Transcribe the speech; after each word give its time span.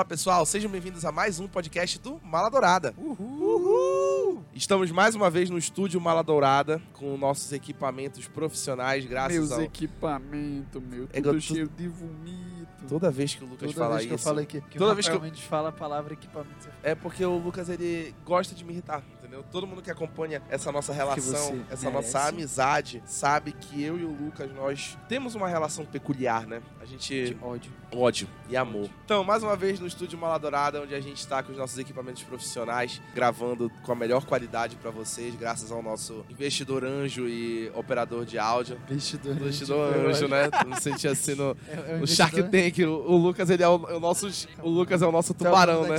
Fala 0.00 0.08
pessoal, 0.08 0.46
sejam 0.46 0.70
bem-vindos 0.70 1.04
a 1.04 1.12
mais 1.12 1.38
um 1.40 1.46
podcast 1.46 1.98
do 1.98 2.18
Mala 2.24 2.48
Dourada. 2.48 2.94
Uhul! 2.96 4.42
Estamos 4.54 4.90
mais 4.90 5.14
uma 5.14 5.28
vez 5.28 5.50
no 5.50 5.58
estúdio 5.58 6.00
Mala 6.00 6.22
Dourada 6.24 6.80
com 6.94 7.18
nossos 7.18 7.52
equipamentos 7.52 8.26
profissionais, 8.26 9.04
graças 9.04 9.36
Meus 9.36 9.52
ao. 9.52 9.60
equipamentos, 9.60 10.82
meu, 10.82 11.04
É 11.12 11.20
tudo 11.20 11.30
que 11.32 11.36
eu- 11.36 11.40
cheio 11.42 11.68
de 11.68 11.86
vomito. 11.86 12.86
Toda 12.88 13.10
vez 13.10 13.34
que 13.34 13.44
o 13.44 13.46
Lucas 13.46 13.72
Toda 13.72 13.84
fala 13.84 13.96
vez 13.96 14.06
que 14.06 14.12
eu 14.12 14.16
isso. 14.16 14.24
falo 14.24 14.40
aqui, 14.40 14.60
que 14.62 14.78
Toda 14.78 14.92
o 14.92 14.94
vez 14.94 15.06
que 15.06 15.14
eu- 15.14 15.34
fala 15.50 15.68
a 15.68 15.72
palavra 15.72 16.14
equipamento, 16.14 16.70
É 16.82 16.94
porque 16.94 17.22
o 17.22 17.36
Lucas 17.36 17.68
ele 17.68 18.14
gosta 18.24 18.54
de 18.54 18.64
me 18.64 18.72
irritar, 18.72 19.02
entendeu? 19.30 19.44
Todo 19.50 19.66
mundo 19.66 19.80
que 19.80 19.90
acompanha 19.90 20.42
essa 20.50 20.72
nossa 20.72 20.92
relação, 20.92 21.64
essa 21.70 21.88
merece. 21.88 22.12
nossa 22.12 22.28
amizade, 22.28 23.02
sabe 23.06 23.52
que 23.52 23.82
eu 23.82 23.96
e 23.98 24.04
o 24.04 24.10
Lucas 24.10 24.50
nós 24.52 24.98
temos 25.08 25.34
uma 25.34 25.48
relação 25.48 25.86
peculiar, 25.86 26.46
né? 26.46 26.60
A 26.80 26.84
gente 26.84 27.34
de 27.34 27.38
ódio. 27.40 27.72
ódio 27.94 28.28
e 28.48 28.56
amor. 28.56 28.90
Então, 29.04 29.22
mais 29.22 29.42
uma 29.42 29.54
vez 29.54 29.78
no 29.78 29.86
estúdio 29.86 30.18
Maladourada, 30.18 30.82
onde 30.82 30.94
a 30.94 31.00
gente 31.00 31.18
está 31.18 31.42
com 31.42 31.52
os 31.52 31.58
nossos 31.58 31.78
equipamentos 31.78 32.22
profissionais, 32.24 33.00
gravando 33.14 33.70
com 33.84 33.92
a 33.92 33.94
melhor 33.94 34.24
qualidade 34.24 34.76
para 34.76 34.90
vocês, 34.90 35.34
graças 35.36 35.70
ao 35.70 35.82
nosso 35.82 36.24
investidor 36.28 36.84
anjo 36.84 37.28
e 37.28 37.70
operador 37.74 38.24
de 38.24 38.38
áudio. 38.38 38.80
Investidor, 38.90 39.36
Investidor 39.36 39.96
anjo, 39.96 40.26
né? 40.26 40.50
Me 40.66 40.80
senti 40.80 41.06
assim 41.06 41.34
no, 41.34 41.56
É, 41.68 41.92
é 41.92 41.96
no 41.98 42.06
Shark 42.06 42.42
Tank. 42.44 42.78
O, 42.80 43.12
o 43.12 43.16
Lucas, 43.16 43.48
ele 43.50 43.62
é 43.62 43.68
o, 43.68 43.74
o 43.74 44.00
nosso. 44.00 44.28
O 44.62 44.68
Lucas 44.68 45.02
é 45.02 45.06
o 45.06 45.12
nosso 45.12 45.32
tubarão, 45.34 45.86
né? 45.86 45.96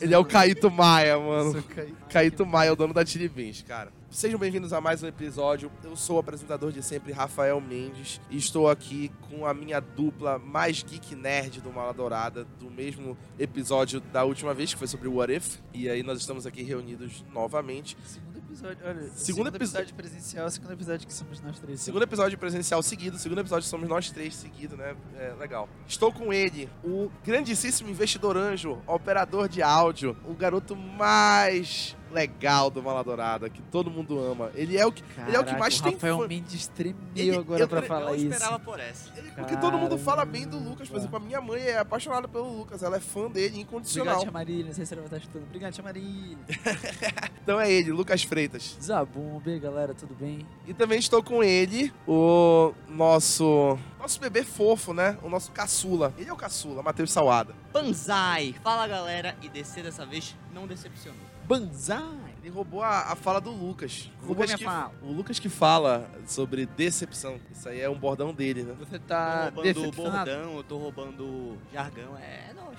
Ele 0.00 0.14
é 0.14 0.18
o 0.18 0.24
Caíto 0.24 0.70
Maia, 0.70 1.18
mano. 1.18 1.62
Caíto 1.62 2.09
Maia 2.44 2.70
é 2.70 2.72
o 2.72 2.76
dono 2.76 2.92
da 2.92 3.06
Chili 3.06 3.28
Beans, 3.28 3.62
cara. 3.62 3.92
Sejam 4.10 4.36
bem-vindos 4.36 4.72
a 4.72 4.80
mais 4.80 5.00
um 5.00 5.06
episódio. 5.06 5.70
Eu 5.84 5.94
sou 5.94 6.16
o 6.16 6.18
apresentador 6.18 6.72
de 6.72 6.82
sempre, 6.82 7.12
Rafael 7.12 7.60
Mendes, 7.60 8.20
e 8.28 8.36
estou 8.36 8.68
aqui 8.68 9.12
com 9.28 9.46
a 9.46 9.54
minha 9.54 9.78
dupla 9.78 10.36
mais 10.36 10.82
geek 10.82 11.14
nerd 11.14 11.60
do 11.60 11.72
Mala 11.72 11.94
Dourada, 11.94 12.44
do 12.58 12.68
mesmo 12.68 13.16
episódio 13.38 14.00
da 14.00 14.24
última 14.24 14.52
vez, 14.52 14.72
que 14.72 14.78
foi 14.78 14.88
sobre 14.88 15.06
o 15.06 15.14
What 15.14 15.32
If. 15.32 15.58
E 15.72 15.88
aí 15.88 16.02
nós 16.02 16.18
estamos 16.18 16.46
aqui 16.46 16.64
reunidos 16.64 17.24
novamente. 17.32 17.96
Segundo 18.04 18.39
episódio, 18.50 18.78
olha. 18.84 18.94
Segundo 19.02 19.16
Segundo, 19.16 19.46
epi- 19.48 19.56
episódio 19.56 19.94
presencial, 19.94 20.50
segundo 20.50 20.72
episódio 20.72 21.06
que 21.06 21.14
somos 21.14 21.40
nós 21.40 21.58
três. 21.58 21.80
Segundo 21.80 22.02
episódio 22.02 22.38
presencial 22.38 22.82
seguido, 22.82 23.18
segundo 23.18 23.38
episódio 23.40 23.66
somos 23.68 23.88
nós 23.88 24.10
três 24.10 24.34
seguido, 24.34 24.76
né? 24.76 24.94
É 25.18 25.32
legal. 25.38 25.68
Estou 25.86 26.12
com 26.12 26.32
ele, 26.32 26.68
o 26.84 27.10
grandíssimo 27.24 27.88
investidor 27.88 28.36
anjo, 28.36 28.78
operador 28.86 29.48
de 29.48 29.62
áudio, 29.62 30.16
o 30.24 30.34
garoto 30.34 30.74
mais 30.76 31.96
legal 32.10 32.70
do 32.70 32.82
Maladourada, 32.82 33.48
que 33.48 33.62
todo 33.62 33.88
mundo 33.88 34.18
ama. 34.18 34.50
Ele 34.56 34.76
é 34.76 34.84
o 34.84 34.90
que. 34.90 35.00
ele 35.28 35.36
é 35.36 35.38
o 35.38 35.44
que 35.44 35.56
mais 35.56 35.78
o 35.78 35.82
tem 35.84 35.92
Rafael 35.92 36.18
fã. 36.18 36.26
Mendes 36.26 36.66
tremeu 36.66 36.96
Ele- 37.14 37.36
agora 37.36 37.62
eu 37.62 37.68
pra 37.68 37.78
tre- 37.78 37.86
falar 37.88 38.10
eu 38.10 38.16
isso. 38.16 38.26
esperava 38.26 38.58
por 38.58 38.80
essa. 38.80 39.12
Porque 39.36 39.56
todo 39.58 39.78
mundo 39.78 39.96
fala 39.96 40.24
bem 40.24 40.44
do 40.46 40.58
Lucas. 40.58 40.88
Por 40.88 40.96
exemplo, 40.98 41.16
a 41.16 41.20
minha 41.20 41.40
mãe 41.40 41.62
é 41.62 41.78
apaixonada 41.78 42.26
pelo 42.26 42.52
Lucas, 42.58 42.82
ela 42.82 42.96
é 42.96 43.00
fã 43.00 43.30
dele 43.30 43.46
Obrigado, 43.46 43.60
incondicional. 43.62 44.20
tia 44.20 44.30
Marília. 44.32 44.64
Não 44.66 44.72
sei 44.72 44.84
se 44.84 44.92
ela 44.92 45.02
vai 45.02 45.06
estar 45.06 45.18
escutando. 45.18 45.44
Obrigado, 45.44 45.72
tia 45.72 45.84
Marília. 45.84 46.38
Então 47.42 47.58
é 47.60 47.72
ele, 47.72 47.90
Lucas 47.90 48.22
Freitas. 48.40 48.78
Zabumbe, 48.80 49.58
galera, 49.58 49.92
tudo 49.92 50.14
bem? 50.14 50.46
E 50.66 50.72
também 50.72 50.98
estou 50.98 51.22
com 51.22 51.44
ele, 51.44 51.92
o 52.08 52.72
nosso. 52.88 53.78
Nosso 53.98 54.18
bebê 54.18 54.42
fofo, 54.42 54.94
né? 54.94 55.18
O 55.22 55.28
nosso 55.28 55.52
caçula. 55.52 56.14
Ele 56.16 56.30
é 56.30 56.32
o 56.32 56.36
caçula, 56.36 56.82
Matheus 56.82 57.12
Salada. 57.12 57.54
Banzai! 57.70 58.54
Fala 58.62 58.86
galera, 58.86 59.36
e 59.42 59.48
descer 59.50 59.84
dessa 59.84 60.06
vez 60.06 60.34
não 60.54 60.66
decepcionou. 60.66 61.20
Banzai! 61.46 62.34
Ele 62.42 62.48
roubou 62.48 62.82
a, 62.82 63.12
a 63.12 63.14
fala 63.14 63.42
do 63.42 63.50
Lucas. 63.50 64.10
O 64.22 64.28
Roubou 64.28 64.36
Lucas, 64.36 64.46
minha 64.48 64.58
que, 64.58 64.64
fala. 64.64 64.92
o 65.02 65.12
Lucas 65.12 65.38
que 65.38 65.48
fala 65.50 66.10
sobre 66.26 66.64
decepção. 66.64 67.38
Isso 67.52 67.68
aí 67.68 67.82
é 67.82 67.90
um 67.90 67.98
bordão 67.98 68.32
dele, 68.32 68.62
né? 68.62 68.74
Você 68.78 68.98
Tô 68.98 69.04
tá 69.06 69.42
roubando 69.44 69.62
decepcionado? 69.64 70.30
bordão, 70.30 70.56
eu 70.56 70.64
tô 70.64 70.78
roubando 70.78 71.58
jargão, 71.70 72.16
é 72.16 72.54
nóis. 72.54 72.78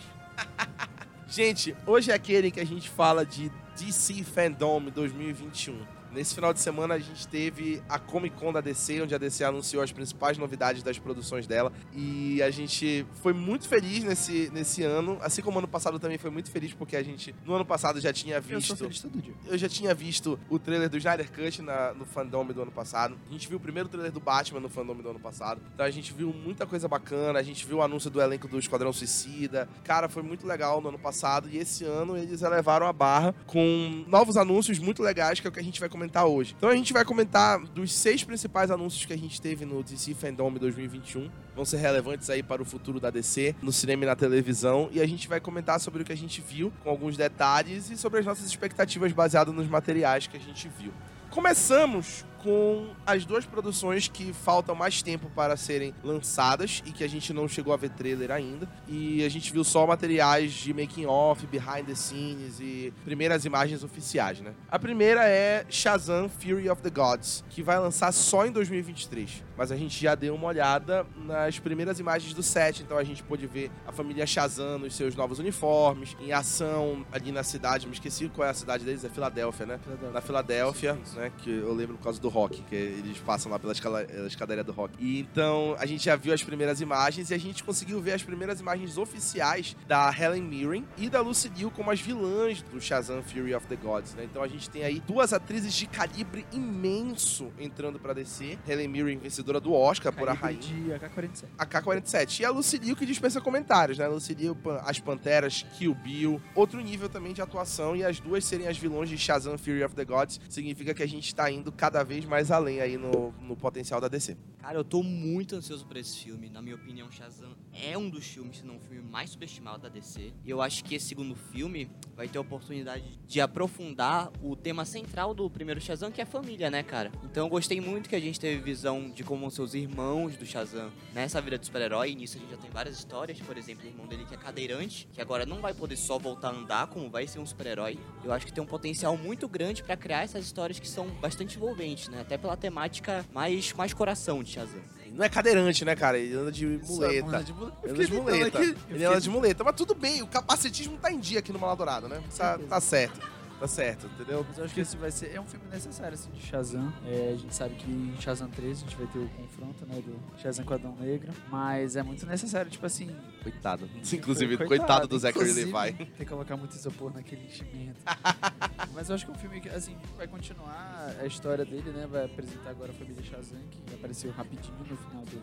Gente, 1.29 1.75
hoje 1.85 2.11
é 2.11 2.15
aquele 2.15 2.49
que 2.49 2.59
a 2.59 2.65
gente 2.65 2.89
fala 2.89 3.23
de 3.23 3.49
DC 3.81 4.23
Fandom 4.23 4.91
2021. 4.91 6.00
Nesse 6.13 6.35
final 6.35 6.53
de 6.53 6.59
semana 6.59 6.95
a 6.95 6.99
gente 6.99 7.25
teve 7.27 7.81
a 7.87 7.97
Comic 7.97 8.35
Con 8.35 8.51
da 8.51 8.59
DC, 8.59 9.01
onde 9.01 9.15
a 9.15 9.17
DC 9.17 9.43
anunciou 9.45 9.81
as 9.81 9.91
principais 9.93 10.37
novidades 10.37 10.83
das 10.83 10.99
produções 10.99 11.47
dela. 11.47 11.71
E 11.93 12.41
a 12.43 12.51
gente 12.51 13.05
foi 13.21 13.31
muito 13.31 13.67
feliz 13.67 14.03
nesse, 14.03 14.49
nesse 14.53 14.83
ano. 14.83 15.17
Assim 15.21 15.41
como 15.41 15.59
ano 15.59 15.67
passado 15.69 15.97
também 15.99 16.17
foi 16.17 16.29
muito 16.29 16.51
feliz, 16.51 16.73
porque 16.73 16.95
a 16.97 17.03
gente, 17.03 17.33
no 17.45 17.53
ano 17.53 17.65
passado, 17.65 18.01
já 18.01 18.11
tinha 18.11 18.35
Eu 18.35 18.59
sou 18.61 18.75
visto. 18.75 18.77
feliz 18.77 19.01
todo 19.01 19.21
dia. 19.21 19.33
Eu 19.47 19.57
já 19.57 19.69
tinha 19.69 19.93
visto 19.93 20.37
o 20.49 20.59
trailer 20.59 20.89
do 20.89 20.97
Snyder 20.97 21.31
Cut 21.31 21.61
na- 21.61 21.93
no 21.93 22.05
fandom 22.05 22.45
do 22.45 22.61
ano 22.61 22.71
passado. 22.71 23.17
A 23.29 23.31
gente 23.31 23.47
viu 23.47 23.57
o 23.57 23.61
primeiro 23.61 23.87
trailer 23.87 24.11
do 24.11 24.19
Batman 24.19 24.59
no 24.59 24.69
fandom 24.69 24.95
do 24.95 25.09
ano 25.09 25.19
passado. 25.19 25.61
Então 25.73 25.85
a 25.85 25.89
gente 25.91 26.11
viu 26.13 26.33
muita 26.33 26.65
coisa 26.65 26.87
bacana. 26.89 27.39
A 27.39 27.43
gente 27.43 27.65
viu 27.65 27.77
o 27.77 27.81
anúncio 27.81 28.09
do 28.09 28.19
elenco 28.21 28.47
do 28.49 28.59
Esquadrão 28.59 28.91
Suicida. 28.91 29.69
Cara, 29.83 30.09
foi 30.09 30.23
muito 30.23 30.45
legal 30.45 30.81
no 30.81 30.89
ano 30.89 30.99
passado. 30.99 31.47
E 31.49 31.57
esse 31.57 31.85
ano 31.85 32.17
eles 32.17 32.41
elevaram 32.41 32.85
a 32.85 32.91
barra 32.91 33.33
com 33.47 34.03
novos 34.07 34.35
anúncios 34.35 34.77
muito 34.77 35.01
legais, 35.01 35.39
que 35.39 35.47
é 35.47 35.49
o 35.49 35.53
que 35.53 35.59
a 35.59 35.63
gente 35.63 35.79
vai 35.79 35.87
comentar 36.01 36.25
hoje. 36.25 36.55
Então 36.57 36.69
a 36.69 36.75
gente 36.75 36.91
vai 36.91 37.05
comentar 37.05 37.59
dos 37.59 37.93
seis 37.93 38.23
principais 38.23 38.71
anúncios 38.71 39.05
que 39.05 39.13
a 39.13 39.17
gente 39.17 39.39
teve 39.39 39.65
no 39.65 39.83
DC 39.83 40.15
Fandom 40.15 40.51
2021. 40.51 41.29
Vão 41.55 41.63
ser 41.63 41.77
relevantes 41.77 42.27
aí 42.29 42.41
para 42.41 42.59
o 42.61 42.65
futuro 42.65 42.99
da 42.99 43.11
DC, 43.11 43.55
no 43.61 43.71
cinema 43.71 44.03
e 44.03 44.07
na 44.07 44.15
televisão. 44.15 44.89
E 44.91 44.99
a 44.99 45.05
gente 45.05 45.27
vai 45.27 45.39
comentar 45.39 45.79
sobre 45.79 46.01
o 46.01 46.05
que 46.05 46.11
a 46.11 46.17
gente 46.17 46.41
viu, 46.41 46.73
com 46.83 46.89
alguns 46.89 47.15
detalhes, 47.15 47.91
e 47.91 47.97
sobre 47.97 48.19
as 48.19 48.25
nossas 48.25 48.45
expectativas 48.45 49.11
baseadas 49.11 49.53
nos 49.53 49.67
materiais 49.67 50.25
que 50.25 50.37
a 50.37 50.39
gente 50.39 50.67
viu. 50.79 50.91
Começamos 51.29 52.25
com 52.41 52.87
as 53.05 53.23
duas 53.25 53.45
produções 53.45 54.07
que 54.07 54.33
faltam 54.33 54.73
mais 54.73 55.01
tempo 55.01 55.29
para 55.35 55.55
serem 55.55 55.93
lançadas 56.03 56.81
e 56.85 56.91
que 56.91 57.03
a 57.03 57.07
gente 57.07 57.31
não 57.33 57.47
chegou 57.47 57.73
a 57.73 57.77
ver 57.77 57.89
trailer 57.89 58.31
ainda. 58.31 58.67
E 58.87 59.23
a 59.23 59.29
gente 59.29 59.51
viu 59.51 59.63
só 59.63 59.85
materiais 59.85 60.51
de 60.51 60.73
making 60.73 61.05
off, 61.05 61.45
behind 61.47 61.85
the 61.85 61.95
scenes 61.95 62.59
e 62.59 62.93
primeiras 63.05 63.45
imagens 63.45 63.83
oficiais, 63.83 64.39
né? 64.41 64.53
A 64.69 64.79
primeira 64.79 65.27
é 65.27 65.65
Shazam 65.69 66.29
Fury 66.29 66.69
of 66.69 66.81
the 66.81 66.89
Gods, 66.89 67.43
que 67.49 67.61
vai 67.61 67.79
lançar 67.79 68.11
só 68.11 68.45
em 68.45 68.51
2023. 68.51 69.43
Mas 69.55 69.71
a 69.71 69.75
gente 69.75 70.01
já 70.01 70.15
deu 70.15 70.33
uma 70.33 70.47
olhada 70.47 71.05
nas 71.15 71.59
primeiras 71.59 71.99
imagens 71.99 72.33
do 72.33 72.41
set, 72.41 72.81
então 72.81 72.97
a 72.97 73.03
gente 73.03 73.21
pôde 73.21 73.45
ver 73.45 73.69
a 73.85 73.91
família 73.91 74.25
Shazam 74.25 74.79
nos 74.79 74.95
seus 74.95 75.15
novos 75.15 75.37
uniformes, 75.37 76.17
em 76.19 76.31
ação 76.31 77.05
ali 77.11 77.31
na 77.31 77.43
cidade, 77.43 77.85
me 77.85 77.93
esqueci 77.93 78.27
qual 78.29 78.47
é 78.47 78.51
a 78.51 78.53
cidade 78.53 78.83
deles, 78.83 79.03
é 79.03 79.09
Filadélfia, 79.09 79.65
né? 79.65 79.79
na 80.11 80.21
Filadélfia, 80.21 80.97
né? 81.13 81.31
Que 81.37 81.49
eu 81.49 81.73
lembro 81.73 81.97
por 81.97 82.03
causa 82.03 82.19
do 82.19 82.30
rock, 82.31 82.61
que 82.63 82.75
eles 82.75 83.17
passam 83.19 83.51
lá 83.51 83.59
pela 83.59 83.73
escala- 83.73 84.03
escadaria 84.25 84.63
do 84.63 84.71
rock. 84.71 84.93
E 84.99 85.19
então 85.19 85.75
a 85.79 85.85
gente 85.85 86.03
já 86.05 86.15
viu 86.15 86.33
as 86.33 86.43
primeiras 86.43 86.81
imagens 86.81 87.29
e 87.29 87.33
a 87.33 87.37
gente 87.37 87.63
conseguiu 87.63 87.99
ver 88.01 88.13
as 88.13 88.23
primeiras 88.23 88.59
imagens 88.59 88.97
oficiais 88.97 89.75
da 89.87 90.11
Helen 90.17 90.41
Mirren 90.43 90.85
e 90.97 91.09
da 91.09 91.21
Lucy 91.21 91.49
Liu 91.55 91.69
como 91.71 91.91
as 91.91 91.99
vilãs 92.01 92.61
do 92.61 92.79
Shazam 92.81 93.21
Fury 93.21 93.53
of 93.53 93.67
the 93.67 93.75
Gods, 93.75 94.13
né? 94.15 94.23
Então 94.23 94.41
a 94.41 94.47
gente 94.47 94.69
tem 94.69 94.83
aí 94.83 94.99
duas 94.99 95.33
atrizes 95.33 95.73
de 95.73 95.85
calibre 95.87 96.45
imenso 96.51 97.51
entrando 97.59 97.99
pra 97.99 98.13
descer. 98.13 98.57
Helen 98.67 98.87
Mirren, 98.87 99.17
vencedora 99.19 99.59
do 99.59 99.73
Oscar 99.73 100.11
por 100.13 100.27
a 100.29 100.33
rainha. 100.33 100.59
de 100.59 100.93
AK-47. 100.93 101.45
AK-47. 101.57 102.39
E 102.41 102.45
a 102.45 102.49
Lucy 102.51 102.77
Liu 102.77 102.95
que 102.95 103.05
dispensa 103.05 103.39
comentários, 103.41 103.97
né? 103.97 104.07
Lucy 104.07 104.33
Liu, 104.33 104.57
As 104.85 104.99
Panteras, 104.99 105.65
Kill 105.77 105.93
Bill. 105.93 106.41
Outro 106.55 106.79
nível 106.79 107.09
também 107.09 107.33
de 107.33 107.41
atuação. 107.41 107.95
E 107.95 108.03
as 108.03 108.19
duas 108.19 108.43
serem 108.45 108.67
as 108.67 108.77
vilões 108.77 109.09
de 109.09 109.17
Shazam 109.17 109.57
Fury 109.57 109.83
of 109.83 109.95
the 109.95 110.05
Gods 110.05 110.39
significa 110.49 110.93
que 110.93 111.03
a 111.03 111.07
gente 111.07 111.33
tá 111.33 111.49
indo 111.51 111.71
cada 111.71 112.03
vez 112.03 112.20
mais 112.27 112.51
além 112.51 112.79
aí 112.81 112.97
no, 112.97 113.31
no 113.41 113.55
potencial 113.55 113.99
da 113.99 114.07
DC. 114.07 114.37
Cara, 114.61 114.77
eu 114.77 114.83
tô 114.83 115.01
muito 115.01 115.55
ansioso 115.55 115.83
por 115.87 115.97
esse 115.97 116.19
filme. 116.19 116.47
Na 116.47 116.61
minha 116.61 116.75
opinião, 116.75 117.11
Shazam 117.11 117.49
é 117.73 117.97
um 117.97 118.07
dos 118.07 118.27
filmes, 118.27 118.57
se 118.57 118.65
não 118.65 118.77
o 118.77 118.79
filme 118.79 119.01
mais 119.01 119.31
subestimado 119.31 119.79
da 119.79 119.89
DC. 119.89 120.31
E 120.45 120.49
eu 120.49 120.61
acho 120.61 120.83
que 120.83 120.93
esse 120.93 121.07
segundo 121.07 121.35
filme 121.35 121.89
vai 122.15 122.27
ter 122.27 122.37
a 122.37 122.41
oportunidade 122.41 123.03
de 123.25 123.41
aprofundar 123.41 124.31
o 124.39 124.55
tema 124.55 124.85
central 124.85 125.33
do 125.33 125.49
primeiro 125.49 125.81
Shazam, 125.81 126.11
que 126.11 126.21
é 126.21 126.23
a 126.23 126.27
família, 126.27 126.69
né, 126.69 126.83
cara? 126.83 127.11
Então 127.23 127.47
eu 127.47 127.49
gostei 127.49 127.81
muito 127.81 128.07
que 128.07 128.15
a 128.15 128.19
gente 128.19 128.39
teve 128.39 128.61
visão 128.61 129.09
de 129.09 129.23
como 129.23 129.47
os 129.47 129.73
irmãos 129.73 130.37
do 130.37 130.45
Shazam 130.45 130.91
nessa 131.11 131.41
vida 131.41 131.57
de 131.57 131.65
super-herói. 131.65 132.11
E 132.11 132.15
nisso 132.15 132.37
a 132.37 132.39
gente 132.39 132.51
já 132.51 132.57
tem 132.57 132.69
várias 132.69 132.99
histórias. 132.99 133.39
Por 133.39 133.57
exemplo, 133.57 133.85
o 133.85 133.87
irmão 133.87 134.05
dele 134.05 134.25
que 134.25 134.35
é 134.35 134.37
cadeirante, 134.37 135.07
que 135.11 135.19
agora 135.19 135.43
não 135.43 135.59
vai 135.59 135.73
poder 135.73 135.97
só 135.97 136.19
voltar 136.19 136.49
a 136.49 136.51
andar, 136.51 136.85
como 136.85 137.09
vai 137.09 137.25
ser 137.25 137.39
um 137.39 137.45
super-herói. 137.47 137.97
Eu 138.23 138.31
acho 138.31 138.45
que 138.45 138.53
tem 138.53 138.63
um 138.63 138.67
potencial 138.67 139.17
muito 139.17 139.47
grande 139.47 139.81
pra 139.81 139.97
criar 139.97 140.21
essas 140.21 140.45
histórias 140.45 140.79
que 140.79 140.87
são 140.87 141.07
bastante 141.15 141.57
envolventes, 141.57 142.07
né? 142.11 142.21
Até 142.21 142.37
pela 142.37 142.55
temática 142.57 143.25
mais, 143.33 143.73
mais 143.73 143.93
coração 143.93 144.43
de 144.43 144.51
Shazam. 144.51 144.81
Não 145.13 145.25
é 145.25 145.29
cadeirante, 145.29 145.83
né, 145.83 145.95
cara? 145.95 146.17
Ele 146.17 146.35
anda 146.35 146.51
de 146.51 146.65
muleta. 146.65 147.27
Anda 147.27 147.43
de 147.43 147.53
muleta. 147.53 147.77
Ele 147.83 147.91
anda 147.91 148.05
de 148.05 148.13
muleta. 148.13 148.59
Ele 148.89 149.05
anda 149.05 149.21
de 149.21 149.29
muleta. 149.29 149.63
Mas 149.63 149.75
tudo 149.75 149.95
bem, 149.95 150.21
o 150.21 150.27
capacetismo 150.27 150.97
tá 150.97 151.11
em 151.11 151.19
dia 151.19 151.39
aqui 151.39 151.51
no 151.51 151.59
Maladourado, 151.59 152.07
né? 152.07 152.21
Tá, 152.37 152.57
tá 152.57 152.79
certo. 152.79 153.19
Tá 153.61 153.67
certo, 153.67 154.07
entendeu? 154.07 154.43
Mas 154.49 154.57
eu 154.57 154.65
acho 154.65 154.73
que 154.73 154.81
esse 154.81 154.97
vai 154.97 155.11
ser. 155.11 155.35
É 155.35 155.39
um 155.39 155.45
filme 155.45 155.67
necessário, 155.69 156.15
assim, 156.15 156.31
de 156.31 156.41
Shazam. 156.41 156.91
É, 157.05 157.33
a 157.35 157.37
gente 157.37 157.53
sabe 157.53 157.75
que 157.75 157.91
em 157.91 158.19
Shazam 158.19 158.49
3 158.49 158.75
a 158.75 158.81
gente 158.81 158.95
vai 158.95 159.05
ter 159.05 159.19
o 159.19 159.29
confronto, 159.29 159.85
né? 159.85 160.01
Do 160.01 160.41
Shazam 160.41 160.65
com 160.65 160.73
Adão 160.73 160.95
Negro. 160.99 161.31
Mas 161.47 161.95
é 161.95 162.01
muito 162.01 162.25
necessário, 162.25 162.71
tipo 162.71 162.83
assim. 162.87 163.15
Coitado. 163.43 163.87
Inclusive, 164.11 164.57
Coitado, 164.57 164.67
coitado, 164.67 165.07
do 165.07 165.19
Zachary 165.19 165.51
Levi. 165.51 165.93
Tem 165.93 166.07
que 166.07 166.25
colocar 166.25 166.57
muito 166.57 166.75
isopor 166.75 167.13
naquele 167.13 167.45
enchimento. 167.45 167.99
Mas 168.95 169.09
eu 169.09 169.15
acho 169.15 169.25
que 169.25 169.31
é 169.31 169.35
um 169.35 169.37
filme 169.37 169.61
que, 169.61 169.69
assim, 169.69 169.95
vai 170.17 170.27
continuar 170.27 171.15
a 171.21 171.25
história 171.27 171.63
dele, 171.63 171.91
né? 171.91 172.07
Vai 172.09 172.25
apresentar 172.25 172.71
agora 172.71 172.91
a 172.91 172.95
família 172.95 173.21
Shazam, 173.21 173.59
que 173.69 173.93
apareceu 173.93 174.31
rapidinho 174.31 174.75
no 174.79 174.97
final 174.97 175.21
do 175.21 175.39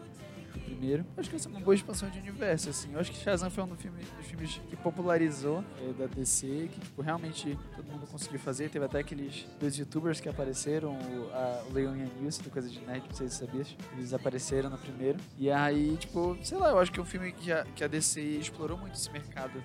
primeiro. 0.79 1.05
Acho 1.17 1.29
que 1.29 1.37
essa 1.37 1.49
é 1.49 1.51
uma 1.51 1.61
boa 1.61 1.75
expansão 1.75 2.09
de 2.09 2.19
universo, 2.19 2.71
assim. 2.71 2.93
Eu 2.93 3.01
acho 3.01 3.11
que 3.11 3.19
Shazam 3.19 3.51
foi 3.51 3.65
um 3.65 3.67
dos 3.67 3.81
filmes, 3.81 4.07
dos 4.17 4.27
filmes 4.27 4.61
que 4.71 4.77
popularizou 4.77 5.65
é, 5.81 5.93
da 5.93 6.07
DC, 6.07 6.71
que, 6.73 6.81
tipo, 6.81 7.03
realmente 7.03 7.59
todo 7.75 7.87
mundo 7.87 8.07
conseguiu 8.07 8.39
fazer. 8.39 8.71
Teve 8.71 8.85
até 8.85 9.01
aqueles 9.01 9.47
dois 9.59 9.77
youtubers 9.77 10.21
que 10.21 10.29
apareceram, 10.29 10.93
o, 10.93 11.31
a, 11.33 11.65
o 11.69 11.73
Leon 11.73 11.97
e 11.97 12.03
a 12.03 12.07
Nilce, 12.21 12.43
do 12.43 12.51
Coisa 12.51 12.69
de 12.69 12.81
Nerd, 12.81 13.05
não 13.09 13.17
sei 13.17 13.29
se. 13.29 13.49
Eles 13.97 14.13
apareceram 14.13 14.71
no 14.71 14.79
primeiro. 14.79 15.19
E 15.39 15.51
aí, 15.51 15.97
tipo, 15.97 16.37
sei 16.43 16.59
lá, 16.59 16.71
eu 16.71 16.79
acho 16.79 16.93
que 16.93 17.01
é 17.01 17.03
um 17.03 17.07
filme 17.07 17.33
que 17.33 17.51
a, 17.51 17.65
que 17.65 17.83
a 17.83 17.89
DC 17.89 18.21
explorou 18.21 18.77
muito 18.77 18.95
esse 18.95 19.11
mercado 19.11 19.63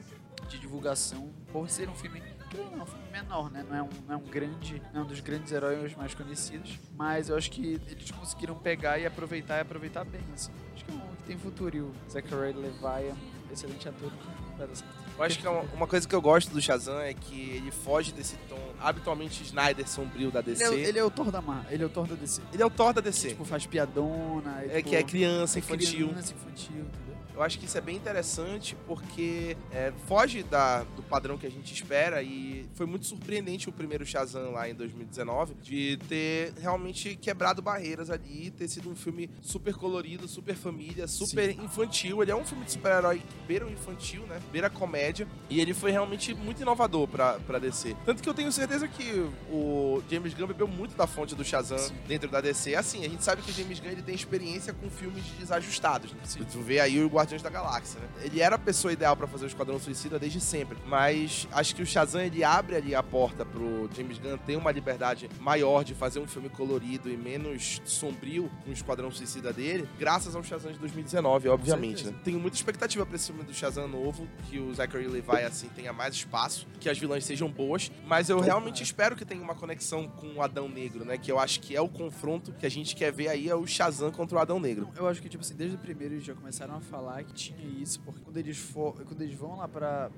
de 0.47 0.59
divulgação 0.59 1.29
por 1.51 1.69
ser 1.69 1.89
um 1.89 1.95
filme 1.95 2.21
não, 2.57 2.79
é 2.79 2.83
um 2.83 2.85
filme 2.85 3.11
menor, 3.11 3.51
né? 3.51 3.65
Não 3.67 3.75
é 3.75 3.83
um, 3.83 3.89
não 4.07 4.15
é 4.15 4.17
um 4.17 4.27
grande, 4.27 4.81
não 4.93 5.01
é 5.01 5.03
um 5.03 5.07
dos 5.07 5.19
grandes 5.19 5.51
heróis 5.51 5.95
mais 5.95 6.13
conhecidos, 6.13 6.79
mas 6.95 7.29
eu 7.29 7.37
acho 7.37 7.51
que 7.51 7.81
eles 7.87 8.11
conseguiram 8.11 8.55
pegar 8.55 8.97
e 8.99 9.05
aproveitar 9.05 9.57
e 9.57 9.61
aproveitar 9.61 10.03
bem, 10.03 10.21
assim. 10.33 10.51
Acho 10.73 10.85
que 10.85 10.91
é 10.91 10.95
um 10.95 11.15
que 11.15 11.23
tem 11.23 11.37
futuro 11.37 11.75
e 11.75 11.81
o 11.81 11.91
Zachary 12.09 12.53
Levi 12.53 13.07
é 13.09 13.13
um 13.13 13.53
excelente 13.53 13.87
ator 13.87 14.11
que 14.11 14.57
vai 14.57 14.67
dar 14.67 14.75
certo. 14.75 15.03
Eu 15.15 15.23
acho 15.23 15.39
que 15.39 15.45
é 15.45 15.49
uma, 15.49 15.87
coisa 15.87 16.07
que 16.07 16.15
eu 16.15 16.21
gosto 16.21 16.51
do 16.51 16.59
Shazam 16.59 16.99
é 16.99 17.13
que 17.13 17.51
ele 17.51 17.69
foge 17.69 18.11
desse 18.11 18.35
tom 18.49 18.59
habitualmente 18.79 19.43
Snyder 19.43 19.87
sombrio 19.87 20.31
da 20.31 20.41
DC. 20.41 20.63
Ele 20.65 20.83
é, 20.83 20.89
ele 20.89 20.99
é 20.99 21.03
o 21.03 21.11
Thor 21.11 21.29
da 21.29 21.39
Mar, 21.39 21.65
ele 21.69 21.83
é 21.83 21.85
o 21.85 21.89
Thor 21.89 22.07
da 22.07 22.15
DC. 22.15 22.41
Ele 22.51 22.63
é 22.63 22.65
o 22.65 22.69
Thor 22.69 22.93
da 22.93 23.01
DC. 23.01 23.29
Tipo, 23.29 23.45
faz 23.45 23.65
piadona. 23.67 24.63
É 24.63 24.77
tipo, 24.77 24.89
que 24.89 24.95
é 24.95 25.03
criança, 25.03 25.59
infantil. 25.59 26.09
Criança, 26.09 26.33
infantil, 26.33 26.79
entendeu? 26.79 27.12
Eu 27.35 27.41
acho 27.41 27.57
que 27.57 27.65
isso 27.65 27.77
é 27.77 27.81
bem 27.81 27.95
interessante 27.95 28.77
porque 28.87 29.57
é, 29.71 29.91
foge 30.07 30.43
da, 30.43 30.83
do 30.83 31.01
padrão 31.03 31.37
que 31.37 31.47
a 31.47 31.49
gente 31.49 31.73
espera 31.73 32.21
e 32.21 32.65
foi 32.75 32.85
muito 32.85 33.05
surpreendente 33.05 33.67
o 33.67 33.71
primeiro 33.71 34.05
Shazam 34.05 34.51
lá 34.51 34.69
em 34.69 34.75
2019 34.75 35.55
de 35.61 35.97
ter 36.07 36.53
realmente 36.59 37.15
quebrado 37.15 37.61
barreiras 37.61 38.09
ali, 38.09 38.51
ter 38.51 38.67
sido 38.67 38.89
um 38.89 38.95
filme 38.95 39.29
super 39.41 39.73
colorido, 39.73 40.27
super 40.27 40.55
família, 40.55 41.07
super 41.07 41.53
Sim. 41.53 41.63
infantil. 41.63 42.21
Ele 42.21 42.31
é 42.31 42.35
um 42.35 42.45
filme 42.45 42.65
de 42.65 42.71
super-herói 42.71 43.19
que 43.19 43.47
beira 43.47 43.65
o 43.65 43.71
infantil, 43.71 44.23
né? 44.27 44.39
Beira 44.51 44.67
a 44.67 44.69
comédia 44.69 45.27
e 45.49 45.59
ele 45.59 45.73
foi 45.73 45.91
realmente 45.91 46.33
muito 46.33 46.61
inovador 46.61 47.07
pra, 47.07 47.33
pra 47.39 47.57
DC. 47.59 47.95
Tanto 48.05 48.21
que 48.21 48.29
eu 48.29 48.33
tenho 48.33 48.51
certeza 48.51 48.87
que 48.87 49.11
o 49.51 50.01
James 50.09 50.33
Gunn 50.33 50.47
bebeu 50.47 50.67
muito 50.67 50.95
da 50.95 51.07
fonte 51.07 51.33
do 51.33 51.43
Shazam 51.43 51.77
Sim. 51.77 51.95
dentro 52.07 52.29
da 52.29 52.41
DC. 52.41 52.75
Assim, 52.75 53.05
a 53.05 53.09
gente 53.09 53.23
sabe 53.23 53.41
que 53.41 53.49
o 53.49 53.53
James 53.53 53.79
Gunn 53.79 53.91
ele 53.91 54.01
tem 54.01 54.13
experiência 54.13 54.73
com 54.73 54.89
filmes 54.89 55.23
desajustados. 55.39 56.13
Né? 56.13 56.19
Tu 56.51 56.59
vê 56.61 56.79
aí 56.79 57.03
o 57.03 57.09
Guardiões 57.23 57.41
da 57.41 57.49
Galáxia, 57.49 58.01
né? 58.01 58.07
Ele 58.21 58.41
era 58.41 58.55
a 58.55 58.59
pessoa 58.59 58.91
ideal 58.91 59.15
para 59.15 59.27
fazer 59.27 59.45
o 59.45 59.47
Esquadrão 59.47 59.79
Suicida 59.79 60.19
desde 60.19 60.41
sempre, 60.41 60.77
mas 60.85 61.47
acho 61.53 61.73
que 61.73 61.81
o 61.81 61.85
Shazam 61.85 62.21
ele 62.21 62.43
abre 62.43 62.75
ali 62.75 62.93
a 62.93 63.01
porta 63.01 63.45
pro 63.45 63.89
James 63.95 64.17
Gunn 64.17 64.37
ter 64.37 64.57
uma 64.57 64.71
liberdade 64.71 65.29
maior 65.39 65.83
de 65.83 65.93
fazer 65.93 66.19
um 66.19 66.27
filme 66.27 66.49
colorido 66.49 67.09
e 67.09 67.15
menos 67.15 67.81
sombrio 67.85 68.51
com 68.63 68.71
o 68.71 68.73
Esquadrão 68.73 69.09
Suicida 69.09 69.53
dele, 69.53 69.87
graças 69.97 70.35
ao 70.35 70.43
Shazam 70.43 70.73
de 70.73 70.79
2019, 70.79 71.47
obviamente, 71.47 72.05
né? 72.05 72.13
Tenho 72.23 72.39
muita 72.39 72.57
expectativa 72.57 73.05
para 73.05 73.15
esse 73.15 73.27
filme 73.27 73.43
do 73.43 73.53
Shazam 73.53 73.87
novo, 73.87 74.27
que 74.49 74.59
o 74.59 74.73
Zachary 74.73 75.07
Levi 75.07 75.43
assim 75.45 75.69
tenha 75.69 75.93
mais 75.93 76.15
espaço, 76.15 76.67
que 76.79 76.89
as 76.89 76.97
vilãs 76.97 77.23
sejam 77.23 77.49
boas, 77.49 77.89
mas 78.05 78.29
eu 78.29 78.39
realmente 78.41 78.83
espero 78.83 79.15
que 79.15 79.23
tenha 79.23 79.41
uma 79.41 79.55
conexão 79.55 80.07
com 80.07 80.27
o 80.35 80.41
Adão 80.41 80.67
Negro, 80.67 81.05
né? 81.05 81.17
Que 81.17 81.31
eu 81.31 81.39
acho 81.39 81.61
que 81.61 81.75
é 81.75 81.81
o 81.81 81.87
confronto 81.87 82.51
que 82.51 82.65
a 82.65 82.69
gente 82.69 82.95
quer 82.95 83.11
ver 83.11 83.29
aí 83.29 83.47
é 83.47 83.55
o 83.55 83.65
Shazam 83.65 84.11
contra 84.11 84.37
o 84.37 84.41
Adão 84.41 84.59
Negro. 84.59 84.89
Eu 84.95 85.07
acho 85.07 85.21
que 85.21 85.29
tipo 85.29 85.43
assim, 85.43 85.55
desde 85.55 85.77
o 85.77 85.79
primeiro 85.79 86.15
eles 86.15 86.25
já 86.25 86.33
começaram 86.33 86.75
a 86.75 86.81
falar 86.81 87.12
falar 87.13 87.23
que 87.23 87.33
tinha 87.33 87.67
isso, 87.81 87.99
porque 88.01 88.19
quando 88.21 88.37
eles, 88.37 88.57
for, 88.57 88.93
quando 88.93 89.21
eles 89.21 89.35
vão 89.35 89.57
lá 89.57 89.67
para 89.67 90.09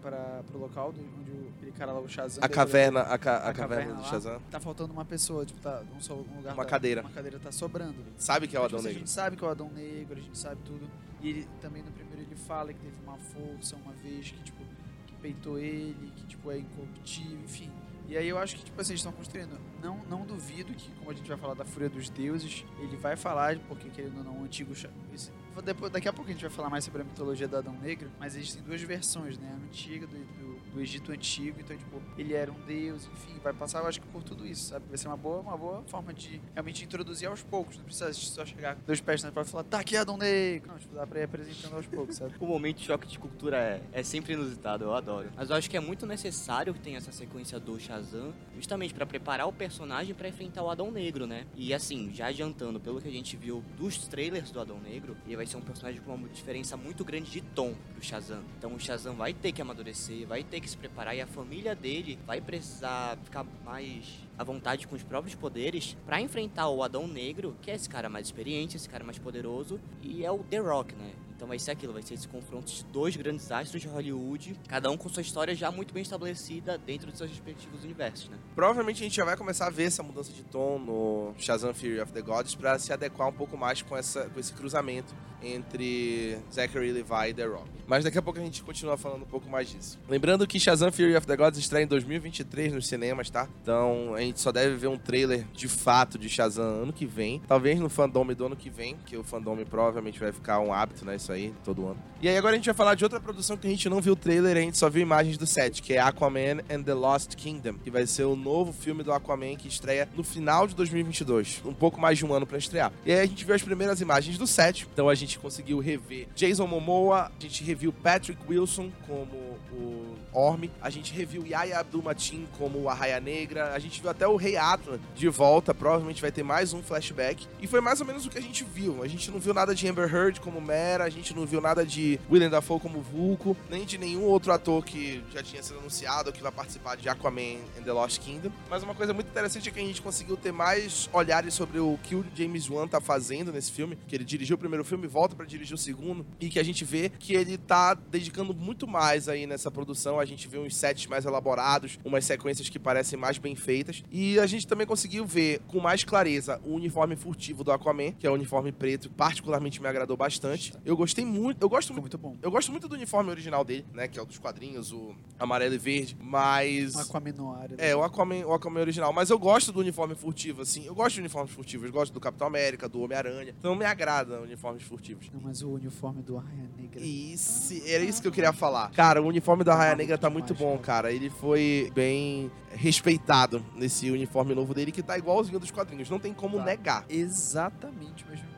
pro 0.47 0.57
local 0.57 0.91
do, 0.91 1.01
onde 1.01 1.31
o, 1.31 1.49
aquele 1.55 1.71
cara 1.71 1.91
lá, 1.91 1.99
o 1.99 2.07
Shazam... 2.07 2.43
A 2.43 2.47
caverna, 2.47 3.01
a, 3.01 3.17
ca, 3.17 3.37
a, 3.37 3.49
a, 3.49 3.53
caverna, 3.53 3.95
do 3.95 4.03
Shazam. 4.05 4.41
Tá 4.49 4.59
faltando 4.59 4.93
uma 4.93 5.03
pessoa, 5.03 5.45
tipo, 5.45 5.59
tá 5.59 5.83
um, 5.95 5.99
só, 5.99 6.13
um 6.13 6.37
lugar... 6.37 6.53
Uma 6.53 6.63
tá, 6.63 6.69
cadeira. 6.69 7.01
Uma 7.01 7.09
cadeira 7.09 7.39
tá 7.39 7.51
sobrando. 7.51 7.95
Sabe 8.17 8.47
que 8.47 8.55
é 8.55 8.59
o 8.59 8.63
Adão 8.63 8.79
tipo, 8.79 8.87
Negro. 8.87 8.97
A 8.97 8.99
gente 8.99 9.11
sabe 9.11 9.35
que 9.35 9.43
é 9.43 9.47
o 9.47 9.51
Adão 9.51 9.69
Negro, 9.71 10.17
a 10.17 10.21
gente 10.21 10.37
sabe 10.37 10.61
tudo. 10.63 10.89
E 11.21 11.29
ele 11.29 11.47
também 11.61 11.83
no 11.83 11.91
primeiro 11.91 12.21
ele 12.21 12.35
fala 12.35 12.73
que 12.73 12.79
teve 12.79 12.95
uma 13.03 13.17
força 13.17 13.75
uma 13.75 13.93
vez 13.93 14.31
que, 14.31 14.43
tipo, 14.43 14.63
que 15.07 15.13
peitou 15.15 15.59
ele, 15.59 16.11
que, 16.15 16.25
tipo, 16.27 16.51
é 16.51 16.59
incorruptível, 16.59 17.39
enfim. 17.43 17.71
E 18.07 18.15
aí 18.15 18.29
eu 18.29 18.37
acho 18.37 18.55
que, 18.55 18.63
tipo 18.63 18.79
assim, 18.79 18.91
eles 18.91 18.99
estão 18.99 19.11
construindo. 19.11 19.59
Não, 19.81 19.97
não 20.05 20.25
duvido 20.25 20.71
que, 20.73 20.91
como 20.91 21.09
a 21.09 21.13
gente 21.13 21.27
vai 21.27 21.37
falar 21.37 21.55
da 21.55 21.65
Fúria 21.65 21.89
dos 21.89 22.07
Deuses, 22.07 22.63
ele 22.79 22.95
vai 22.97 23.15
falar, 23.15 23.57
porque 23.67 23.89
querendo 23.89 24.19
ou 24.19 24.23
não, 24.23 24.41
o 24.41 24.43
antigo. 24.43 24.73
Esse, 24.73 25.31
depois, 25.61 25.91
daqui 25.91 26.07
a 26.07 26.13
pouco 26.13 26.29
a 26.29 26.33
gente 26.33 26.41
vai 26.41 26.49
falar 26.49 26.69
mais 26.69 26.83
sobre 26.83 27.01
a 27.01 27.05
mitologia 27.05 27.47
do 27.47 27.57
Adão 27.57 27.73
Negro, 27.73 28.09
mas 28.19 28.35
existem 28.35 28.61
duas 28.61 28.81
versões, 28.81 29.37
né? 29.37 29.49
A 29.51 29.65
antiga, 29.65 30.05
do, 30.05 30.15
do, 30.15 30.44
do, 30.75 30.81
Egito 30.81 31.11
Antigo, 31.11 31.59
então, 31.59 31.75
tipo, 31.75 32.01
ele 32.17 32.33
era 32.33 32.51
um 32.51 32.59
deus, 32.65 33.07
enfim, 33.11 33.39
vai 33.43 33.53
passar, 33.53 33.79
eu 33.79 33.87
acho 33.87 34.01
que 34.01 34.07
por 34.07 34.23
tudo 34.23 34.45
isso, 34.45 34.69
sabe? 34.69 34.85
Vai 34.87 34.97
ser 34.97 35.07
uma 35.07 35.17
boa, 35.17 35.39
uma 35.39 35.57
boa 35.57 35.83
forma 35.87 36.13
de 36.13 36.41
realmente 36.53 36.83
introduzir 36.83 37.27
aos 37.27 37.41
poucos, 37.43 37.77
não 37.77 37.85
precisa 37.85 38.13
só 38.13 38.45
chegar 38.45 38.75
dois 38.85 39.01
pés 39.01 39.23
na 39.23 39.29
e 39.29 39.45
falar, 39.45 39.63
tá 39.63 39.79
aqui 39.79 39.97
Adão 39.97 40.17
Negro. 40.17 40.71
Não, 40.71 40.77
tipo, 40.77 40.95
dá 40.95 41.05
pra 41.07 41.19
ir 41.19 41.23
apresentando 41.23 41.75
aos 41.75 41.87
poucos, 41.87 42.15
sabe? 42.15 42.33
o 42.39 42.45
momento 42.45 42.77
de 42.77 42.85
choque 42.85 43.07
de 43.07 43.17
cultura 43.17 43.57
é, 43.57 43.81
é 43.91 44.03
sempre 44.03 44.33
inusitado, 44.33 44.83
eu 44.83 44.93
adoro. 44.93 45.29
Mas 45.35 45.49
eu 45.49 45.55
acho 45.55 45.69
que 45.69 45.77
é 45.77 45.79
muito 45.79 46.05
necessário 46.05 46.73
que 46.73 46.79
tenha 46.79 46.97
essa 46.97 47.11
sequência 47.11 47.59
do 47.59 47.79
Shazam, 47.79 48.33
justamente 48.55 48.93
para 48.93 49.05
preparar 49.05 49.47
o 49.47 49.53
personagem 49.53 50.13
para 50.13 50.27
enfrentar 50.27 50.63
o 50.63 50.69
Adão 50.69 50.91
Negro, 50.91 51.25
né? 51.25 51.45
E 51.55 51.73
assim, 51.73 52.13
já 52.13 52.27
adiantando, 52.27 52.79
pelo 52.79 53.01
que 53.01 53.07
a 53.07 53.11
gente 53.11 53.35
viu 53.35 53.63
dos 53.77 54.07
trailers 54.07 54.51
do 54.51 54.59
Adão 54.59 54.79
Negro, 54.79 55.15
ele 55.25 55.35
vai 55.35 55.45
ser 55.45 55.57
um 55.57 55.61
personagem 55.61 56.01
com 56.01 56.13
uma 56.13 56.29
diferença 56.29 56.77
muito 56.77 57.03
grande 57.03 57.29
de 57.31 57.41
tom 57.41 57.73
pro 57.93 58.03
Shazam. 58.03 58.43
Então 58.57 58.73
o 58.73 58.79
Shazam 58.79 59.15
vai 59.15 59.33
ter 59.33 59.51
que 59.51 59.61
amadurecer, 59.61 60.27
vai 60.27 60.43
ter 60.43 60.59
que 60.59 60.64
se 60.69 60.77
preparar 60.77 61.15
e 61.15 61.21
a 61.21 61.27
família 61.27 61.75
dele 61.75 62.17
vai 62.25 62.41
precisar 62.41 63.17
ficar 63.23 63.45
mais 63.63 64.05
à 64.37 64.43
vontade 64.43 64.87
com 64.87 64.95
os 64.95 65.03
próprios 65.03 65.35
poderes 65.35 65.95
para 66.05 66.21
enfrentar 66.21 66.69
o 66.69 66.83
Adão 66.83 67.07
Negro, 67.07 67.55
que 67.61 67.71
é 67.71 67.75
esse 67.75 67.89
cara 67.89 68.09
mais 68.09 68.27
experiente, 68.27 68.75
esse 68.75 68.89
cara 68.89 69.03
mais 69.03 69.17
poderoso, 69.17 69.79
e 70.01 70.25
é 70.25 70.31
o 70.31 70.39
The 70.39 70.57
Rock, 70.57 70.95
né? 70.95 71.11
Então 71.45 71.49
vai 71.49 71.59
ser 71.59 71.71
aquilo, 71.71 71.93
vai 71.93 72.01
ser 72.01 72.15
esse 72.15 72.27
confronto 72.27 72.71
de 72.71 72.83
dois 72.85 73.15
grandes 73.15 73.51
astros 73.51 73.79
de 73.79 73.87
Hollywood, 73.87 74.59
cada 74.67 74.89
um 74.89 74.97
com 74.97 75.07
sua 75.07 75.21
história 75.21 75.53
já 75.53 75.69
muito 75.69 75.93
bem 75.93 76.01
estabelecida 76.01 76.75
dentro 76.75 77.11
de 77.11 77.17
seus 77.19 77.29
respectivos 77.29 77.83
universos, 77.83 78.29
né? 78.29 78.37
Provavelmente 78.55 79.01
a 79.01 79.03
gente 79.03 79.15
já 79.15 79.23
vai 79.23 79.37
começar 79.37 79.67
a 79.67 79.69
ver 79.69 79.83
essa 79.83 80.01
mudança 80.01 80.33
de 80.33 80.43
tom 80.43 80.79
no 80.79 81.35
Shazam 81.37 81.71
Fury 81.71 82.01
of 82.01 82.11
the 82.11 82.21
Gods 82.23 82.55
para 82.55 82.79
se 82.79 82.91
adequar 82.91 83.27
um 83.27 83.33
pouco 83.33 83.55
mais 83.55 83.83
com, 83.83 83.95
essa, 83.95 84.27
com 84.27 84.39
esse 84.39 84.53
cruzamento 84.53 85.13
entre 85.43 86.39
Zachary 86.51 86.91
Levi 86.91 87.29
e 87.29 87.33
The 87.33 87.45
Rock. 87.45 87.69
Mas 87.87 88.03
daqui 88.03 88.17
a 88.17 88.21
pouco 88.21 88.39
a 88.39 88.41
gente 88.41 88.63
continua 88.63 88.97
falando 88.97 89.21
um 89.21 89.27
pouco 89.27 89.47
mais 89.47 89.69
disso. 89.69 89.99
Lembrando 90.09 90.47
que 90.47 90.59
Shazam 90.59 90.91
Fury 90.91 91.15
of 91.15 91.27
the 91.27 91.35
Gods 91.35 91.59
estreia 91.59 91.83
em 91.83 91.87
2023 91.87 92.73
nos 92.73 92.87
cinemas, 92.87 93.29
tá? 93.29 93.47
Então 93.61 94.15
a 94.15 94.21
gente 94.21 94.39
só 94.39 94.51
deve 94.51 94.75
ver 94.75 94.87
um 94.87 94.97
trailer 94.97 95.45
de 95.53 95.67
fato 95.67 96.17
de 96.17 96.27
Shazam 96.27 96.83
ano 96.83 96.93
que 96.93 97.05
vem. 97.05 97.41
Talvez 97.47 97.79
no 97.79 97.89
fandom 97.89 98.25
do 98.25 98.45
ano 98.47 98.55
que 98.55 98.69
vem, 98.69 98.97
que 99.05 99.15
o 99.15 99.23
fandom 99.23 99.55
provavelmente 99.65 100.19
vai 100.19 100.31
ficar 100.31 100.59
um 100.59 100.73
hábito, 100.73 101.05
né? 101.05 101.15
Isso 101.15 101.31
aí, 101.31 101.34
todo 101.63 101.87
ano. 101.87 101.97
E 102.21 102.29
aí 102.29 102.37
agora 102.37 102.53
a 102.53 102.57
gente 102.57 102.65
vai 102.65 102.73
falar 102.73 102.95
de 102.95 103.03
outra 103.03 103.19
produção 103.19 103.57
que 103.57 103.67
a 103.67 103.69
gente 103.69 103.87
não 103.89 104.01
viu 104.01 104.13
o 104.13 104.15
trailer, 104.15 104.57
a 104.57 104.61
gente 104.61 104.77
só 104.77 104.89
viu 104.89 105.01
imagens 105.01 105.37
do 105.37 105.45
set, 105.45 105.81
que 105.81 105.93
é 105.93 105.99
Aquaman 105.99 106.61
and 106.69 106.81
the 106.83 106.93
Lost 106.93 107.35
Kingdom, 107.35 107.75
que 107.83 107.91
vai 107.91 108.07
ser 108.07 108.23
o 108.23 108.35
novo 108.35 108.73
filme 108.73 109.03
do 109.03 109.11
Aquaman 109.11 109.55
que 109.55 109.67
estreia 109.67 110.07
no 110.15 110.23
final 110.23 110.65
de 110.65 110.75
2022. 110.75 111.61
Um 111.65 111.73
pouco 111.73 111.99
mais 111.99 112.17
de 112.17 112.25
um 112.25 112.33
ano 112.33 112.47
para 112.47 112.57
estrear. 112.57 112.91
E 113.05 113.11
aí 113.11 113.19
a 113.19 113.25
gente 113.25 113.43
viu 113.45 113.53
as 113.53 113.61
primeiras 113.61 114.01
imagens 114.01 114.37
do 114.37 114.47
set, 114.47 114.87
então 114.91 115.09
a 115.09 115.15
gente 115.15 115.37
conseguiu 115.37 115.79
rever 115.79 116.27
Jason 116.35 116.65
Momoa, 116.65 117.31
a 117.37 117.43
gente 117.43 117.63
reviu 117.63 117.91
Patrick 117.91 118.39
Wilson 118.47 118.89
como 119.05 119.55
o 119.71 120.15
Orme, 120.33 120.71
a 120.81 120.89
gente 120.89 121.13
reviu 121.13 121.45
Yaya 121.45 121.79
Abdul-Mateen 121.79 122.47
como 122.57 122.79
o 122.79 122.89
Arraia 122.89 123.19
Negra, 123.19 123.73
a 123.73 123.79
gente 123.79 124.01
viu 124.01 124.09
até 124.09 124.27
o 124.27 124.35
Rei 124.35 124.57
Atlan 124.57 124.99
de 125.15 125.29
volta, 125.29 125.73
provavelmente 125.73 126.21
vai 126.21 126.31
ter 126.31 126.43
mais 126.43 126.73
um 126.73 126.81
flashback. 126.81 127.47
E 127.61 127.67
foi 127.67 127.81
mais 127.81 128.01
ou 128.01 128.07
menos 128.07 128.25
o 128.25 128.29
que 128.29 128.37
a 128.37 128.41
gente 128.41 128.63
viu. 128.63 129.03
A 129.03 129.07
gente 129.07 129.31
não 129.31 129.39
viu 129.39 129.53
nada 129.53 129.73
de 129.73 129.87
Amber 129.87 130.13
Heard 130.13 130.39
como 130.41 130.59
Mera, 130.59 131.05
gente 131.15 131.33
não 131.33 131.45
viu 131.45 131.61
nada 131.61 131.85
de 131.85 132.19
Willem 132.29 132.49
Dafoe 132.49 132.79
como 132.79 133.01
Vulco, 133.01 133.55
nem 133.69 133.85
de 133.85 133.97
nenhum 133.97 134.23
outro 134.23 134.51
ator 134.51 134.83
que 134.83 135.23
já 135.33 135.41
tinha 135.41 135.63
sido 135.63 135.79
anunciado 135.79 136.31
que 136.31 136.41
vai 136.41 136.51
participar 136.51 136.95
de 136.95 137.09
Aquaman 137.09 137.57
and 137.77 137.83
the 137.83 137.91
Lost 137.91 138.19
Kingdom. 138.19 138.51
Mas 138.69 138.83
uma 138.83 138.93
coisa 138.93 139.13
muito 139.13 139.27
interessante 139.27 139.69
é 139.69 139.71
que 139.71 139.79
a 139.79 139.83
gente 139.83 140.01
conseguiu 140.01 140.37
ter 140.37 140.51
mais 140.51 141.09
olhares 141.13 141.53
sobre 141.53 141.79
o 141.79 141.97
que 142.03 142.15
o 142.15 142.25
James 142.35 142.69
Wan 142.69 142.87
tá 142.87 142.99
fazendo 142.99 143.51
nesse 143.51 143.71
filme, 143.71 143.97
que 144.07 144.15
ele 144.15 144.23
dirigiu 144.23 144.55
o 144.55 144.59
primeiro 144.59 144.83
filme, 144.83 145.07
volta 145.07 145.35
para 145.35 145.45
dirigir 145.45 145.73
o 145.73 145.77
segundo, 145.77 146.25
e 146.39 146.49
que 146.49 146.59
a 146.59 146.63
gente 146.63 146.83
vê 146.83 147.09
que 147.09 147.33
ele 147.33 147.57
tá 147.57 147.93
dedicando 147.93 148.53
muito 148.53 148.87
mais 148.87 149.29
aí 149.29 149.47
nessa 149.47 149.71
produção. 149.71 150.19
A 150.19 150.25
gente 150.25 150.47
vê 150.47 150.57
uns 150.57 150.75
sets 150.75 151.07
mais 151.07 151.25
elaborados, 151.25 151.97
umas 152.03 152.25
sequências 152.25 152.69
que 152.69 152.77
parecem 152.77 153.17
mais 153.17 153.37
bem 153.37 153.55
feitas, 153.55 154.03
e 154.11 154.39
a 154.39 154.45
gente 154.45 154.67
também 154.67 154.85
conseguiu 154.85 155.25
ver 155.25 155.61
com 155.67 155.79
mais 155.79 156.03
clareza 156.03 156.59
o 156.63 156.73
uniforme 156.73 157.15
furtivo 157.15 157.63
do 157.63 157.71
Aquaman, 157.71 158.11
que 158.11 158.27
é 158.27 158.29
o 158.29 158.33
uniforme 158.33 158.71
preto, 158.71 159.09
particularmente 159.09 159.81
me 159.81 159.87
agradou 159.87 160.17
bastante. 160.17 160.73
Eu 160.85 160.97
gostei 161.05 161.25
muito. 161.25 161.61
Eu 161.63 161.69
gosto 161.69 161.93
muito. 161.93 162.01
muito 162.03 162.17
bom. 162.17 162.35
Eu 162.41 162.51
gosto 162.51 162.71
muito 162.71 162.87
do 162.87 162.95
uniforme 162.95 163.29
original 163.29 163.63
dele, 163.63 163.85
né? 163.93 164.07
Que 164.07 164.19
é 164.19 164.21
o 164.21 164.25
dos 164.25 164.37
quadrinhos, 164.37 164.91
o 164.91 165.15
amarelo 165.39 165.73
e 165.75 165.77
verde. 165.77 166.17
Mas. 166.21 166.95
Um 166.95 166.99
Aquaman 166.99 167.31
no 167.33 167.51
ar. 167.53 167.69
né? 167.69 167.75
É, 167.77 167.95
o 167.95 168.03
Aquaman, 168.03 168.45
o 168.45 168.53
Aquaman 168.53 168.79
original. 168.81 169.13
Mas 169.13 169.29
eu 169.29 169.39
gosto 169.39 169.71
do 169.71 169.79
uniforme 169.79 170.15
furtivo, 170.15 170.61
assim. 170.61 170.85
Eu 170.85 170.95
gosto 170.95 171.15
de 171.15 171.21
uniformes 171.21 171.51
furtivos. 171.51 171.85
Eu 171.87 171.93
gosto 171.93 172.11
do 172.13 172.19
Capitão 172.19 172.47
América, 172.47 172.89
do 172.89 173.01
Homem-Aranha. 173.01 173.55
Então 173.57 173.75
me 173.75 173.85
agrada 173.85 174.41
uniformes 174.41 174.83
furtivos. 174.83 175.29
Não, 175.33 175.41
mas 175.41 175.61
o 175.61 175.69
uniforme 175.69 176.21
do 176.21 176.37
Arraia 176.37 176.69
Negra. 176.77 176.99
Isso, 177.01 177.73
era 177.85 178.03
isso 178.03 178.21
que 178.21 178.27
eu 178.27 178.31
queria 178.31 178.51
falar. 178.53 178.91
Cara, 178.91 179.21
o 179.21 179.27
uniforme 179.27 179.63
da 179.63 179.75
Raia 179.75 179.95
Negra 179.95 180.17
tá 180.17 180.29
muito 180.29 180.53
bom, 180.53 180.77
cara. 180.77 181.11
Ele 181.11 181.29
foi 181.29 181.91
bem 181.93 182.51
respeitado 182.71 183.63
nesse 183.75 184.09
uniforme 184.11 184.53
novo 184.55 184.73
dele, 184.73 184.91
que 184.91 185.01
tá 185.03 185.17
igualzinho 185.17 185.59
dos 185.59 185.71
quadrinhos. 185.71 186.09
Não 186.09 186.19
tem 186.19 186.33
como 186.33 186.57
Tá. 186.57 186.63
negar. 186.65 187.05
Exatamente 187.09 188.23
o 188.25 188.27
mesmo. 188.29 188.54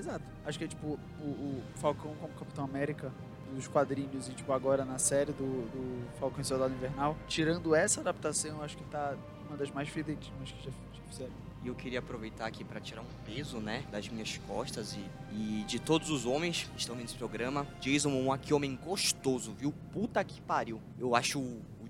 Exato. 0.00 0.24
Acho 0.46 0.58
que 0.58 0.64
é 0.64 0.68
tipo 0.68 0.98
o, 1.20 1.24
o 1.24 1.62
Falcão 1.76 2.14
como 2.18 2.32
Capitão 2.34 2.64
América 2.64 3.12
dos 3.54 3.68
quadrinhos 3.68 4.28
e 4.28 4.32
tipo 4.32 4.52
agora 4.52 4.84
na 4.84 4.98
série 4.98 5.32
do, 5.32 5.44
do 5.44 6.18
Falcão 6.18 6.40
e 6.40 6.44
Soldado 6.44 6.72
Invernal. 6.72 7.16
Tirando 7.28 7.74
essa 7.74 8.00
adaptação, 8.00 8.62
acho 8.62 8.76
que 8.76 8.84
tá 8.84 9.14
uma 9.46 9.56
das 9.56 9.70
mais 9.70 9.88
fidedignas 9.88 10.50
que 10.52 10.64
já, 10.64 10.70
já 10.70 11.02
fizeram. 11.10 11.32
E 11.62 11.68
eu 11.68 11.74
queria 11.74 11.98
aproveitar 11.98 12.46
aqui 12.46 12.64
para 12.64 12.80
tirar 12.80 13.02
um 13.02 13.24
peso, 13.26 13.58
né, 13.58 13.84
das 13.92 14.08
minhas 14.08 14.38
costas 14.48 14.94
e, 14.94 15.04
e 15.36 15.64
de 15.64 15.78
todos 15.78 16.08
os 16.08 16.24
homens 16.24 16.66
que 16.72 16.80
estão 16.80 16.96
vendo 16.96 17.04
esse 17.04 17.16
programa. 17.16 17.66
Jason 17.80 18.08
Momoa, 18.08 18.38
que 18.38 18.54
homem 18.54 18.78
gostoso, 18.82 19.52
viu? 19.52 19.74
Puta 19.92 20.24
que 20.24 20.40
pariu. 20.40 20.80
Eu 20.98 21.14
acho 21.14 21.38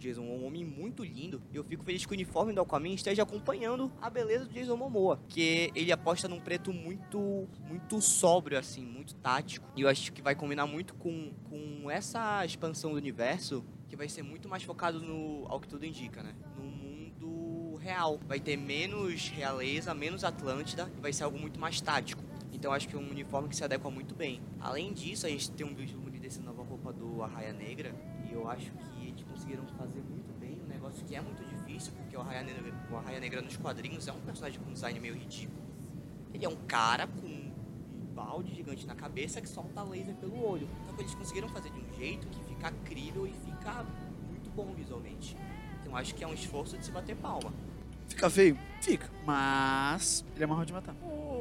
Jason 0.01 0.23
Momoa 0.23 0.41
um 0.41 0.47
homem 0.47 0.65
muito 0.65 1.05
lindo. 1.05 1.43
E 1.53 1.57
eu 1.57 1.63
fico 1.63 1.85
feliz 1.85 2.05
que 2.05 2.13
o 2.13 2.15
uniforme 2.15 2.53
do 2.53 2.61
Aquaman 2.61 2.89
esteja 2.89 3.23
acompanhando 3.23 3.93
a 4.01 4.09
beleza 4.09 4.47
do 4.47 4.53
Jason 4.53 4.77
Momoa. 4.77 5.19
Porque 5.19 5.71
ele 5.75 5.93
aposta 5.93 6.27
num 6.27 6.41
preto 6.41 6.73
muito, 6.73 7.47
muito 7.69 8.01
sóbrio, 8.01 8.59
assim, 8.59 8.83
muito 8.83 9.15
tático. 9.17 9.69
E 9.77 9.83
eu 9.83 9.89
acho 9.89 10.13
que 10.13 10.23
vai 10.23 10.35
combinar 10.35 10.67
muito 10.67 10.95
com, 10.95 11.33
com 11.45 11.91
essa 11.91 12.45
expansão 12.45 12.93
do 12.93 12.97
universo, 12.97 13.65
que 13.89 13.97
vai 13.97 14.09
ser 14.09 14.23
muito 14.23 14.49
mais 14.49 14.63
focado 14.63 15.01
no, 15.01 15.47
ao 15.49 15.61
que 15.61 15.69
tudo 15.69 15.85
indica, 15.85 16.23
né? 16.23 16.35
No 16.57 16.65
mundo 16.65 17.77
real. 17.77 18.19
Vai 18.27 18.41
ter 18.41 18.57
menos 18.57 19.29
realeza, 19.29 19.95
menos 19.95 20.25
Atlântida 20.25 20.91
e 20.97 21.01
vai 21.01 21.13
ser 21.13 21.25
algo 21.25 21.39
muito 21.39 21.61
mais 21.61 21.81
tático. 21.81 22.23
Então 22.53 22.73
acho 22.73 22.89
que 22.89 22.95
é 22.95 22.99
um 22.99 23.11
uniforme 23.11 23.49
que 23.49 23.57
se 23.57 23.65
adequa 23.65 23.91
muito 23.91 24.15
bem. 24.15 24.41
Além 24.61 24.93
disso, 24.93 25.27
a 25.27 25.31
gente 25.31 25.51
tem 25.53 25.67
um 25.67 25.75
vislumbre 25.75 26.19
dessa 26.19 26.43
nova 26.43 26.63
roupa 26.63 26.93
do 26.93 27.23
Arraia 27.23 27.53
Negra. 27.53 27.95
E 28.29 28.33
eu 28.33 28.49
acho 28.49 28.71
que 28.71 28.90
conseguiram 29.51 29.67
fazer 29.77 30.01
muito 30.03 30.39
bem 30.39 30.61
um 30.63 30.69
negócio 30.69 31.05
que 31.05 31.17
é 31.17 31.21
muito 31.21 31.45
difícil, 31.45 31.93
porque 31.97 32.17
o 32.17 32.21
Arraia 32.21 32.43
Negra, 32.43 32.73
o 32.91 32.97
Arraia 32.97 33.21
Negra 33.21 33.43
nos 33.43 33.57
quadrinhos 33.57 34.07
é 34.07 34.13
um 34.13 34.21
personagem 34.21 34.61
com 34.61 34.73
design 34.73 35.01
meio 35.01 35.15
ridículo. 35.15 35.61
Ele 36.33 36.45
é 36.45 36.49
um 36.49 36.57
cara 36.69 37.07
com 37.07 37.27
um 37.27 38.13
balde 38.15 38.55
gigante 38.55 38.87
na 38.87 38.95
cabeça 38.95 39.41
que 39.41 39.49
solta 39.49 39.83
laser 39.83 40.15
pelo 40.17 40.41
olho. 40.45 40.69
Então 40.85 41.01
eles 41.01 41.15
conseguiram 41.15 41.49
fazer 41.49 41.71
de 41.71 41.81
um 41.81 41.95
jeito 41.95 42.29
que 42.29 42.45
fica 42.45 42.71
crível 42.85 43.27
e 43.27 43.33
fica 43.33 43.85
muito 44.29 44.51
bom 44.51 44.73
visualmente. 44.73 45.37
Então 45.81 45.97
acho 45.97 46.15
que 46.15 46.23
é 46.23 46.27
um 46.27 46.35
esforço 46.35 46.79
de 46.79 46.85
se 46.85 46.93
bater 46.93 47.17
palma. 47.17 47.53
Fica 48.09 48.31
feio? 48.31 48.57
Fica. 48.81 49.11
Mas 49.25 50.25
ele 50.35 50.45
é 50.45 50.47
marrom 50.47 50.65
de 50.65 50.73
matar. 50.73 50.95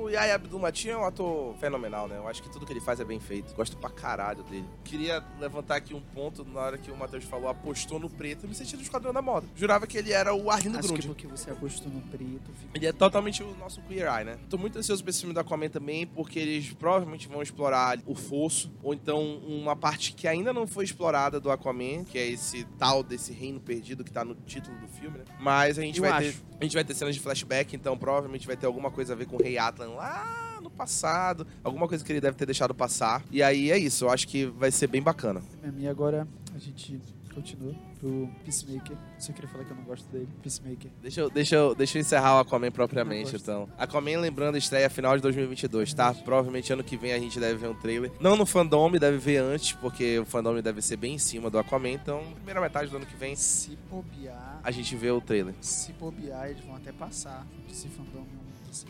O 0.09 0.11
Yaya 0.11 0.33
Abdul-Mateen 0.33 0.89
é 0.93 0.97
um 0.97 1.05
ator 1.05 1.53
fenomenal, 1.59 2.07
né? 2.07 2.17
Eu 2.17 2.27
acho 2.27 2.41
que 2.41 2.49
tudo 2.49 2.65
que 2.65 2.73
ele 2.73 2.79
faz 2.81 2.99
é 2.99 3.05
bem 3.05 3.19
feito. 3.19 3.53
Gosto 3.53 3.77
pra 3.77 3.91
caralho 3.91 4.41
dele. 4.41 4.65
Queria 4.83 5.23
levantar 5.39 5.75
aqui 5.75 5.93
um 5.93 6.01
ponto 6.01 6.43
na 6.43 6.59
hora 6.61 6.77
que 6.79 6.89
o 6.89 6.97
Matheus 6.97 7.23
falou, 7.25 7.47
apostou 7.47 7.99
no 7.99 8.09
preto. 8.09 8.45
Eu 8.45 8.49
me 8.49 8.55
senti 8.55 8.75
no 8.75 8.81
Esquadrão 8.81 9.13
da 9.13 9.21
Moda. 9.21 9.45
Jurava 9.55 9.85
que 9.85 9.95
ele 9.99 10.11
era 10.11 10.33
o 10.33 10.49
Arlindo 10.49 10.79
Acho 10.79 10.87
que 10.87 10.93
Grund. 10.95 11.05
porque 11.09 11.27
você 11.27 11.51
apostou 11.51 11.91
no 11.91 12.01
preto, 12.01 12.51
fica. 12.59 12.71
Ele 12.73 12.87
é 12.87 12.91
totalmente 12.91 13.43
o 13.43 13.55
nosso 13.57 13.83
Queer 13.83 14.07
Eye, 14.11 14.25
né? 14.25 14.39
Tô 14.49 14.57
muito 14.57 14.79
ansioso 14.79 15.03
pra 15.03 15.11
esse 15.11 15.19
filme 15.19 15.31
do 15.33 15.39
Aquaman 15.41 15.69
também, 15.69 16.07
porque 16.07 16.39
eles 16.39 16.73
provavelmente 16.73 17.27
vão 17.27 17.43
explorar 17.43 17.99
o 18.07 18.15
fosso, 18.15 18.71
ou 18.81 18.95
então 18.95 19.21
uma 19.47 19.75
parte 19.75 20.13
que 20.13 20.27
ainda 20.27 20.51
não 20.51 20.65
foi 20.65 20.85
explorada 20.85 21.39
do 21.39 21.51
Aquaman, 21.51 22.03
que 22.03 22.17
é 22.17 22.25
esse 22.27 22.63
tal 22.79 23.03
desse 23.03 23.31
reino 23.31 23.59
perdido 23.59 24.03
que 24.03 24.11
tá 24.11 24.25
no 24.25 24.33
título 24.33 24.75
do 24.79 24.87
filme, 24.87 25.19
né? 25.19 25.25
Mas 25.39 25.77
a 25.77 25.83
gente 25.83 25.97
Eu 25.99 26.09
vai 26.09 26.29
acho. 26.29 26.39
ter. 26.39 26.49
A 26.59 26.63
gente 26.63 26.73
vai 26.73 26.83
ter 26.83 26.93
cenas 26.95 27.13
de 27.15 27.21
flashback, 27.21 27.73
então 27.75 27.95
provavelmente 27.97 28.45
vai 28.47 28.57
ter 28.57 28.65
alguma 28.65 28.89
coisa 28.89 29.13
a 29.13 29.15
ver 29.15 29.27
com 29.27 29.37
o 29.37 29.41
Rei 29.41 29.57
Atlan 29.57 29.91
lá 29.99 30.59
no 30.61 30.69
passado. 30.69 31.45
Alguma 31.63 31.87
coisa 31.87 32.03
que 32.03 32.11
ele 32.11 32.21
deve 32.21 32.37
ter 32.37 32.45
deixado 32.45 32.73
passar. 32.73 33.21
E 33.31 33.43
aí 33.43 33.69
é 33.69 33.77
isso, 33.77 34.05
eu 34.05 34.09
acho 34.09 34.27
que 34.27 34.45
vai 34.45 34.71
ser 34.71 34.87
bem 34.87 35.01
bacana. 35.01 35.41
E 35.77 35.87
agora 35.87 36.25
a 36.55 36.57
gente 36.59 36.99
continua 37.33 37.73
pro 37.99 38.29
Peacemaker. 38.43 38.97
Só 39.17 39.33
queria 39.33 39.49
falar 39.49 39.65
que 39.65 39.71
eu 39.71 39.75
não 39.75 39.83
gosto 39.83 40.09
dele. 40.09 40.27
Peacemaker. 40.41 40.89
Deixa 41.01 41.21
eu, 41.21 41.29
deixa, 41.29 41.55
eu, 41.55 41.75
deixa 41.75 41.97
eu 41.97 42.01
encerrar 42.01 42.37
o 42.37 42.39
Aquaman 42.39 42.71
propriamente, 42.71 43.35
então. 43.35 43.69
Aquaman, 43.77 44.19
lembrando, 44.19 44.57
estreia 44.57 44.89
final 44.89 45.15
de 45.15 45.21
2022, 45.21 45.93
tá? 45.93 46.13
Provavelmente 46.13 46.71
ano 46.71 46.83
que 46.83 46.97
vem 46.97 47.13
a 47.13 47.19
gente 47.19 47.39
deve 47.39 47.55
ver 47.55 47.67
um 47.67 47.75
trailer. 47.75 48.11
Não 48.19 48.35
no 48.37 48.45
fandom, 48.45 48.91
deve 48.91 49.17
ver 49.17 49.37
antes, 49.37 49.73
porque 49.73 50.17
o 50.19 50.25
fandom 50.25 50.61
deve 50.61 50.81
ser 50.81 50.95
bem 50.97 51.15
em 51.15 51.19
cima 51.19 51.49
do 51.49 51.59
Aquaman. 51.59 51.89
Então, 51.91 52.23
primeira 52.35 52.61
metade 52.61 52.89
do 52.89 52.97
ano 52.97 53.05
que 53.05 53.15
vem, 53.15 53.35
Se 53.35 53.77
bobear, 53.89 54.59
a 54.63 54.71
gente 54.71 54.95
vê 54.95 55.11
o 55.11 55.19
trailer. 55.21 55.53
se 55.61 55.91
bobear, 55.93 56.49
eles 56.49 56.63
vão 56.63 56.75
até 56.75 56.91
passar 56.91 57.45
esse 57.69 57.87
fandom. 57.89 58.25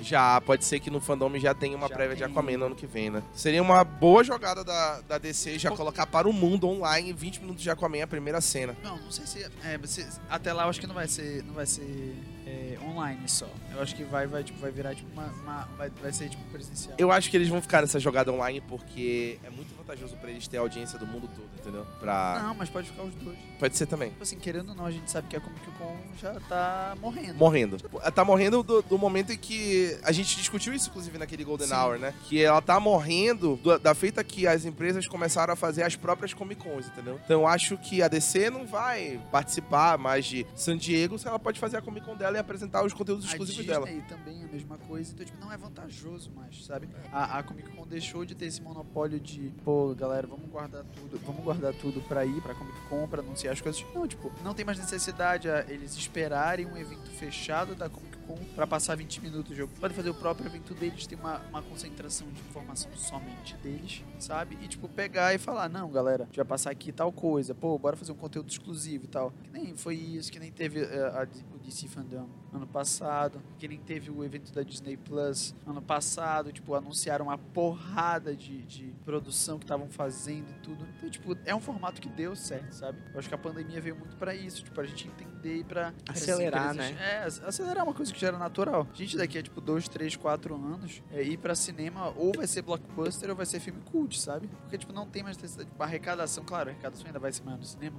Já, 0.01 0.39
pode 0.41 0.65
ser 0.65 0.79
que 0.79 0.89
no 0.89 0.99
fandom 0.99 1.29
já 1.39 1.53
tenha 1.53 1.75
uma 1.75 1.87
Já 1.87 1.93
prévia 1.95 2.15
de 2.15 2.23
tem. 2.23 2.31
Aquaman 2.31 2.57
no 2.57 2.65
ano 2.67 2.75
que 2.75 2.87
vem, 2.87 3.09
né? 3.09 3.21
Seria 3.33 3.61
uma 3.61 3.83
boa 3.83 4.23
jogada 4.23 4.63
da, 4.63 5.01
da 5.01 5.17
DC 5.17 5.57
já 5.59 5.69
colocar 5.71 6.05
para 6.05 6.27
o 6.27 6.33
mundo 6.33 6.67
online 6.67 7.13
20 7.13 7.39
minutos 7.41 7.61
de 7.63 7.69
Aquaman 7.69 8.03
a 8.03 8.07
primeira 8.07 8.41
cena. 8.41 8.75
Não, 8.83 8.97
não 8.97 9.11
sei 9.11 9.25
se. 9.25 9.43
É, 9.63 9.77
você- 9.77 10.07
até 10.29 10.51
lá 10.53 10.63
eu 10.63 10.69
acho 10.69 10.79
que 10.79 10.87
não 10.87 10.95
vai 10.95 11.07
ser. 11.07 11.43
Não 11.43 11.53
vai 11.53 11.65
ser 11.65 12.15
é, 12.45 12.77
online 12.83 13.27
só. 13.27 13.47
Eu 13.73 13.81
acho 13.81 13.95
que 13.95 14.03
vai, 14.03 14.25
vai, 14.25 14.43
tipo, 14.43 14.59
vai 14.59 14.71
virar 14.71 14.95
tipo 14.95 15.11
uma. 15.13 15.25
uma- 15.25 15.65
vai, 15.77 15.89
vai 16.01 16.11
ser 16.11 16.29
tipo 16.29 16.43
presencial. 16.51 16.95
Eu 16.97 17.11
acho 17.11 17.29
que 17.29 17.37
eles 17.37 17.47
vão 17.47 17.61
ficar 17.61 17.81
nessa 17.81 17.99
jogada 17.99 18.31
online 18.31 18.61
porque 18.61 19.39
é 19.43 19.49
muito 19.49 19.75
vantajoso 19.75 20.15
pra 20.17 20.29
eles 20.31 20.47
ter 20.47 20.57
a 20.57 20.61
audiência 20.61 20.97
do 20.97 21.05
mundo 21.05 21.29
todo, 21.35 21.58
entendeu? 21.61 21.85
Pra... 21.99 22.41
Não, 22.43 22.55
mas 22.55 22.69
pode 22.69 22.89
ficar 22.89 23.03
os 23.03 23.13
dois. 23.15 23.37
Pode 23.59 23.75
ser 23.77 23.85
também. 23.85 24.09
Tipo 24.11 24.23
assim, 24.23 24.37
querendo 24.37 24.69
ou 24.69 24.75
não, 24.75 24.85
a 24.85 24.91
gente 24.91 25.09
sabe 25.11 25.27
que 25.27 25.35
a 25.35 25.41
Comic 25.41 25.65
Con 25.77 25.95
já 26.17 26.39
tá 26.47 26.95
morrendo. 27.01 27.33
Morrendo. 27.35 27.77
Tá 28.13 28.23
morrendo 28.23 28.63
do, 28.63 28.81
do 28.81 28.97
momento 28.97 29.33
em 29.33 29.37
que. 29.37 29.97
A 30.03 30.11
gente 30.11 30.35
discutiu 30.37 30.73
isso, 30.73 30.89
inclusive, 30.89 31.17
naquele 31.17 31.43
Golden 31.43 31.67
Sim. 31.67 31.73
Hour, 31.73 31.99
né? 31.99 32.13
Que 32.23 32.41
ela 32.41 32.61
tá 32.61 32.79
morrendo 32.79 33.57
do- 33.57 33.77
da 33.79 33.93
feita 33.93 34.23
que 34.23 34.47
as 34.47 34.63
empresas 34.65 35.07
começaram 35.07 35.53
a 35.53 35.55
fazer 35.55 35.83
as 35.83 35.95
próprias 35.95 36.33
Comic 36.33 36.63
Cons, 36.63 36.87
entendeu? 36.87 37.19
Então 37.25 37.41
eu 37.41 37.47
acho 37.47 37.77
que 37.77 38.01
a 38.01 38.07
DC 38.07 38.49
não 38.49 38.65
vai 38.65 39.19
participar 39.31 39.97
mais 39.97 40.25
de 40.25 40.45
San 40.55 40.77
Diego 40.77 41.19
se 41.19 41.27
ela 41.27 41.37
pode 41.39 41.59
fazer 41.59 41.77
a 41.77 41.81
Comic 41.81 42.05
Con 42.05 42.15
dela 42.15 42.37
e 42.37 42.39
apresentar 42.39 42.85
os 42.85 42.93
conteúdos 42.93 43.25
A 43.25 43.27
exclusivos 43.29 43.65
Disney 43.65 43.73
dela. 43.73 44.03
também 44.07 44.41
é 44.41 44.45
a 44.45 44.47
mesma 44.47 44.77
coisa, 44.77 45.11
então 45.13 45.25
tipo, 45.25 45.37
não 45.39 45.51
é 45.51 45.57
vantajoso 45.57 46.31
mais, 46.35 46.65
sabe? 46.65 46.87
A, 47.11 47.39
a 47.39 47.43
Comic 47.43 47.69
Con 47.71 47.85
deixou 47.85 48.23
de 48.23 48.35
ter 48.35 48.45
esse 48.45 48.61
monopólio 48.61 49.19
de, 49.19 49.51
pô, 49.65 49.93
galera, 49.95 50.25
vamos 50.27 50.49
guardar 50.49 50.83
tudo, 50.95 51.19
vamos 51.25 51.43
guardar 51.49 51.73
tudo 51.73 51.99
pra 52.01 52.23
ir 52.25 52.39
pra 52.41 52.53
Comic 52.53 52.79
Con, 52.87 53.07
pra 53.07 53.21
anunciar 53.21 53.53
as 53.53 53.59
coisas. 53.61 53.83
Não, 53.93 54.07
tipo, 54.07 54.31
não 54.43 54.53
tem 54.53 54.63
mais 54.63 54.77
necessidade 54.77 55.49
a 55.49 55.61
eles 55.67 55.95
esperarem 55.95 56.67
um 56.67 56.77
evento 56.77 57.09
fechado 57.09 57.73
da 57.73 57.89
Comic 57.89 58.17
Con 58.19 58.37
pra 58.55 58.67
passar 58.67 58.95
20 58.95 59.21
minutos 59.21 59.49
do 59.49 59.55
jogo. 59.55 59.73
Pode 59.79 59.95
fazer 59.95 60.11
o 60.11 60.13
próprio 60.13 60.45
evento 60.47 60.75
deles, 60.75 61.07
tem 61.07 61.17
uma, 61.17 61.39
uma 61.49 61.61
concentração 61.63 62.27
de 62.27 62.39
informação 62.41 62.91
somente 62.95 63.55
deles, 63.57 64.03
sabe? 64.19 64.57
E 64.61 64.67
tipo, 64.67 64.87
pegar 64.87 65.33
e 65.33 65.39
falar, 65.39 65.67
não, 65.67 65.89
galera, 65.89 66.23
a 66.23 66.25
gente 66.27 66.35
vai 66.35 66.45
passar 66.45 66.69
aqui 66.69 66.91
tal 66.91 67.11
coisa, 67.11 67.55
pô, 67.55 67.77
bora 67.79 67.97
fazer 67.97 68.11
um 68.11 68.15
conteúdo 68.15 68.49
exclusivo 68.49 69.05
e 69.05 69.07
tal. 69.07 69.31
Que 69.43 69.49
nem 69.51 69.75
foi 69.75 69.95
isso, 69.95 70.31
que 70.31 70.39
nem 70.39 70.51
teve 70.51 70.81
eh, 70.81 71.11
a- 71.15 71.27
o 71.55 71.57
DC 71.57 71.87
Fandom 71.87 72.27
ano 72.53 72.65
passado, 72.67 73.41
que 73.57 73.67
nem 73.67 73.77
teve 73.79 74.09
o 74.09 74.23
evento 74.23 74.51
da 74.53 74.63
Disney 74.63 74.97
Plus 74.97 75.53
ano 75.67 75.81
passado, 75.81 76.51
tipo, 76.51 76.73
anunciaram 76.73 77.25
uma 77.25 77.37
porrada 77.37 78.35
de, 78.35 78.63
de 78.63 78.93
produção 79.05 79.57
que 79.59 79.65
estavam 79.65 79.87
fazendo 79.87 80.49
e 80.49 80.53
tudo. 80.63 80.87
Então, 80.97 81.09
tipo, 81.09 81.37
é 81.45 81.53
um 81.53 81.59
formato 81.59 82.01
que 82.01 82.09
deu 82.09 82.35
certo, 82.35 82.71
sabe? 82.73 82.97
Eu 83.13 83.19
acho 83.19 83.27
que 83.29 83.35
a 83.35 83.37
pandemia 83.37 83.79
veio 83.79 83.95
muito 83.95 84.15
pra 84.17 84.33
isso, 84.33 84.63
tipo, 84.63 84.75
pra 84.75 84.83
gente 84.85 85.07
entender 85.07 85.57
e 85.57 85.63
pra... 85.63 85.93
Acelerar, 86.07 86.73
pra 86.73 86.83
essas 86.83 86.95
né? 86.95 87.11
É, 87.13 87.23
ac- 87.23 87.41
acelerar 87.45 87.77
é 87.79 87.83
uma 87.83 87.93
coisa 87.93 88.11
que 88.11 88.19
já 88.19 88.27
era 88.29 88.37
natural. 88.37 88.87
A 88.91 88.95
gente 88.95 89.15
daqui 89.15 89.37
a, 89.37 89.43
tipo, 89.43 89.61
dois, 89.61 89.87
três, 89.87 90.15
quatro 90.15 90.55
anos, 90.55 91.01
é, 91.11 91.21
ir 91.21 91.37
pra 91.37 91.53
cinema 91.55 92.09
ou 92.15 92.31
vai 92.35 92.47
ser 92.47 92.61
blockbuster 92.63 93.29
ou 93.29 93.35
vai 93.35 93.45
ser 93.45 93.59
filme 93.59 93.79
cult, 93.91 94.19
sabe? 94.19 94.47
Porque, 94.47 94.77
tipo, 94.77 94.91
não 94.91 95.05
tem 95.05 95.21
mais 95.23 95.37
necessidade. 95.37 95.69
Tipo, 95.69 95.83
a 95.83 95.85
arrecadação, 95.85 96.43
claro, 96.43 96.69
a 96.69 96.73
arrecadação 96.73 97.05
ainda 97.07 97.19
vai 97.19 97.31
ser 97.31 97.43
maior 97.43 97.57
no 97.57 97.65
cinema, 97.65 97.97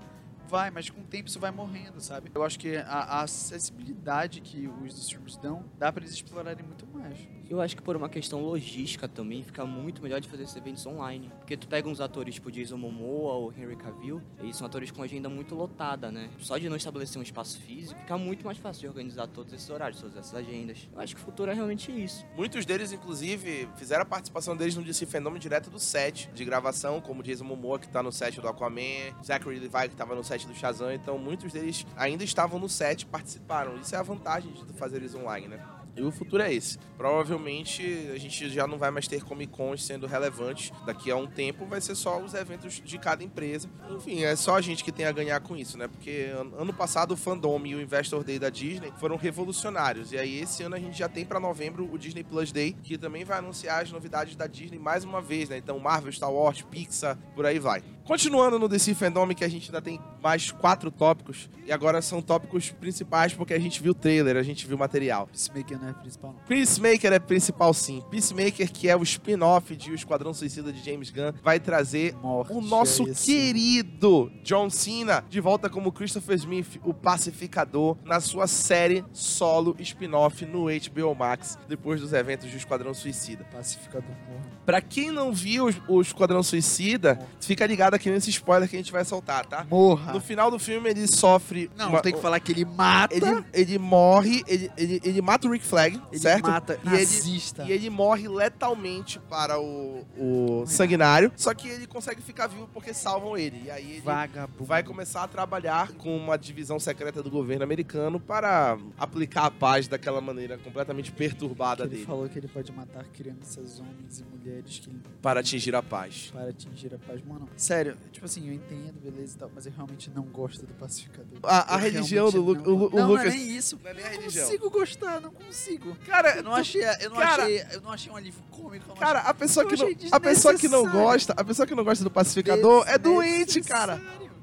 Vai, 0.50 0.69
mas 0.69 0.90
com 0.90 1.00
o 1.00 1.04
tempo 1.04 1.28
isso 1.28 1.38
vai 1.38 1.52
morrendo, 1.52 2.00
sabe? 2.00 2.28
Eu 2.35 2.42
acho 2.42 2.59
que 2.59 2.76
a, 2.76 2.83
a 2.83 3.23
acessibilidade 3.23 4.40
que 4.40 4.66
os 4.66 4.99
streamers 4.99 5.37
dão, 5.37 5.64
dá 5.78 5.92
pra 5.92 6.02
eles 6.02 6.12
explorarem 6.12 6.64
muito 6.64 6.85
mais. 6.88 7.16
Eu 7.50 7.61
acho 7.61 7.75
que 7.75 7.83
por 7.83 7.97
uma 7.97 8.09
questão 8.09 8.40
logística 8.40 9.09
também 9.09 9.42
fica 9.42 9.66
muito 9.66 10.00
melhor 10.00 10.21
de 10.21 10.28
fazer 10.28 10.45
esses 10.45 10.54
eventos 10.54 10.87
online. 10.87 11.33
Porque 11.40 11.57
tu 11.57 11.66
pega 11.66 11.88
uns 11.88 12.00
atores 12.00 12.37
tipo 12.37 12.49
Jason 12.49 12.76
Momoa 12.76 13.33
ou 13.33 13.52
Henry 13.52 13.75
Cavill, 13.75 14.23
eles 14.38 14.54
são 14.54 14.69
atores 14.69 14.92
com 14.92 15.02
agenda 15.02 15.28
muito 15.28 15.57
lotada, 15.57 16.12
né? 16.12 16.30
Só 16.38 16.57
de 16.59 16.69
não 16.69 16.76
estabelecer 16.76 17.19
um 17.19 17.25
espaço 17.25 17.61
físico, 17.61 17.99
fica 17.99 18.16
muito 18.16 18.47
mais 18.47 18.57
fácil 18.57 18.83
de 18.83 18.87
organizar 18.87 19.26
todos 19.26 19.52
esses 19.52 19.69
horários, 19.69 20.00
todas 20.00 20.16
essas 20.16 20.33
agendas. 20.33 20.88
Eu 20.92 21.00
acho 21.00 21.16
que 21.16 21.21
o 21.21 21.25
futuro 21.25 21.50
é 21.50 21.54
realmente 21.54 21.90
isso. 21.90 22.25
Muitos 22.37 22.64
deles, 22.64 22.92
inclusive, 22.92 23.69
fizeram 23.75 24.02
a 24.02 24.07
participação 24.07 24.57
deles 24.57 24.76
no 24.76 24.85
DC 24.85 25.04
Fandom 25.07 25.37
direto 25.37 25.71
do 25.71 25.80
set 25.80 26.30
de 26.33 26.45
gravação, 26.45 27.00
como 27.00 27.21
Jason 27.21 27.42
Momoa, 27.42 27.80
que 27.80 27.88
tá 27.88 28.00
no 28.00 28.12
set 28.12 28.40
do 28.40 28.47
Aquaman, 28.47 29.12
Zachary 29.25 29.59
Levi, 29.59 29.88
que 29.88 29.97
tava 29.97 30.14
no 30.14 30.23
set 30.23 30.47
do 30.47 30.54
Shazam. 30.54 30.92
Então, 30.92 31.19
muitos 31.19 31.52
deles 31.52 31.85
ainda 31.97 32.23
estavam 32.23 32.61
no 32.61 32.69
set, 32.69 33.04
participaram. 33.07 33.76
Isso 33.80 33.92
é 33.92 33.99
a 33.99 34.02
vantagem 34.02 34.52
de 34.52 34.73
fazer 34.75 34.99
eles 34.99 35.16
online, 35.16 35.49
né? 35.49 35.80
E 36.00 36.02
o 36.02 36.11
futuro 36.11 36.42
é 36.42 36.52
esse. 36.52 36.78
Provavelmente 36.97 37.83
a 38.14 38.19
gente 38.19 38.49
já 38.49 38.66
não 38.66 38.78
vai 38.78 38.90
mais 38.90 39.07
ter 39.07 39.23
Comic 39.23 39.52
Cons 39.52 39.85
sendo 39.85 40.07
relevantes. 40.07 40.73
Daqui 40.87 41.11
a 41.11 41.16
um 41.16 41.26
tempo 41.26 41.66
vai 41.66 41.78
ser 41.80 41.95
só 41.95 42.19
os 42.19 42.33
eventos 42.33 42.80
de 42.83 42.99
cada 42.99 43.23
empresa. 43.23 43.69
Enfim, 43.90 44.23
é 44.23 44.35
só 44.35 44.57
a 44.57 44.61
gente 44.62 44.83
que 44.83 44.90
tem 44.90 45.04
a 45.04 45.12
ganhar 45.12 45.38
com 45.40 45.54
isso, 45.54 45.76
né? 45.76 45.88
Porque 45.88 46.30
ano 46.59 46.73
passado 46.73 47.12
o 47.12 47.16
Fandom 47.16 47.61
e 47.66 47.75
o 47.75 47.83
Investor 47.83 48.25
Day 48.25 48.38
da 48.38 48.49
Disney 48.49 48.90
foram 48.99 49.16
revolucionários. 49.16 50.11
E 50.12 50.19
aí 50.19 50.40
esse 50.40 50.62
ano 50.62 50.75
a 50.75 50.78
gente 50.78 50.99
já 50.99 51.09
tem 51.09 51.26
para 51.26 51.38
novembro 51.38 51.87
o 51.92 51.99
Disney 51.99 52.25
Plus 52.25 52.50
Day, 52.50 52.75
que 52.83 52.97
também 52.97 53.23
vai 53.23 53.38
anunciar 53.38 53.83
as 53.83 53.92
novidades 53.92 54.35
da 54.37 54.47
Disney 54.47 54.78
mais 54.78 55.04
uma 55.04 55.21
vez, 55.21 55.50
né? 55.50 55.59
Então 55.59 55.78
Marvel, 55.78 56.11
Star 56.11 56.33
Wars, 56.33 56.62
Pixar, 56.62 57.19
por 57.35 57.45
aí 57.45 57.59
vai. 57.59 57.83
Continuando 58.04 58.59
no 58.59 58.69
DC 58.69 58.95
Fandom, 58.95 59.28
que 59.35 59.45
a 59.45 59.49
gente 59.49 59.69
ainda 59.69 59.83
tem 59.83 60.00
mais 60.23 60.50
quatro 60.50 60.90
tópicos. 60.90 61.49
E 61.64 61.73
agora 61.73 62.02
são 62.02 62.21
tópicos 62.21 62.71
principais 62.71 63.33
porque 63.35 63.54
a 63.54 63.59
gente 63.59 63.83
viu 63.83 63.92
o 63.92 63.95
trailer, 63.95 64.37
a 64.37 64.42
gente 64.42 64.66
viu 64.66 64.76
o 64.76 64.80
material. 64.80 65.28
Peacemaker 65.28 65.80
não 65.80 65.89
é 65.90 65.94
principal, 65.94 66.32
não. 66.32 66.40
Peacemaker 66.47 67.12
é 67.12 67.18
principal 67.18 67.75
sim. 67.75 68.02
Peacemaker, 68.11 68.70
que 68.70 68.88
é 68.88 68.97
o 68.97 69.02
spin-off 69.02 69.75
de 69.76 69.90
O 69.90 69.94
Esquadrão 69.94 70.32
Suicida 70.35 70.73
de 70.73 70.82
James 70.85 71.11
Gunn, 71.11 71.32
vai 71.42 71.59
trazer 71.61 72.14
Morte, 72.23 72.52
o 72.52 72.61
nosso 72.61 73.09
é 73.09 73.12
querido 73.14 74.30
John 74.42 74.70
Cena 74.70 75.25
de 75.28 75.40
volta 75.40 75.68
como 75.68 75.92
Christopher 75.92 76.37
Smith, 76.37 76.80
o 76.85 76.92
pacificador, 76.94 77.97
na 78.04 78.20
sua 78.20 78.47
série 78.47 79.04
solo 79.12 79.76
spin-off 79.78 80.44
no 80.47 80.64
HBO 80.66 81.14
Max, 81.14 81.59
depois 81.68 82.00
dos 82.00 82.12
eventos 82.12 82.50
do 82.50 82.56
Esquadrão 82.56 82.94
Suicida. 82.94 83.44
Pacificador 83.52 84.11
morro. 84.28 84.40
Pra 84.64 84.80
quem 84.80 85.11
não 85.11 85.32
viu 85.32 85.68
o 85.88 86.00
Esquadrão 86.00 86.42
Suicida, 86.42 87.18
fica 87.40 87.66
ligado 87.66 87.94
aqui 87.94 88.11
nesse 88.11 88.30
spoiler 88.30 88.68
que 88.68 88.76
a 88.76 88.78
gente 88.78 88.92
vai 88.92 89.04
soltar, 89.04 89.44
tá? 89.47 89.66
Morra. 89.68 90.12
No 90.12 90.20
final 90.20 90.50
do 90.50 90.59
filme 90.59 90.90
ele 90.90 91.06
sofre. 91.06 91.70
Não, 91.76 91.88
uma- 91.90 92.00
tem 92.02 92.12
que 92.12 92.20
falar 92.20 92.38
que 92.40 92.52
ele 92.52 92.64
mata. 92.64 93.14
Ele, 93.14 93.44
ele 93.52 93.78
morre, 93.78 94.42
ele, 94.47 94.70
ele, 94.76 95.00
ele 95.04 95.23
mata 95.23 95.47
o 95.47 95.50
Rick 95.50 95.64
Flag, 95.71 96.03
ele 96.11 96.19
certo? 96.21 96.43
mata 96.43 96.75
E 96.85 96.89
ele- 96.89 96.97
nazista. 96.99 97.62
E 97.65 97.73
ele 97.73 97.89
morre 97.91 98.29
letalmente 98.29 99.19
para 99.21 99.59
o, 99.61 100.05
o 100.19 100.65
sanguinário. 100.67 101.33
Só 101.37 101.55
que 101.55 101.69
ele 101.69 101.87
consegue 101.87 102.21
ficar 102.21 102.47
vivo 102.49 102.69
porque 102.73 102.93
salvam 102.93 103.37
ele. 103.37 103.62
E 103.67 103.71
aí 103.71 103.93
ele 103.93 104.00
Vagabundo. 104.00 104.65
vai 104.65 104.83
começar 104.83 105.23
a 105.23 105.29
trabalhar 105.29 105.93
com 105.93 106.17
uma 106.17 106.37
divisão 106.37 106.79
secreta 106.79 107.23
do 107.23 107.31
governo 107.31 107.62
americano 107.65 108.19
para 108.21 108.77
aplicar 108.99 109.47
a 109.47 109.50
paz 109.50 109.87
daquela 109.89 110.21
maneira 110.21 110.59
completamente 110.59 111.12
perturbada 111.12 111.85
ele 111.85 111.91
dele. 111.91 112.05
falou 112.07 112.29
que 112.29 112.39
ele 112.39 112.49
pode 112.49 112.73
matar 112.73 113.05
crianças, 113.07 113.79
homens 113.81 114.21
e 114.21 114.25
mulheres 114.25 114.79
que 114.79 114.91
ele 114.91 115.00
Para 115.23 115.41
atingir 115.41 115.75
a 115.75 115.83
paz. 115.83 116.31
para 116.33 116.49
atingir 116.50 116.95
a 116.95 116.99
paz. 116.99 117.21
Mano, 117.25 117.49
sério, 117.57 117.97
tipo 118.11 118.27
assim, 118.27 118.49
eu 118.49 118.55
entendo, 118.55 118.95
beleza 119.03 119.37
e 119.37 119.39
tal, 119.39 119.50
mas 119.55 119.67
eu 119.67 119.73
realmente 119.73 120.11
não 120.11 120.25
gosto 120.25 120.67
do 120.67 120.75
pacificador. 120.75 121.39
A, 121.45 121.75
a 121.75 121.77
religião 121.79 122.31
do 122.31 122.41
Lu, 122.43 122.55
não- 122.55 122.62
o, 122.65 122.87
o 122.87 122.97
não, 122.97 123.09
Lucas. 123.09 123.25
Não 123.27 123.33
é 123.33 123.37
nem 123.37 123.57
isso. 123.57 123.79
Não 123.83 123.91
é 123.91 123.95
nem 123.95 124.05
não 124.17 124.23
consigo 124.23 124.71
gostar, 124.71 125.21
não 125.21 125.31
consigo. 125.31 125.60
Cara, 126.07 126.37
Eu 126.37 126.43
não 126.43 126.55
achei, 126.55 126.83
eu 127.00 127.11
não 127.11 127.17
Cara- 127.19 127.43
achei, 127.45 127.64
eu 127.73 127.81
não 127.81 127.93
achei 127.93 128.12
um 128.12 128.17
alívio 128.17 128.40
cômico. 128.50 128.95
Cara, 128.97 129.21
a 129.21 129.35
pessoa, 129.35 129.67
que 129.67 129.76
não, 129.76 129.85
achei 129.87 130.09
a 130.11 130.21
pessoa 130.21 130.55
que 130.55 130.69
não 130.69 130.90
gosta, 130.90 131.35
a 131.37 131.45
pessoa 131.45 131.67
que 131.67 131.75
não 131.75 131.85
gosta 131.85 132.02
do 132.05 132.11
pacificador 132.11 132.85
é 132.88 132.97
doente, 132.99 133.61
cara. 133.62 134.00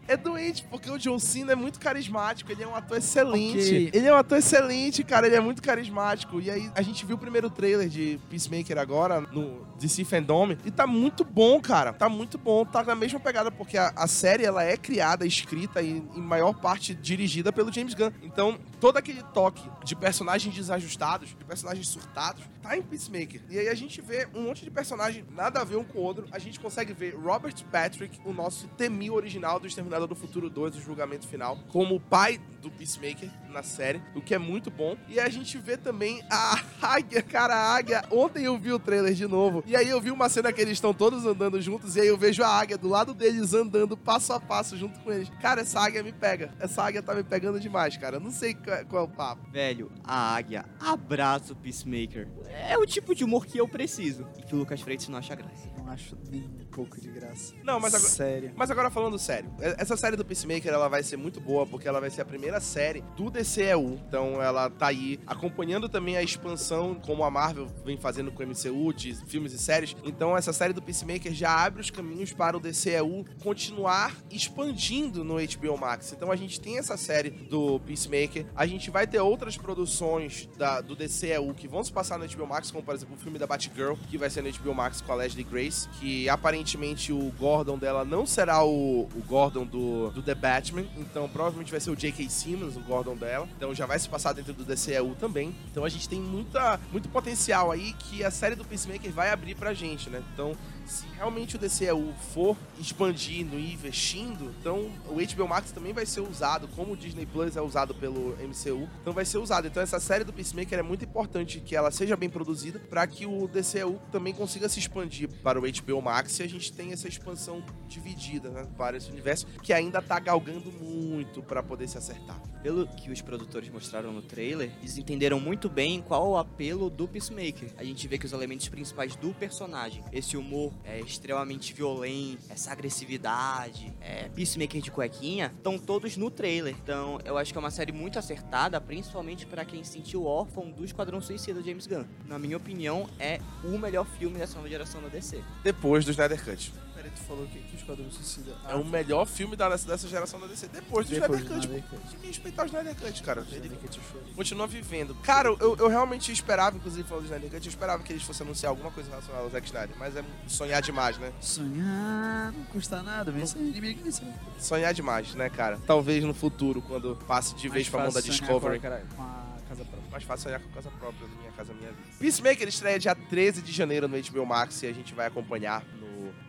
É 0.08 0.16
doente, 0.16 0.64
porque 0.70 0.90
o 0.90 0.98
John 0.98 1.20
Cena 1.20 1.52
é 1.52 1.56
muito 1.56 1.80
carismático, 1.80 2.52
ele 2.52 2.64
é 2.64 2.68
um 2.68 2.76
ator 2.76 2.98
excelente. 2.98 3.58
Ok. 3.58 3.92
Ele 3.94 4.08
é 4.08 4.14
um 4.14 4.18
ator 4.18 4.38
excelente, 4.38 5.04
cara, 5.04 5.28
ele 5.28 5.36
é 5.36 5.40
muito 5.40 5.62
carismático. 5.62 6.40
E 6.40 6.50
aí, 6.50 6.72
a 6.74 6.82
gente 6.82 7.06
viu 7.06 7.16
o 7.16 7.20
primeiro 7.20 7.50
trailer 7.50 7.90
de 7.90 8.20
Peacemaker 8.30 8.78
agora, 8.78 9.22
no 9.22 9.66
DC 9.78 10.06
Fandom, 10.06 10.56
e 10.66 10.72
tá 10.72 10.88
muito 10.88 11.24
bom, 11.24 11.60
cara. 11.60 11.92
Tá 11.92 12.08
muito 12.08 12.38
bom, 12.38 12.64
tá 12.66 12.84
na 12.84 12.96
mesma 12.96 13.20
pegada, 13.20 13.52
porque 13.52 13.78
a, 13.78 13.92
a 13.96 14.08
série, 14.08 14.46
ela 14.46 14.64
é 14.64 14.78
criada, 14.78 15.26
escrita 15.26 15.82
e, 15.82 15.98
em 16.16 16.22
maior 16.22 16.54
parte, 16.54 16.96
dirigida 16.96 17.52
pelo 17.52 17.72
James 17.72 17.94
Gunn. 17.94 18.12
Então, 18.24 18.58
todo 18.80 18.98
aquele 18.98 19.24
toque 19.34 19.70
de 19.84 19.96
personagens 19.96 20.54
desajustados, 20.54 21.30
de 21.30 21.46
personagens 21.46 21.88
surtados, 21.88 22.44
tá 22.62 22.78
em 22.78 22.82
Peacemaker. 22.82 23.42
E 23.50 23.58
aí 23.58 23.70
a 23.70 23.76
gente 23.76 24.02
vê 24.02 24.28
um 24.34 24.44
monte 24.44 24.64
de 24.64 24.72
personagem 24.72 25.26
nada 25.32 25.62
a 25.62 25.64
ver 25.64 25.78
um 25.78 25.84
com 25.84 26.00
o 26.00 26.02
outro. 26.02 26.26
A 26.32 26.40
gente 26.40 26.60
consegue 26.60 26.94
ver 26.94 27.16
Robert 27.16 27.56
Patrick, 27.72 28.20
o 28.26 28.34
nosso 28.34 28.68
Temil 28.70 29.14
original 29.14 29.60
do 29.60 29.68
Exterminador 29.68 29.97
do 30.06 30.16
Futuro 30.16 30.50
2, 30.50 30.76
do 30.76 30.82
julgamento 30.82 31.28
final, 31.28 31.58
como 31.70 31.96
o 31.96 32.00
pai 32.00 32.40
do 32.62 32.70
Peacemaker 32.70 33.30
na 33.58 33.64
série, 33.64 34.00
o 34.14 34.22
que 34.22 34.36
é 34.36 34.38
muito 34.38 34.70
bom. 34.70 34.96
E 35.08 35.20
a 35.20 35.28
gente 35.30 35.58
vê 35.58 35.76
também 35.78 36.22
a 36.30 36.62
águia, 36.82 37.22
cara, 37.24 37.56
a 37.56 37.76
águia. 37.76 38.04
Ontem 38.12 38.46
eu 38.46 38.56
vi 38.58 38.72
o 38.72 38.78
trailer 38.80 39.14
de 39.16 39.26
novo, 39.28 39.64
e 39.66 39.76
aí 39.76 39.90
eu 39.90 40.00
vi 40.00 40.12
uma 40.12 40.30
cena 40.30 40.54
que 40.54 40.62
eles 40.62 40.74
estão 40.74 40.94
todos 40.94 41.26
andando 41.26 41.60
juntos, 41.62 41.96
e 41.96 42.02
aí 42.02 42.08
eu 42.08 42.18
vejo 42.18 42.44
a 42.44 42.48
águia 42.48 42.78
do 42.78 42.88
lado 42.88 43.14
deles 43.16 43.54
andando 43.54 43.98
passo 43.98 44.32
a 44.34 44.40
passo 44.40 44.78
junto 44.78 45.00
com 45.00 45.12
eles. 45.12 45.30
Cara, 45.42 45.62
essa 45.62 45.80
águia 45.80 46.04
me 46.04 46.12
pega. 46.14 46.52
Essa 46.60 46.84
águia 46.84 47.02
tá 47.02 47.16
me 47.16 47.24
pegando 47.24 47.60
demais, 47.60 47.98
cara. 47.98 48.18
Eu 48.18 48.20
não 48.20 48.32
sei 48.32 48.54
qual, 48.54 48.86
qual 48.86 49.02
é 49.04 49.06
o 49.06 49.10
papo. 49.10 49.50
Velho, 49.52 49.92
a 50.04 50.36
águia 50.36 50.66
abraça 50.80 51.54
o 51.54 51.56
Peacemaker. 51.56 52.28
É 52.70 52.78
o 52.78 52.86
tipo 52.86 53.16
de 53.16 53.24
humor 53.24 53.46
que 53.46 53.58
eu 53.60 53.68
preciso. 53.68 54.28
E 54.38 54.44
que 54.44 54.54
o 54.56 54.60
Lucas 54.60 54.82
Freitas 54.82 55.08
não 55.10 55.18
acha 55.18 55.34
graça. 55.36 55.68
Não 55.78 55.90
acho 55.90 56.16
nem 56.30 56.42
um 56.42 56.66
pouco 56.72 57.00
de 57.02 57.10
graça. 57.10 57.54
Não, 57.64 57.80
mas 57.80 57.94
agora- 57.96 58.10
Sério. 58.12 58.52
Mas 58.56 58.70
agora 58.70 58.90
falando 58.92 59.18
sério, 59.18 59.52
e- 59.60 59.82
essa 59.82 59.98
série 59.98 60.16
do 60.16 60.24
Peacemaker 60.26 60.72
ela 60.72 60.88
vai 60.88 61.02
ser 61.04 61.18
muito 61.18 61.40
boa 61.42 61.66
porque 61.66 61.88
ela 61.88 62.00
vai 62.00 62.10
ser 62.10 62.22
a 62.22 62.26
primeira 62.26 62.60
série 62.60 63.04
do 63.16 63.30
DCEU. 63.52 64.00
Então 64.08 64.42
ela 64.42 64.70
tá 64.70 64.88
aí 64.88 65.20
acompanhando 65.26 65.88
também 65.88 66.18
a 66.18 66.22
expansão 66.24 66.96
como 66.96 67.24
a 67.24 67.32
Marvel 67.32 67.68
vem 67.86 67.98
fazendo 67.98 68.32
com 68.32 68.44
o 68.44 68.48
MCU 68.48 68.94
de 68.94 69.16
filmes 69.26 69.54
e 69.54 69.58
séries. 69.58 69.96
Então 70.04 70.36
essa 70.36 70.52
série 70.52 70.74
do 70.74 70.82
Peacemaker 70.82 71.34
já 71.34 71.52
abre 71.66 71.82
os 71.82 71.90
caminhos 71.90 72.34
para 72.34 72.58
o 72.58 72.60
DCEU 72.60 73.26
continuar 73.42 74.14
expandindo 74.30 75.24
no 75.24 75.36
HBO 75.36 75.78
Max. 75.78 76.12
Então 76.14 76.32
a 76.32 76.36
gente 76.36 76.60
tem 76.60 76.78
essa 76.78 76.98
série 76.98 77.30
do 77.30 77.80
Peacemaker, 77.82 78.46
a 78.56 78.66
gente 78.66 78.90
vai 78.92 79.08
ter 79.08 79.20
outras 79.20 79.56
produções 79.58 80.50
da- 80.58 80.82
do 80.82 80.96
DCEU 80.96 81.54
que 81.54 81.68
vão 81.68 81.84
se 81.84 81.92
passar 81.92 82.18
no 82.20 82.26
HBO 82.26 82.48
Max, 82.48 82.70
como 82.72 82.84
por 82.84 82.94
exemplo 82.96 83.16
o 83.16 83.18
filme 83.18 83.40
da 83.40 83.48
Batgirl, 83.48 83.94
que 84.10 84.18
vai 84.18 84.30
ser 84.30 84.42
no 84.44 84.50
HBO 84.52 84.74
Max 84.76 85.02
com 85.02 85.12
a 85.12 85.16
Leslie 85.16 85.44
Grace, 85.44 85.88
que 86.00 86.28
aparentemente 86.30 87.14
o 87.14 87.32
Gordon 87.40 87.78
dela 87.78 88.04
não 88.04 88.26
será 88.26 88.64
o, 88.64 89.02
o 89.04 89.24
Gordon 89.28 89.66
do, 89.66 90.10
do 90.12 90.22
The 90.22 90.36
Batman, 90.36 90.86
então 90.98 91.30
provavelmente 91.30 91.72
vai 91.72 91.80
ser 91.80 91.90
o 91.92 91.96
J.K. 91.96 92.30
Simmons, 92.30 92.76
o 92.76 92.82
Gordon 92.82 93.16
dela. 93.16 93.27
Então 93.56 93.74
já 93.74 93.86
vai 93.86 94.00
se 94.00 94.08
passar 94.08 94.34
dentro 94.34 94.54
do 94.54 94.64
DCEU 94.64 95.16
também. 95.16 95.56
Então 95.72 95.84
a 95.84 95.90
gente 95.90 96.08
tem 96.08 96.20
muita, 96.20 96.80
muito 96.92 97.10
potencial 97.10 97.72
aí 97.72 97.94
que 97.94 98.24
a 98.24 98.32
série 98.32 98.56
do 98.56 98.66
Peacemaker 98.66 99.12
vai 99.12 99.32
abrir 99.32 99.56
pra 99.56 99.74
gente, 99.74 100.10
né? 100.10 100.24
Então 100.34 100.56
se 100.88 101.06
realmente 101.16 101.56
o 101.56 101.60
DCEU 101.60 102.14
for 102.34 102.58
expandindo 102.80 103.60
e 103.60 103.74
investindo, 103.74 104.54
então 104.60 104.90
o 105.08 105.16
HBO 105.16 105.48
Max 105.48 105.72
também 105.72 105.92
vai 105.92 106.06
ser 106.06 106.22
usado, 106.22 106.68
como 106.70 106.94
o 106.94 106.98
Disney 106.98 107.26
Plus 107.26 107.58
é 107.58 107.62
usado 107.62 107.94
pelo 107.94 108.38
MCU, 108.38 108.88
então 109.02 109.14
vai 109.14 109.26
ser 109.26 109.38
usado. 109.38 109.68
Então 109.68 109.84
essa 109.84 110.00
série 110.00 110.24
do 110.24 110.32
Peacemaker 110.32 110.80
é 110.80 110.82
muito 110.84 111.04
importante 111.04 111.60
que 111.60 111.76
ela 111.76 111.92
seja 111.92 112.16
bem 112.16 112.30
produzida 112.30 112.80
para 112.80 113.06
que 113.06 113.26
o 113.26 113.48
DCEU 113.48 114.00
também 114.12 114.34
consiga 114.34 114.70
se 114.70 114.80
expandir 114.80 115.30
para 115.44 115.60
o 115.60 115.64
HBO 115.64 116.02
Max 116.02 116.40
e 116.40 116.44
a 116.44 116.48
gente 116.48 116.72
tenha 116.72 116.94
essa 116.94 117.08
expansão 117.08 117.62
dividida 117.88 118.50
né, 118.50 118.68
para 118.78 118.98
esse 118.98 119.12
universo 119.12 119.46
que 119.62 119.74
ainda 119.74 120.02
tá 120.02 120.20
galgando 120.20 120.72
muito 120.72 121.42
para 121.44 121.62
poder 121.62 121.88
se 121.88 121.98
acertar. 121.98 122.40
Pelo 122.64 122.88
que 122.88 123.12
os 123.12 123.22
produtores 123.22 123.70
mostraram 123.70 124.12
no 124.12 124.22
trailer, 124.22 124.72
eles 124.80 124.98
entenderam 124.98 125.40
muito 125.40 125.70
bem 125.70 126.02
qual 126.02 126.32
o 126.32 126.38
apelo 126.38 126.90
do 126.90 127.08
Peacemaker. 127.08 127.70
A 127.78 127.84
gente 127.84 128.08
vê 128.08 128.18
que 128.18 128.26
os 128.26 128.34
elementos 128.34 128.68
principais 128.68 129.16
do 129.16 129.34
personagem, 129.34 130.04
esse 130.12 130.36
humor 130.36 130.74
é 130.84 131.00
extremamente 131.00 131.74
violento, 131.74 132.44
essa 132.50 132.72
agressividade, 132.72 133.94
é 134.02 134.30
Peacemaker 134.30 134.82
de 134.82 134.92
cuequinha, 134.92 135.52
estão 135.56 135.78
todos 135.78 136.18
no 136.18 136.30
trailer. 136.32 136.76
Então, 136.82 137.20
eu 137.26 137.38
acho 137.38 137.52
que 137.52 137.58
é 137.58 137.62
uma 137.62 137.72
série 137.72 137.92
muito 137.92 138.18
acertada, 138.18 138.80
principalmente 138.80 139.46
para 139.46 139.66
quem 139.66 139.84
se 139.84 139.94
sentiu 139.94 140.26
órfão 140.26 140.72
do 140.72 140.84
Esquadrão 140.86 141.22
Suicida 141.22 141.62
James 141.62 141.88
Gunn. 141.88 142.06
Na 142.26 142.40
minha 142.40 142.58
opinião, 142.58 143.10
é 143.20 143.40
o 143.64 143.78
melhor 143.78 144.06
filme 144.06 144.38
dessa 144.38 144.56
nova 144.56 144.70
geração 144.70 145.02
da 145.02 145.08
DC. 145.08 145.44
Depois 145.64 146.06
do 146.06 146.12
Snyder 146.12 146.44
Cut. 146.44 146.72
Peraí, 147.08 147.12
tu 147.16 147.22
falou 147.22 147.48
que, 147.48 147.60
que 147.60 147.76
o 147.76 147.78
Esquadrão 147.78 148.12
Suicida... 148.12 148.56
É 148.68 148.76
o 148.76 148.86
melhor 148.86 149.26
filme 149.26 149.56
da, 149.56 149.70
dessa 149.70 150.08
geração 150.08 150.40
da 150.40 150.48
DC 150.48 150.68
depois 150.68 151.08
do 151.08 151.20
Depois 151.20 151.42
Snyder 151.42 151.84
Cut. 151.84 152.08
Tem 152.10 152.20
que 152.20 152.28
respeitar 152.28 152.64
o 152.64 152.66
Snyder 152.66 152.96
Cut, 152.96 153.24
cara. 153.24 153.48
Ele 153.52 153.72
é 153.74 154.36
continua 154.36 154.68
vivendo. 154.68 155.16
Cara, 155.16 155.50
eu, 155.60 155.76
eu 155.78 155.88
realmente 155.88 156.32
esperava, 156.32 156.76
inclusive 156.76 157.08
falando 157.08 157.24
do 157.24 157.28
Snyder 157.28 157.50
Cut, 157.50 157.66
eu 157.66 157.70
esperava 157.70 158.04
que 158.04 158.14
eles 158.14 158.24
fossem 158.24 158.46
anunciar 158.46 158.70
alguma 158.70 158.92
coisa 158.92 159.10
relacionada 159.10 159.44
ao 159.44 159.50
Zack 159.50 159.66
Snyder, 159.66 159.96
mas 159.98 160.16
é 160.16 160.24
sonhar 160.48 160.82
demais, 160.82 161.18
né? 161.18 161.32
Sonhar 161.40 162.52
não 162.52 162.64
custa 162.66 163.02
nada, 163.02 163.32
mas 163.32 163.56
é 163.56 163.60
isso. 164.08 164.24
Sonhar 164.60 164.94
demais, 164.94 165.34
né, 165.36 165.50
cara? 165.50 165.80
Talvez 165.86 166.24
no 166.24 166.34
futuro, 166.34 166.82
quando 166.82 167.16
passe 167.28 167.56
de 167.56 167.70
vez 167.70 167.90
pra 167.90 168.04
mão 168.04 168.12
da 168.12 168.22
Discovery. 168.22 168.80
Com 168.80 168.88
a, 168.88 169.00
com 169.16 169.22
a 169.22 169.48
casa 169.70 169.86
própria. 169.86 170.12
Mais 170.12 170.24
fácil 170.24 170.44
sonhar 170.44 170.62
com 170.62 170.70
casa 170.70 170.90
própria, 170.92 171.28
minha 171.40 171.52
casa, 171.52 171.74
minha 171.74 171.92
vida. 171.92 172.08
Peacemaker 172.20 172.68
estreia 172.68 173.00
dia 173.00 173.16
13 173.16 173.62
de 173.62 173.72
janeiro 173.72 174.08
no 174.08 174.18
HBO 174.20 174.46
Max 174.46 174.82
e 174.84 174.88
a 174.88 174.94
gente 174.94 175.14
vai 175.14 175.28
acompanhar 175.28 175.84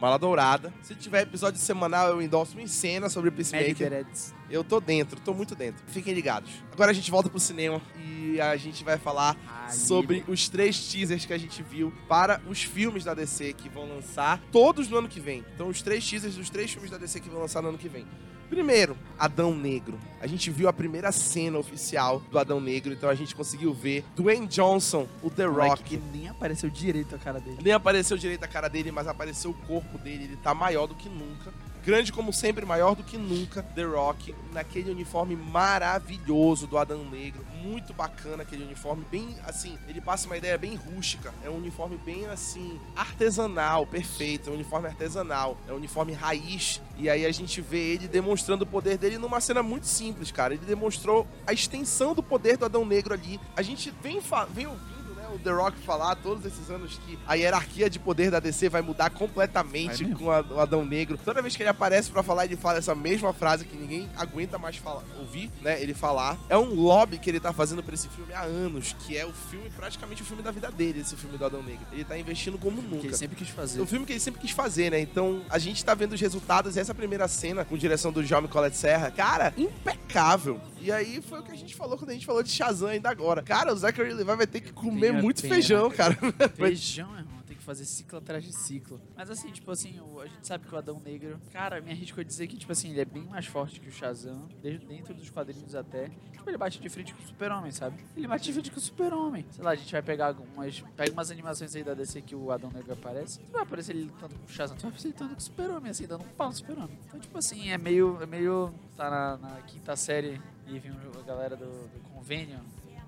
Mala 0.01 0.19
Dourada. 0.19 0.73
Se 0.83 0.95
tiver 0.95 1.23
episódio 1.23 1.61
semanal, 1.61 2.09
eu 2.09 2.23
endorso 2.23 2.59
em 2.61 2.67
cena 2.67 3.09
sobre 3.09 3.31
Peacemaker. 3.31 4.07
Eu 4.51 4.65
tô 4.65 4.81
dentro, 4.81 5.21
tô 5.21 5.35
muito 5.35 5.55
dentro. 5.55 5.83
Fiquem 5.89 6.15
ligados. 6.15 6.51
Agora 6.73 6.91
a 6.91 6.95
gente 6.95 7.11
volta 7.11 7.29
pro 7.29 7.39
cinema 7.39 7.81
e 7.97 8.41
a 8.41 8.57
gente 8.57 8.83
vai 8.83 8.97
falar 8.97 9.37
Ai, 9.47 9.73
sobre 9.73 10.25
os 10.27 10.49
três 10.49 10.89
teasers 10.91 11.25
que 11.25 11.33
a 11.33 11.39
gente 11.39 11.63
viu 11.63 11.93
para 12.09 12.41
os 12.49 12.63
filmes 12.63 13.05
da 13.05 13.15
DC 13.15 13.53
que 13.53 13.69
vão 13.69 13.89
lançar 13.89 14.41
todos 14.51 14.89
no 14.89 14.99
ano 14.99 15.09
que 15.09 15.21
vem. 15.21 15.45
Então, 15.55 15.69
os 15.69 15.83
três 15.83 16.09
teasers 16.09 16.37
dos 16.37 16.49
três 16.49 16.71
filmes 16.71 16.91
da 16.91 16.97
DC 16.97 17.21
que 17.21 17.29
vão 17.29 17.41
lançar 17.41 17.63
no 17.63 17.69
ano 17.69 17.79
que 17.79 17.89
vem. 17.89 18.07
Primeiro, 18.49 18.97
Adão 19.19 19.55
Negro. 19.55 19.99
A 20.21 20.27
gente 20.27 20.51
viu 20.51 20.69
a 20.69 20.73
primeira 20.73 21.13
cena 21.13 21.59
oficial 21.59 22.21
do 22.31 22.39
Adão 22.39 22.61
Negro, 22.61 22.93
então 22.93 23.09
a 23.09 23.15
gente 23.15 23.35
conseguiu 23.35 23.73
ver 23.73 24.05
Dwayne 24.17 24.47
Johnson, 24.47 25.07
o 25.23 25.31
The 25.31 25.45
Rock. 25.45 25.83
que 25.83 25.97
nem 25.97 26.29
apareceu 26.29 26.71
direito 26.71 27.15
a 27.15 27.19
cara 27.19 27.41
dele. 27.41 27.59
Nem 27.63 27.73
apareceu 27.73 28.17
direito 28.17 28.45
a 28.45 28.49
cara 28.49 28.69
dele, 28.69 28.91
mas 28.91 29.07
apareceu 29.07 29.51
o 29.51 29.55
corpo 29.55 29.99
dele. 29.99 30.25
Ele 30.25 30.37
tá 30.37 30.55
maior 30.55 30.87
do 30.87 30.95
que 30.95 31.09
nunca. 31.09 31.53
Grande 31.85 32.13
como 32.13 32.33
sempre, 32.33 32.67
maior 32.67 32.95
do 32.95 33.03
que 33.03 33.17
nunca. 33.17 33.63
The 33.63 33.85
Rock, 33.85 34.35
naquele 34.53 34.91
uniforme 34.91 35.37
maravilhoso 35.37 36.67
do 36.67 36.77
Adão 36.77 37.05
Negro. 37.05 37.45
Muito 37.63 37.93
bacana 37.95 38.43
aquele 38.43 38.65
uniforme. 38.65 39.05
Bem, 39.11 39.37
assim, 39.45 39.79
ele 39.89 40.01
passa 40.01 40.27
uma 40.27 40.37
ideia 40.37 40.59
bem 40.59 40.75
rústica. 40.75 41.33
É 41.43 41.49
um 41.49 41.57
uniforme 41.57 41.97
bem, 42.05 42.27
assim, 42.27 42.79
artesanal, 42.95 43.87
perfeito. 43.87 44.49
É 44.49 44.53
um 44.53 44.55
uniforme 44.55 44.89
artesanal. 44.89 45.57
É 45.67 45.73
um 45.73 45.77
uniforme 45.77 46.13
raiz. 46.13 46.83
E 46.97 47.09
aí 47.09 47.25
a 47.25 47.33
gente 47.33 47.61
vê 47.61 47.95
ele 47.95 48.09
demonstrando 48.09 48.65
o 48.65 48.67
poder 48.67 48.99
dele 48.99 49.19
numa 49.19 49.41
cena 49.41 49.63
muito 49.63 49.87
simples, 49.87 50.31
cara. 50.31 50.55
Ele 50.55 50.65
demonstrou 50.67 51.27
a 51.47 51.53
extensão 51.53 52.15
do 52.15 52.23
poder 52.23 52.57
do 52.57 52.65
Adão 52.65 52.85
Negro 52.85 53.15
ali. 53.15 53.41
A 53.57 53.63
gente 53.63 53.93
vem, 54.03 54.21
vem 54.53 54.67
ouvindo 54.67 54.98
o 55.35 55.39
The 55.39 55.51
Rock 55.51 55.79
falar 55.79 56.15
todos 56.17 56.45
esses 56.45 56.71
anos 56.71 56.99
que 57.07 57.19
a 57.27 57.35
hierarquia 57.35 57.89
de 57.91 57.99
poder 57.99 58.31
da 58.31 58.41
DC 58.41 58.69
vai 58.69 58.83
mudar 58.83 59.11
completamente 59.11 60.03
Vai 60.03 60.07
mesmo. 60.13 60.19
com 60.19 60.31
a- 60.31 60.41
o 60.41 60.61
Adão 60.61 60.85
Negro. 60.85 61.19
Toda 61.25 61.41
vez 61.43 61.57
que 61.57 61.63
ele 61.63 61.71
aparece 61.71 62.11
pra 62.11 62.23
falar, 62.23 62.45
ele 62.45 62.57
fala 62.57 62.79
essa 62.79 62.95
mesma 62.95 63.33
frase 63.33 63.65
que 63.65 63.77
ninguém 63.77 64.09
aguenta 64.17 64.59
mais 64.59 64.77
falar, 64.77 65.03
ouvir, 65.19 65.51
né? 65.63 65.81
Ele 65.83 65.95
falar. 65.95 66.39
É 66.49 66.57
um 66.57 66.75
lobby 66.75 67.19
que 67.19 67.29
ele 67.31 67.41
tá 67.41 67.53
fazendo 67.53 67.83
pra 67.83 67.95
esse 67.95 68.09
filme 68.09 68.33
há 68.33 68.43
anos, 68.43 68.95
que 69.01 69.17
é 69.17 69.25
o 69.27 69.33
filme, 69.33 69.71
praticamente 69.71 70.23
o 70.23 70.25
filme 70.25 70.43
da 70.43 70.51
vida 70.51 70.71
dele, 70.71 71.01
esse 71.01 71.17
filme 71.17 71.37
do 71.39 71.45
Adão 71.45 71.63
Negro. 71.63 71.87
Ele 71.93 72.05
tá 72.05 72.19
investindo 72.19 72.59
como 72.59 72.83
Que 72.83 72.89
nunca. 72.89 73.07
ele 73.07 73.17
sempre 73.17 73.37
quis 73.37 73.49
fazer. 73.49 73.81
O 73.81 73.87
filme 73.87 74.05
que 74.07 74.13
ele 74.13 74.21
sempre 74.21 74.41
quis 74.41 74.51
fazer, 74.51 74.91
né? 74.91 75.01
Então, 75.01 75.43
a 75.51 75.59
gente 75.59 75.85
tá 75.85 75.95
vendo 75.95 76.13
os 76.13 76.21
resultados 76.21 76.77
e 76.77 76.81
essa 76.81 76.95
primeira 76.95 77.27
cena, 77.29 77.65
com 77.65 77.77
direção 77.77 78.13
do 78.13 78.25
Jaume 78.25 78.49
Colette 78.49 78.77
Serra, 78.77 79.11
cara, 79.11 79.53
impecável. 79.57 80.61
E 80.81 80.93
aí 80.93 81.21
foi 81.21 81.41
o 81.41 81.43
que 81.43 81.51
a 81.51 81.57
gente 81.57 81.75
falou 81.75 81.99
quando 81.99 82.11
a 82.11 82.13
gente 82.15 82.25
falou 82.25 82.43
de 82.43 82.51
Shazam 82.51 82.89
ainda 82.89 83.11
agora. 83.11 83.43
Cara, 83.43 83.73
o 83.73 83.77
Zachary 83.77 84.13
Levi 84.13 84.25
vai 84.37 84.47
ter 84.47 84.61
que 84.61 84.73
comer 84.73 85.13
muito 85.23 85.43
pena. 85.43 85.55
feijão, 85.55 85.91
cara. 85.91 86.17
Feijão, 86.55 87.17
irmão. 87.19 87.39
Tem 87.47 87.57
que 87.57 87.63
fazer 87.63 87.87
ciclo 87.87 88.19
atrás 88.19 88.45
de 88.45 88.53
ciclo. 88.53 89.01
Mas 89.17 89.31
assim, 89.31 89.51
tipo 89.51 89.71
assim, 89.71 89.99
o- 90.01 90.21
a 90.21 90.27
gente 90.27 90.47
sabe 90.47 90.67
que 90.67 90.75
o 90.75 90.77
Adão 90.77 91.01
Negro. 91.03 91.41
Cara, 91.51 91.81
me 91.81 91.91
arrisco 91.91 92.21
a 92.21 92.23
dizer 92.25 92.47
que, 92.47 92.57
tipo 92.59 92.71
assim, 92.71 92.91
ele 92.91 93.01
é 93.01 93.05
bem 93.07 93.25
mais 93.25 93.47
forte 93.47 93.81
que 93.81 93.89
o 93.89 93.93
Shazam, 93.93 94.47
desde 94.63 94.85
dentro 94.85 95.15
dos 95.15 95.31
quadrinhos 95.31 95.75
até. 95.75 96.11
Tipo, 96.33 96.49
ele 96.51 96.59
bate 96.59 96.79
de 96.79 96.89
frente 96.91 97.15
com 97.15 97.23
o 97.23 97.27
Super-Homem, 97.27 97.71
sabe? 97.73 97.97
Ele 98.15 98.27
bate 98.27 98.45
de 98.45 98.53
frente 98.53 98.71
com 98.71 98.77
o 98.77 98.81
Super-Homem. 98.81 99.47
Sei 99.51 99.65
lá, 99.65 99.71
a 99.71 99.75
gente 99.77 99.91
vai 99.91 100.03
pegar 100.03 100.27
algumas. 100.27 100.81
Pega 100.95 101.11
umas 101.11 101.31
animações 101.31 101.75
aí 101.75 101.83
da 101.83 101.95
DC 101.95 102.21
que 102.21 102.35
o 102.35 102.51
Adão 102.53 102.71
Negro 102.71 102.93
aparece. 102.93 103.41
Não 103.45 103.53
vai 103.53 103.63
aparecer 103.63 103.97
ele 103.97 104.05
lutando 104.05 104.35
com 104.35 104.45
o 104.45 104.49
Shazam, 104.49 104.77
tu 104.77 104.83
vai 104.83 104.89
aparecer 104.91 105.09
ele 105.09 105.15
lutando 105.15 105.35
com 105.35 105.41
o 105.41 105.43
Super-Homem, 105.43 105.91
assim, 105.91 106.07
dando 106.07 106.25
um 106.25 106.29
pau 106.29 106.49
no 106.49 106.55
Super-Homem. 106.55 106.99
Então, 107.07 107.19
tipo 107.19 107.39
assim, 107.39 107.71
é 107.71 107.79
meio. 107.79 108.19
É 108.21 108.27
meio. 108.27 108.75
Tá 108.95 109.09
na, 109.09 109.37
na 109.39 109.63
quinta 109.63 109.97
série 109.97 110.39
e 110.67 110.79
vem 110.79 110.93
a 110.93 111.23
galera 111.23 111.57
do, 111.57 111.65
do 111.65 112.01
convênio 112.13 112.59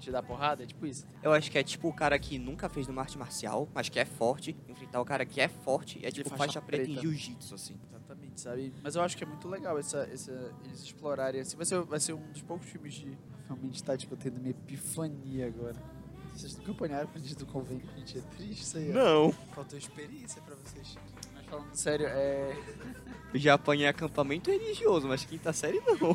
te 0.00 0.10
dar 0.10 0.22
porrada, 0.22 0.62
é 0.62 0.66
tipo 0.66 0.86
isso. 0.86 1.06
Eu 1.22 1.32
acho 1.32 1.50
que 1.50 1.58
é 1.58 1.62
tipo 1.62 1.88
o 1.88 1.92
cara 1.92 2.18
que 2.18 2.38
nunca 2.38 2.68
fez 2.68 2.88
uma 2.88 3.02
arte 3.02 3.16
marcial, 3.18 3.68
mas 3.74 3.88
que 3.88 3.98
é 3.98 4.04
forte, 4.04 4.56
enfrentar 4.68 5.00
o 5.00 5.04
cara 5.04 5.24
que 5.24 5.40
é 5.40 5.48
forte 5.48 5.98
e 6.02 6.06
é 6.06 6.10
tipo 6.10 6.28
faixa 6.30 6.44
faixa, 6.44 6.62
preta, 6.62 6.84
em 6.84 6.94
preta. 6.94 7.00
jiu-jitsu, 7.02 7.54
assim. 7.54 7.76
Exatamente, 7.88 8.40
sabe? 8.40 8.72
Mas 8.82 8.96
eu 8.96 9.02
acho 9.02 9.16
que 9.16 9.24
é 9.24 9.26
muito 9.26 9.48
legal 9.48 9.78
essa, 9.78 10.08
essa, 10.12 10.52
eles 10.64 10.82
explorarem 10.82 11.40
assim. 11.40 11.56
Vai 11.56 11.66
ser, 11.66 11.80
vai 11.82 12.00
ser 12.00 12.12
um 12.14 12.26
dos 12.32 12.42
poucos 12.42 12.66
filmes 12.68 12.94
de. 12.94 13.16
Realmente 13.46 13.82
tá, 13.82 13.96
tipo, 13.96 14.16
tendo 14.16 14.38
uma 14.38 14.48
epifania 14.48 15.46
agora. 15.48 15.76
Vocês 16.34 16.56
nunca 16.56 16.70
apanharam 16.70 17.08
com 17.08 17.18
gente 17.18 17.34
do 17.34 17.46
convênio, 17.46 17.84
gente. 17.96 18.18
É 18.18 18.20
triste 18.36 18.62
isso 18.62 18.78
aí. 18.78 18.90
ó. 18.90 18.94
Não. 18.94 19.32
Faltou 19.52 19.78
experiência 19.78 20.40
pra 20.42 20.54
vocês. 20.54 20.96
Falando 21.50 21.74
sério, 21.74 22.06
é. 22.06 22.56
Eu 23.34 23.38
já 23.40 23.54
apanhei 23.54 23.86
acampamento 23.86 24.50
religioso, 24.50 25.08
mas 25.08 25.24
quinta 25.24 25.52
série 25.52 25.80
não. 25.80 26.14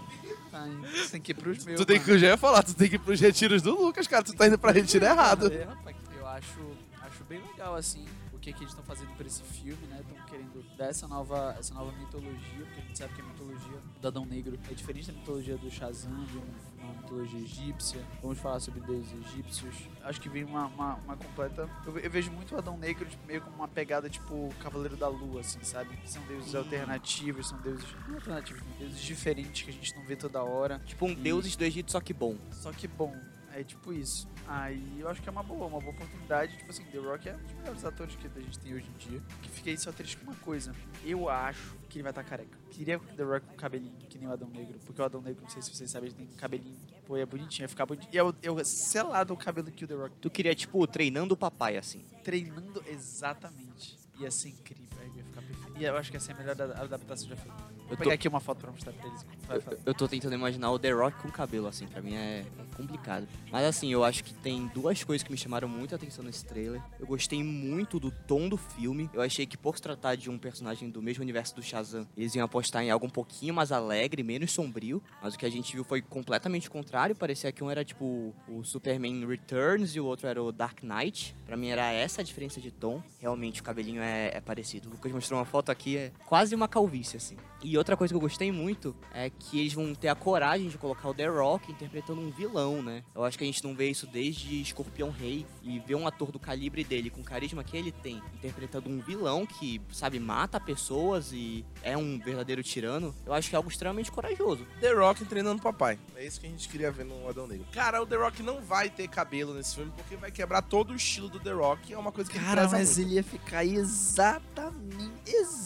Tá, 0.49 0.67
hein? 0.67 0.81
Você 0.93 1.11
tem 1.11 1.21
que 1.21 1.31
ir 1.31 1.35
pros 1.35 1.63
meus. 1.65 1.79
Tu 1.79 1.85
tem 1.85 1.99
que, 1.99 2.09
eu 2.09 2.17
já 2.17 2.27
ia 2.27 2.37
falar, 2.37 2.63
tu 2.63 2.73
tem 2.73 2.89
que 2.89 2.95
ir 2.95 2.99
pros 2.99 3.19
retiros 3.19 3.61
do 3.61 3.71
Lucas, 3.75 4.07
cara. 4.07 4.23
Tu 4.23 4.33
tá 4.33 4.47
indo 4.47 4.57
pra 4.57 4.71
retiro 4.71 5.05
errado. 5.05 5.51
É, 5.51 5.63
rapaz, 5.63 5.95
eu 6.17 6.27
acho, 6.27 6.59
acho 7.01 7.23
bem 7.25 7.41
legal, 7.41 7.75
assim, 7.75 8.05
que, 8.45 8.53
que 8.53 8.59
eles 8.63 8.69
estão 8.71 8.83
fazendo 8.85 9.15
pra 9.15 9.25
esse 9.25 9.41
filme, 9.41 9.87
né? 9.87 9.99
Estão 10.01 10.25
querendo 10.25 10.63
dar 10.77 10.85
essa 10.87 11.07
nova, 11.07 11.55
essa 11.57 11.73
nova 11.73 11.91
mitologia, 11.93 12.65
porque 12.65 12.79
a 12.79 12.83
gente 12.83 12.97
sabe 12.97 13.13
que 13.15 13.21
a 13.21 13.25
mitologia 13.25 13.79
do 14.01 14.07
Adão 14.07 14.25
Negro 14.25 14.59
é 14.69 14.73
diferente 14.73 15.07
da 15.11 15.17
mitologia 15.17 15.57
do 15.57 15.71
Shazam, 15.71 16.23
de 16.25 16.37
um- 16.37 16.75
uma 16.83 16.93
mitologia 17.01 17.39
egípcia. 17.39 18.05
Vamos 18.21 18.37
falar 18.37 18.59
sobre 18.59 18.79
deuses 18.81 19.11
egípcios. 19.25 19.75
Acho 20.03 20.21
que 20.21 20.29
vem 20.29 20.43
uma, 20.43 20.67
uma, 20.67 20.93
uma 20.95 21.17
completa. 21.17 21.67
Eu, 21.85 21.97
eu 21.97 22.11
vejo 22.11 22.31
muito 22.31 22.53
o 22.53 22.57
Adão 22.59 22.77
Negro 22.77 23.05
tipo, 23.09 23.25
meio 23.25 23.41
como 23.41 23.55
uma 23.55 23.67
pegada 23.67 24.07
tipo 24.07 24.53
Cavaleiro 24.59 24.95
da 24.95 25.07
Lua, 25.07 25.41
assim, 25.41 25.63
sabe? 25.63 25.97
Que 25.97 26.07
são 26.09 26.21
deuses 26.27 26.53
alternativos, 26.53 27.49
são 27.49 27.57
deuses. 27.61 27.85
Não 28.07 28.15
alternativos, 28.15 28.61
mas 28.69 28.77
deuses 28.77 29.01
diferentes 29.01 29.63
que 29.63 29.69
a 29.71 29.73
gente 29.73 29.95
não 29.95 30.05
vê 30.05 30.15
toda 30.15 30.43
hora. 30.43 30.79
Tipo 30.85 31.05
um 31.07 31.11
E- 31.11 31.15
deuses 31.15 31.55
do 31.55 31.63
Egito, 31.63 31.91
só 31.91 31.99
que 31.99 32.13
bom. 32.13 32.35
Só 32.51 32.71
que 32.71 32.87
bom, 32.87 33.15
é 33.59 33.63
tipo 33.63 33.93
isso. 33.93 34.27
Aí 34.47 34.99
eu 34.99 35.07
acho 35.09 35.21
que 35.21 35.29
é 35.29 35.31
uma 35.31 35.41
boa, 35.43 35.67
uma 35.67 35.79
boa 35.79 35.91
oportunidade. 35.93 36.57
Tipo 36.57 36.69
assim, 36.71 36.83
The 36.85 36.97
Rock 36.99 37.29
é 37.29 37.35
um 37.35 37.37
dos 37.41 37.53
melhores 37.53 37.85
atores 37.85 38.15
que 38.15 38.27
a 38.27 38.41
gente 38.41 38.59
tem 38.59 38.73
hoje 38.73 38.87
em 38.89 38.97
dia. 39.09 39.21
Que 39.41 39.49
fiquei 39.49 39.77
só 39.77 39.91
triste 39.91 40.17
com 40.17 40.25
uma 40.31 40.35
coisa. 40.39 40.73
Eu 41.03 41.29
acho 41.29 41.75
que 41.89 41.97
ele 41.97 42.03
vai 42.03 42.11
estar 42.11 42.23
careca. 42.23 42.57
Queria 42.71 42.99
The 42.99 43.23
Rock 43.23 43.45
com 43.47 43.55
cabelinho, 43.55 43.95
que 44.09 44.17
nem 44.17 44.27
o 44.27 44.31
Adão 44.33 44.49
Negro. 44.49 44.77
Porque 44.85 45.01
o 45.01 45.05
Adão 45.05 45.21
Negro, 45.21 45.41
não 45.43 45.49
sei 45.49 45.61
se 45.61 45.73
vocês 45.73 45.89
sabem, 45.89 46.09
ele 46.09 46.17
tem 46.17 46.27
cabelinho. 46.37 46.77
Pô, 47.05 47.15
é 47.17 47.25
bonitinho, 47.25 47.63
ia 47.65 47.69
ficar 47.69 47.85
bonitinho. 47.85 48.13
E 48.13 48.17
eu, 48.17 48.35
eu 48.43 48.65
selado 48.65 49.33
o 49.33 49.37
cabelo 49.37 49.71
que 49.71 49.85
o 49.85 49.87
The 49.87 49.93
Rock 49.95 50.15
Tu 50.19 50.29
queria, 50.29 50.53
tipo, 50.55 50.85
treinando 50.87 51.33
o 51.33 51.37
papai, 51.37 51.77
assim. 51.77 52.03
treinando 52.23 52.83
exatamente. 52.87 53.97
Ia 54.19 54.31
ser 54.31 54.49
incrível, 54.49 54.97
aí 55.01 55.11
ia 55.17 55.23
ficar 55.23 55.41
perfeito. 55.41 55.77
E 55.77 55.83
eu 55.85 55.97
acho 55.97 56.09
que 56.11 56.17
essa 56.17 56.31
é 56.31 56.35
a 56.35 56.37
melhor 56.37 56.55
da- 56.55 56.81
adaptação 56.81 57.27
já 57.27 57.35
feita. 57.35 57.74
Vou 57.85 57.91
Eu 57.93 57.97
tô- 57.97 58.03
pegar 58.03 58.15
aqui 58.15 58.27
uma 58.27 58.39
foto 58.39 58.59
pra 58.59 58.71
mostrar 58.71 58.91
pra 58.93 59.07
eles. 59.07 59.25
Fala. 59.45 59.77
Eu 59.85 59.93
tô 59.93 60.07
tentando 60.07 60.33
imaginar 60.33 60.71
o 60.71 60.79
The 60.79 60.91
Rock 60.91 61.21
com 61.21 61.29
cabelo, 61.29 61.67
assim, 61.67 61.85
pra 61.87 62.01
mim 62.01 62.15
é 62.15 62.43
complicado. 62.75 63.27
Mas 63.51 63.63
assim, 63.65 63.91
eu 63.93 64.03
acho 64.03 64.23
que 64.23 64.33
tem 64.33 64.67
duas 64.73 65.03
coisas 65.03 65.23
que 65.23 65.31
me 65.31 65.37
chamaram 65.37 65.67
muita 65.69 65.95
atenção 65.95 66.23
nesse 66.25 66.43
trailer. 66.45 66.81
Eu 66.99 67.05
gostei 67.05 67.43
muito 67.43 67.99
do 67.99 68.09
tom 68.11 68.49
do 68.49 68.57
filme. 68.57 69.09
Eu 69.13 69.21
achei 69.21 69.45
que 69.45 69.55
por 69.55 69.75
se 69.77 69.81
tratar 69.83 70.15
de 70.15 70.29
um 70.29 70.37
personagem 70.37 70.89
do 70.89 71.01
mesmo 71.01 71.21
universo 71.23 71.55
do 71.55 71.61
Shazam, 71.61 72.07
eles 72.17 72.33
iam 72.35 72.43
apostar 72.45 72.83
em 72.83 72.89
algo 72.89 73.05
um 73.05 73.09
pouquinho 73.09 73.53
mais 73.53 73.71
alegre, 73.71 74.23
menos 74.23 74.51
sombrio. 74.51 75.01
Mas 75.21 75.35
o 75.35 75.37
que 75.37 75.45
a 75.45 75.49
gente 75.51 75.73
viu 75.73 75.83
foi 75.83 76.01
completamente 76.01 76.67
o 76.67 76.71
contrário. 76.71 77.15
Parecia 77.15 77.51
que 77.51 77.63
um 77.63 77.69
era 77.69 77.85
tipo 77.85 78.33
o 78.47 78.63
Superman 78.63 79.25
Returns 79.27 79.95
e 79.95 79.99
o 79.99 80.05
outro 80.05 80.27
era 80.27 80.41
o 80.41 80.51
Dark 80.51 80.81
Knight. 80.83 81.35
Pra 81.45 81.55
mim 81.55 81.67
era 81.69 81.91
essa 81.91 82.21
a 82.21 82.23
diferença 82.23 82.59
de 82.59 82.71
tom. 82.71 83.01
Realmente 83.19 83.61
o 83.61 83.63
cabelinho 83.63 84.01
é, 84.01 84.31
é 84.35 84.41
parecido. 84.41 84.89
O 84.89 84.91
Lucas 84.91 85.11
mostrou 85.11 85.39
uma 85.39 85.45
foto 85.45 85.71
aqui, 85.71 85.97
é 85.97 86.11
quase 86.25 86.55
uma 86.55 86.67
calvície, 86.67 87.17
assim. 87.17 87.37
E 87.63 87.74
outra 87.77 87.95
coisa 87.97 88.13
que 88.13 88.15
eu 88.15 88.21
gostei 88.21 88.51
muito 88.51 88.95
é 89.13 89.29
que 89.29 89.59
eles 89.59 89.73
vão 89.73 89.93
ter 89.95 90.07
a 90.07 90.15
coragem 90.15 90.67
de 90.69 90.77
colocar 90.77 91.09
o 91.09 91.13
The 91.13 91.27
Rock 91.27 91.71
interpretando 91.71 92.21
um 92.21 92.31
vilão, 92.31 92.81
né? 92.81 93.03
Eu 93.13 93.23
acho 93.23 93.37
que 93.37 93.43
a 93.43 93.47
gente 93.47 93.63
não 93.63 93.75
vê 93.75 93.89
isso 93.89 94.07
desde 94.07 94.61
Escorpião 94.61 95.09
Rei. 95.09 95.45
E 95.63 95.79
ver 95.79 95.95
um 95.95 96.07
ator 96.07 96.31
do 96.31 96.39
calibre 96.39 96.83
dele, 96.83 97.09
com 97.09 97.21
o 97.21 97.23
carisma 97.23 97.63
que 97.63 97.75
ele 97.75 97.91
tem, 97.91 98.21
interpretando 98.35 98.89
um 98.89 98.99
vilão 98.99 99.45
que, 99.45 99.81
sabe, 99.91 100.19
mata 100.19 100.59
pessoas 100.59 101.31
e 101.33 101.65
é 101.81 101.97
um 101.97 102.19
verdadeiro 102.19 102.61
tirano, 102.61 103.13
eu 103.25 103.33
acho 103.33 103.49
que 103.49 103.55
é 103.55 103.57
algo 103.57 103.69
extremamente 103.69 104.11
corajoso. 104.11 104.65
The 104.79 104.93
Rock 104.93 105.25
treinando 105.25 105.61
papai. 105.61 105.97
É 106.15 106.25
isso 106.25 106.39
que 106.39 106.45
a 106.47 106.49
gente 106.49 106.69
queria 106.69 106.91
ver 106.91 107.05
no 107.05 107.27
Adão 107.27 107.47
Negro. 107.47 107.65
Cara, 107.71 108.01
o 108.01 108.05
The 108.05 108.15
Rock 108.15 108.43
não 108.43 108.61
vai 108.61 108.89
ter 108.89 109.07
cabelo 109.07 109.53
nesse 109.53 109.75
filme 109.75 109.91
porque 109.95 110.15
vai 110.15 110.31
quebrar 110.31 110.61
todo 110.61 110.91
o 110.91 110.95
estilo 110.95 111.29
do 111.29 111.39
The 111.39 111.51
Rock. 111.51 111.93
É 111.93 111.97
uma 111.97 112.11
coisa 112.11 112.29
que 112.29 112.37
ele 112.37 112.45
Cara, 112.45 112.61
preza 112.61 112.77
mas 112.77 112.97
muito. 112.97 113.09
ele 113.09 113.15
ia 113.15 113.23
ficar 113.23 113.65
exatamente. 113.65 114.64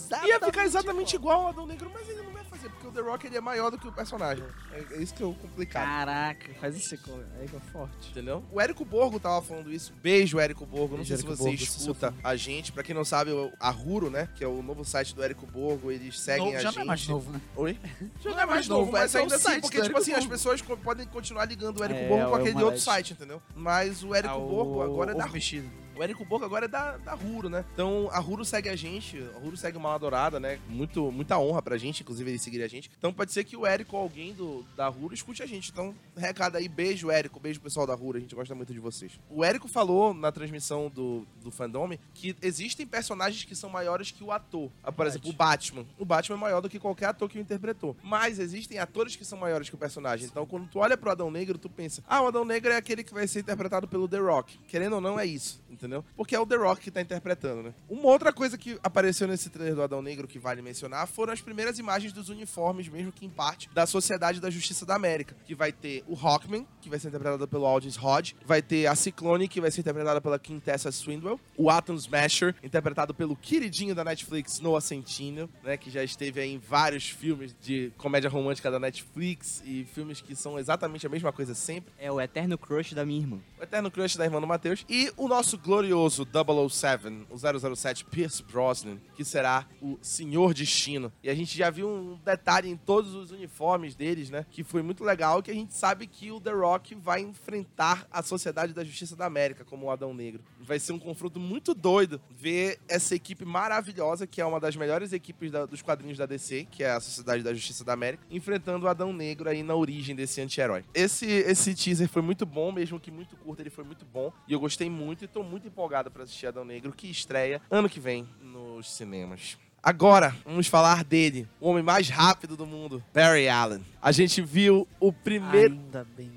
Exatamente. 0.10 0.30
Ia 0.32 0.39
ficar 0.39 0.65
exatamente 0.65 1.15
igual 1.15 1.41
ao 1.43 1.48
Adão 1.50 1.65
Negro, 1.65 1.91
mas 1.93 2.08
ele 2.10 2.22
não 2.24 2.32
vai 2.32 2.43
fazer, 2.45 2.69
porque 2.69 2.88
o 2.88 2.91
The 2.91 3.02
Rock 3.02 3.28
ele 3.28 3.38
é 3.38 3.41
maior 3.41 3.69
do 3.69 3.78
que 3.78 3.88
o 3.88 3.91
personagem. 3.91 4.43
É, 4.72 4.95
é 4.95 5.02
isso 5.02 5.13
que 5.13 5.22
é 5.22 5.26
o 5.26 5.34
complicado. 5.34 5.86
Caraca, 5.86 6.54
faz 6.60 6.76
esse 6.76 6.98
co- 6.98 7.19
aí 7.39 7.48
que 7.48 7.56
é 7.56 7.60
forte. 7.72 8.10
Entendeu? 8.10 8.43
O 8.52 8.60
Érico 8.60 8.84
Borgo 8.84 9.19
tava 9.19 9.41
falando 9.41 9.72
isso. 9.72 9.93
Beijo, 10.02 10.39
Érico 10.39 10.65
Borgo. 10.65 10.98
Não 10.98 11.04
Beijo, 11.04 11.08
sei 11.10 11.17
se 11.17 11.24
Érico 11.24 11.36
você 11.38 11.43
Borgo, 11.43 11.60
é 11.62 11.63
escuta 11.63 12.13
a 12.24 12.36
gente. 12.36 12.72
Pra 12.72 12.84
quem 12.84 12.95
não 12.95 13.06
sabe, 13.06 13.32
o- 13.32 13.52
a 13.60 13.69
Ruro, 13.69 14.10
né? 14.10 14.28
Que 14.36 14.43
é 14.43 14.48
o 14.48 14.62
novo 14.63 14.84
site 14.84 15.13
do 15.15 15.24
Érico 15.24 15.45
Borgo. 15.45 15.91
Eles 15.91 16.19
seguem 16.19 16.45
Novo, 16.45 16.58
a 16.58 16.60
já 16.62 16.69
gente. 16.69 16.76
não 16.78 16.82
é 16.84 16.86
mais 16.86 17.08
novo, 17.08 17.32
né? 17.32 17.41
Oi? 17.56 17.80
Já 18.22 18.30
não 18.32 18.39
é 18.39 18.45
mais 18.45 18.67
novo, 18.67 18.91
mas 18.91 19.13
é 19.15 19.19
ainda 19.19 19.36
assim, 19.36 19.43
site 19.45 19.62
porque, 19.62 19.82
tipo 19.82 19.98
assim, 19.98 20.13
as 20.13 20.26
pessoas 20.26 20.62
podem 20.62 21.06
continuar 21.08 21.45
ligando 21.45 21.80
o 21.80 21.84
Érico 21.84 22.00
É, 22.00 22.08
Borgo 22.08 22.30
com 22.32 22.38
é 22.38 22.41
aquele 22.41 22.63
outro 22.63 22.80
site, 22.80 23.13
entendeu? 23.13 23.41
Mas 23.56 24.04
o 24.04 24.13
Érico 24.15 24.39
Borgo 24.39 24.82
agora 24.82 25.12
é 25.12 25.15
da 25.15 25.28
mexido. 25.28 25.69
O 26.00 26.04
Érico 26.04 26.24
Borgo 26.24 26.46
agora 26.46 26.64
é 26.64 26.68
da, 26.68 26.96
da 26.96 27.14
Ruro, 27.14 27.50
né? 27.50 27.66
Então 27.74 28.10
a 28.14 28.20
Ruro 28.20 28.46
segue 28.46 28.70
a 28.70 28.76
gente, 28.76 29.22
a 29.36 29.40
Ruro 29.40 29.58
segue 29.58 29.78
uma 29.78 29.94
adorada, 29.94 30.40
né? 30.40 30.58
Muito, 30.70 31.12
muita 31.12 31.38
honra 31.38 31.62
pra 31.62 31.78
gente, 31.78 32.04
inclusive 32.04 32.32
ele 32.32 32.40
seguir 32.40 32.64
a 32.64 32.70
gente. 32.70 32.90
Então 32.98 33.12
pode 33.12 33.34
ser 33.34 33.44
que 33.44 33.58
o 33.58 33.66
Érico 33.66 33.98
ou 33.98 34.04
alguém 34.04 34.34
do, 34.34 34.66
da 34.78 34.88
Ruro 34.88 35.14
escute 35.14 35.44
a 35.44 35.46
gente. 35.46 35.72
Então, 35.72 35.94
recado 36.16 36.56
aí, 36.56 36.70
beijo, 36.70 37.12
Érico, 37.12 37.38
beijo 37.38 37.60
pessoal 37.60 37.86
da 37.86 37.94
Ruro, 37.94 38.18
a 38.18 38.22
gente 38.22 38.34
gosta 38.34 38.56
muito 38.56 38.72
de 38.72 38.80
vocês. 38.80 39.20
O 39.30 39.44
Érico 39.44 39.68
falou 39.68 40.14
na 40.14 40.32
transmissão 40.32 40.90
do, 40.90 41.28
do 41.44 41.52
Fandome 41.52 42.00
que 42.14 42.34
existem 42.42 42.88
personagens 42.88 43.44
que 43.44 43.54
são 43.54 43.70
maiores 43.70 44.10
que 44.10 44.24
o 44.24 44.32
ator. 44.32 44.72
Ah, 44.82 44.94
Por 44.94 45.06
exemplo, 45.06 45.30
o 45.30 45.34
Batman. 45.34 45.86
O 45.98 46.06
Batman 46.06 46.38
é 46.38 46.40
maior 46.40 46.62
do 46.62 46.70
que 46.70 46.80
qualquer 46.80 47.08
ator 47.08 47.28
que 47.28 47.38
o 47.38 47.42
interpretou. 47.42 47.98
Mas 48.02 48.40
existem 48.40 48.80
atores 48.80 49.18
que 49.18 49.26
são 49.26 49.38
maiores 49.38 49.68
que 49.68 49.76
o 49.76 49.78
personagem. 49.78 50.28
Então, 50.28 50.46
quando 50.46 50.66
tu 50.70 50.80
olha 50.80 50.96
pro 50.96 51.12
Adão 51.12 51.30
Negro, 51.30 51.58
tu 51.58 51.70
pensa, 51.70 52.02
ah, 52.08 52.22
o 52.22 52.28
Adão 52.28 52.46
Negro 52.46 52.72
é 52.72 52.78
aquele 52.78 53.04
que 53.04 53.14
vai 53.14 53.28
ser 53.28 53.42
interpretado 53.42 53.86
pelo 53.86 54.08
The 54.08 54.20
Rock. 54.20 54.58
Querendo 54.70 54.94
ou 54.94 55.02
não, 55.02 55.20
é 55.20 55.26
isso, 55.26 55.62
entendeu? 55.70 55.88
Entendeu? 55.89 56.06
Porque 56.15 56.36
é 56.36 56.39
o 56.39 56.45
The 56.45 56.56
Rock 56.56 56.82
que 56.82 56.91
tá 56.91 57.02
interpretando, 57.02 57.63
né? 57.63 57.73
Uma 57.89 58.06
outra 58.06 58.32
coisa 58.32 58.58
que 58.58 58.80
apareceu 58.84 59.28
nesse 59.28 59.49
trailer 59.49 59.75
do 59.75 59.82
Adão 59.82 60.02
Negro 60.02 60.28
que 60.28 60.38
vale 60.38 60.62
mencionar 60.62 61.08
foram 61.08 61.34
as 61.34 61.41
primeiras 61.41 61.80
imagens 61.80 62.13
dos 62.13 62.30
uniformes, 62.30 62.88
mesmo 62.88 63.12
que 63.12 63.25
em 63.25 63.30
parte, 63.30 63.69
da 63.73 63.86
Sociedade 63.86 64.39
da 64.39 64.49
Justiça 64.49 64.86
da 64.86 64.95
América. 64.95 65.36
Que 65.45 65.56
vai 65.56 65.71
ter 65.71 66.04
o 66.08 66.15
Hawkman, 66.15 66.65
que 66.80 66.89
vai 66.89 66.99
ser 66.99 67.08
interpretado 67.08 67.47
pelo 67.47 67.65
Aldous 67.65 67.97
Hodge, 67.97 68.36
vai 68.45 68.62
ter 68.62 68.86
a 68.86 68.95
Ciclone, 68.95 69.47
que 69.47 69.60
vai 69.60 69.71
ser 69.71 69.82
interpretada 69.82 70.21
pela 70.21 70.38
Quintessa 70.38 70.91
Swindwell, 70.91 71.39
o 71.58 71.69
Atom 71.69 71.95
Smasher, 71.95 72.56
interpretado 72.63 73.13
pelo 73.13 73.36
queridinho 73.36 73.95
da 73.95 74.04
Netflix, 74.04 74.60
Noah 74.60 74.82
Centineo, 74.82 75.49
né, 75.63 75.75
que 75.78 75.89
já 75.89 76.04
esteve 76.04 76.39
aí 76.39 76.54
em 76.54 76.60
vários 76.60 77.10
filmes 77.10 77.56
de 77.60 77.91
comédia 77.97 78.30
romântica 78.30 78.69
da 78.69 78.80
Netflix 78.80 79.63
e 79.65 79.86
filmes 79.86 80.21
que 80.21 80.36
são 80.36 80.60
exatamente 80.60 81.06
a 81.06 81.10
mesma 81.10 81.32
coisa 81.32 81.56
sempre. 81.56 81.91
É 81.97 82.12
o 82.12 82.21
eterno 82.21 82.58
crush 82.58 82.93
da 82.93 83.06
minha 83.06 83.19
irmã. 83.19 83.39
O 83.60 83.63
eterno 83.63 83.89
crush 83.89 84.17
da 84.17 84.25
irmã 84.25 84.39
do 84.39 84.47
Matheus. 84.47 84.86
E 84.89 85.12
o 85.17 85.28
nosso 85.28 85.58
glorioso 85.80 86.28
007, 86.70 87.26
o 87.30 87.76
007 87.76 88.04
Pierce 88.06 88.44
Brosnan, 88.44 88.98
que 89.15 89.24
será 89.24 89.65
o 89.82 89.98
Senhor 90.02 90.54
Destino. 90.54 91.12
E 91.24 91.30
a 91.30 91.36
gente 91.36 91.58
já 91.58 91.70
viu 91.70 91.88
um 91.88 92.20
detalhe 92.24 92.70
em 92.70 92.76
todos 92.76 93.15
os 93.15 93.32
uniformes 93.32 93.96
deles, 93.96 94.30
né? 94.30 94.46
Que 94.52 94.62
foi 94.62 94.82
muito 94.82 95.06
legal, 95.06 95.42
que 95.42 95.50
a 95.50 95.54
gente 95.54 95.74
sabe 95.74 96.06
que 96.06 96.32
o 96.32 96.42
The 96.42 96.52
Rock 96.52 96.96
vai 96.96 97.22
enfrentar 97.22 98.06
a 98.12 98.22
Sociedade 98.22 98.74
da 98.74 98.84
Justiça 98.84 99.15
da 99.15 99.26
América 99.26 99.63
como 99.63 99.86
o 99.86 99.92
Adão 99.92 100.13
Negro. 100.13 100.44
Vai 100.70 100.78
ser 100.78 100.92
um 100.92 101.00
confronto 101.00 101.40
muito 101.40 101.74
doido 101.74 102.22
ver 102.30 102.78
essa 102.88 103.16
equipe 103.16 103.44
maravilhosa, 103.44 104.28
que 104.28 104.40
é 104.40 104.46
uma 104.46 104.60
das 104.60 104.76
melhores 104.76 105.12
equipes 105.12 105.50
da- 105.52 105.66
dos 105.66 105.82
quadrinhos 105.82 106.16
da 106.16 106.28
DC, 106.28 106.68
que 106.70 106.84
é 106.84 106.92
a 106.92 107.00
Sociedade 107.00 107.42
da 107.42 107.52
Justiça 107.56 107.84
da 107.84 107.94
América, 107.94 108.24
enfrentando 108.30 108.86
o 108.86 108.88
Adão 108.88 109.12
Negro 109.12 109.50
aí 109.50 109.64
na 109.64 109.74
origem 109.74 110.16
desse 110.16 110.40
anti-herói. 110.42 110.86
Esse, 110.94 111.26
esse 111.26 111.74
teaser 111.74 112.08
foi 112.08 112.22
muito 112.22 112.46
bom, 112.46 112.72
mesmo 112.72 113.00
que 113.00 113.10
muito 113.10 113.36
curto, 113.38 113.62
ele 113.64 113.72
foi 113.72 113.84
muito 113.84 114.06
bom. 114.06 114.32
E 114.48 114.54
eu 114.54 114.60
gostei 114.60 114.92
muito 114.92 115.26
e 115.26 115.28
tô 115.28 115.42
muito 115.42 115.68
empolgado 115.68 116.12
pra 116.12 116.22
assistir 116.22 116.46
Adão 116.46 116.64
Negro, 116.64 116.94
que 116.94 117.10
estreia 117.10 117.60
ano 117.72 117.90
que 117.90 118.00
vem 118.00 118.30
nos 118.40 118.94
cinemas. 118.94 119.58
Agora, 119.82 120.36
vamos 120.46 120.68
falar 120.68 121.04
dele, 121.04 121.48
o 121.60 121.68
homem 121.70 121.82
mais 121.82 122.10
rápido 122.10 122.56
do 122.56 122.68
mundo, 122.68 123.04
Barry 123.12 123.50
Allen. 123.50 123.84
A 124.02 124.12
gente 124.12 124.40
viu 124.42 124.88
o 125.00 125.12
primeiro. 125.12 125.74
Ainda 125.74 126.06
bem 126.16 126.30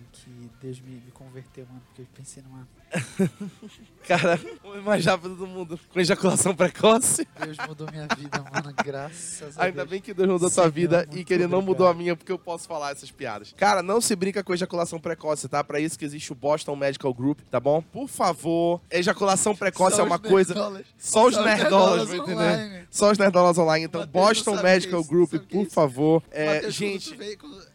Deus 0.63 0.81
me, 0.81 0.93
me 0.95 1.11
converteu, 1.13 1.67
mano, 1.67 1.83
porque 1.87 2.03
eu 2.03 2.07
pensei 2.15 2.41
numa. 2.43 2.69
Cara, 4.07 4.39
o 4.63 4.69
homem 4.69 4.83
mais 4.83 5.05
rápido 5.05 5.35
do 5.35 5.47
mundo, 5.47 5.79
com 5.93 5.99
ejaculação 6.01 6.55
precoce. 6.55 7.27
Deus 7.45 7.57
mudou 7.67 7.89
minha 7.91 8.07
vida, 8.17 8.39
mano, 8.53 8.73
graças 8.85 9.59
a 9.59 9.65
Ainda 9.65 9.79
Deus. 9.79 9.91
bem 9.91 10.01
que 10.01 10.13
Deus 10.15 10.29
mudou 10.29 10.47
a 10.49 10.51
sua 10.51 10.65
Senhor, 10.65 10.73
vida 10.73 11.09
e 11.13 11.25
que 11.25 11.33
ele 11.33 11.47
não 11.47 11.59
obrigado. 11.59 11.67
mudou 11.69 11.87
a 11.89 11.95
minha, 11.95 12.15
porque 12.15 12.31
eu 12.31 12.39
posso 12.39 12.69
falar 12.69 12.93
essas 12.93 13.11
piadas. 13.11 13.53
Cara, 13.57 13.83
não 13.83 14.01
se 14.01 14.15
brinca 14.15 14.43
com 14.45 14.53
ejaculação 14.55 15.01
precoce, 15.01 15.49
tá? 15.49 15.65
Pra 15.65 15.81
isso 15.81 15.99
que 15.99 16.05
existe 16.05 16.31
o 16.33 16.35
Boston 16.35 16.77
Medical 16.77 17.13
Group, 17.15 17.41
tá 17.51 17.59
bom? 17.59 17.81
Por 17.83 18.09
favor, 18.09 18.81
ejaculação 18.91 19.57
precoce 19.57 19.97
Só 19.97 20.03
é 20.03 20.05
uma 20.05 20.19
coisa. 20.19 20.55
nerdolas. 20.55 20.87
Só 20.99 21.27
os 21.27 21.35
Só 21.35 21.41
os 21.41 21.47
nerdolas, 21.47 22.09
nerdolas 22.11 22.37
online. 22.37 22.87
Só 22.91 23.11
os 23.11 23.19
nerdolas 23.19 23.59
online. 23.59 23.85
Então, 23.87 24.01
Mateus 24.03 24.13
Boston 24.27 24.59
é 24.59 24.63
Medical 24.63 25.01
isso, 25.01 25.09
Group, 25.09 25.35
é 25.35 25.39
por 25.39 25.63
isso. 25.63 25.71
favor. 25.75 26.23
É, 26.31 26.71
gente, 26.71 27.15
veio, 27.17 27.39
quando- 27.39 27.72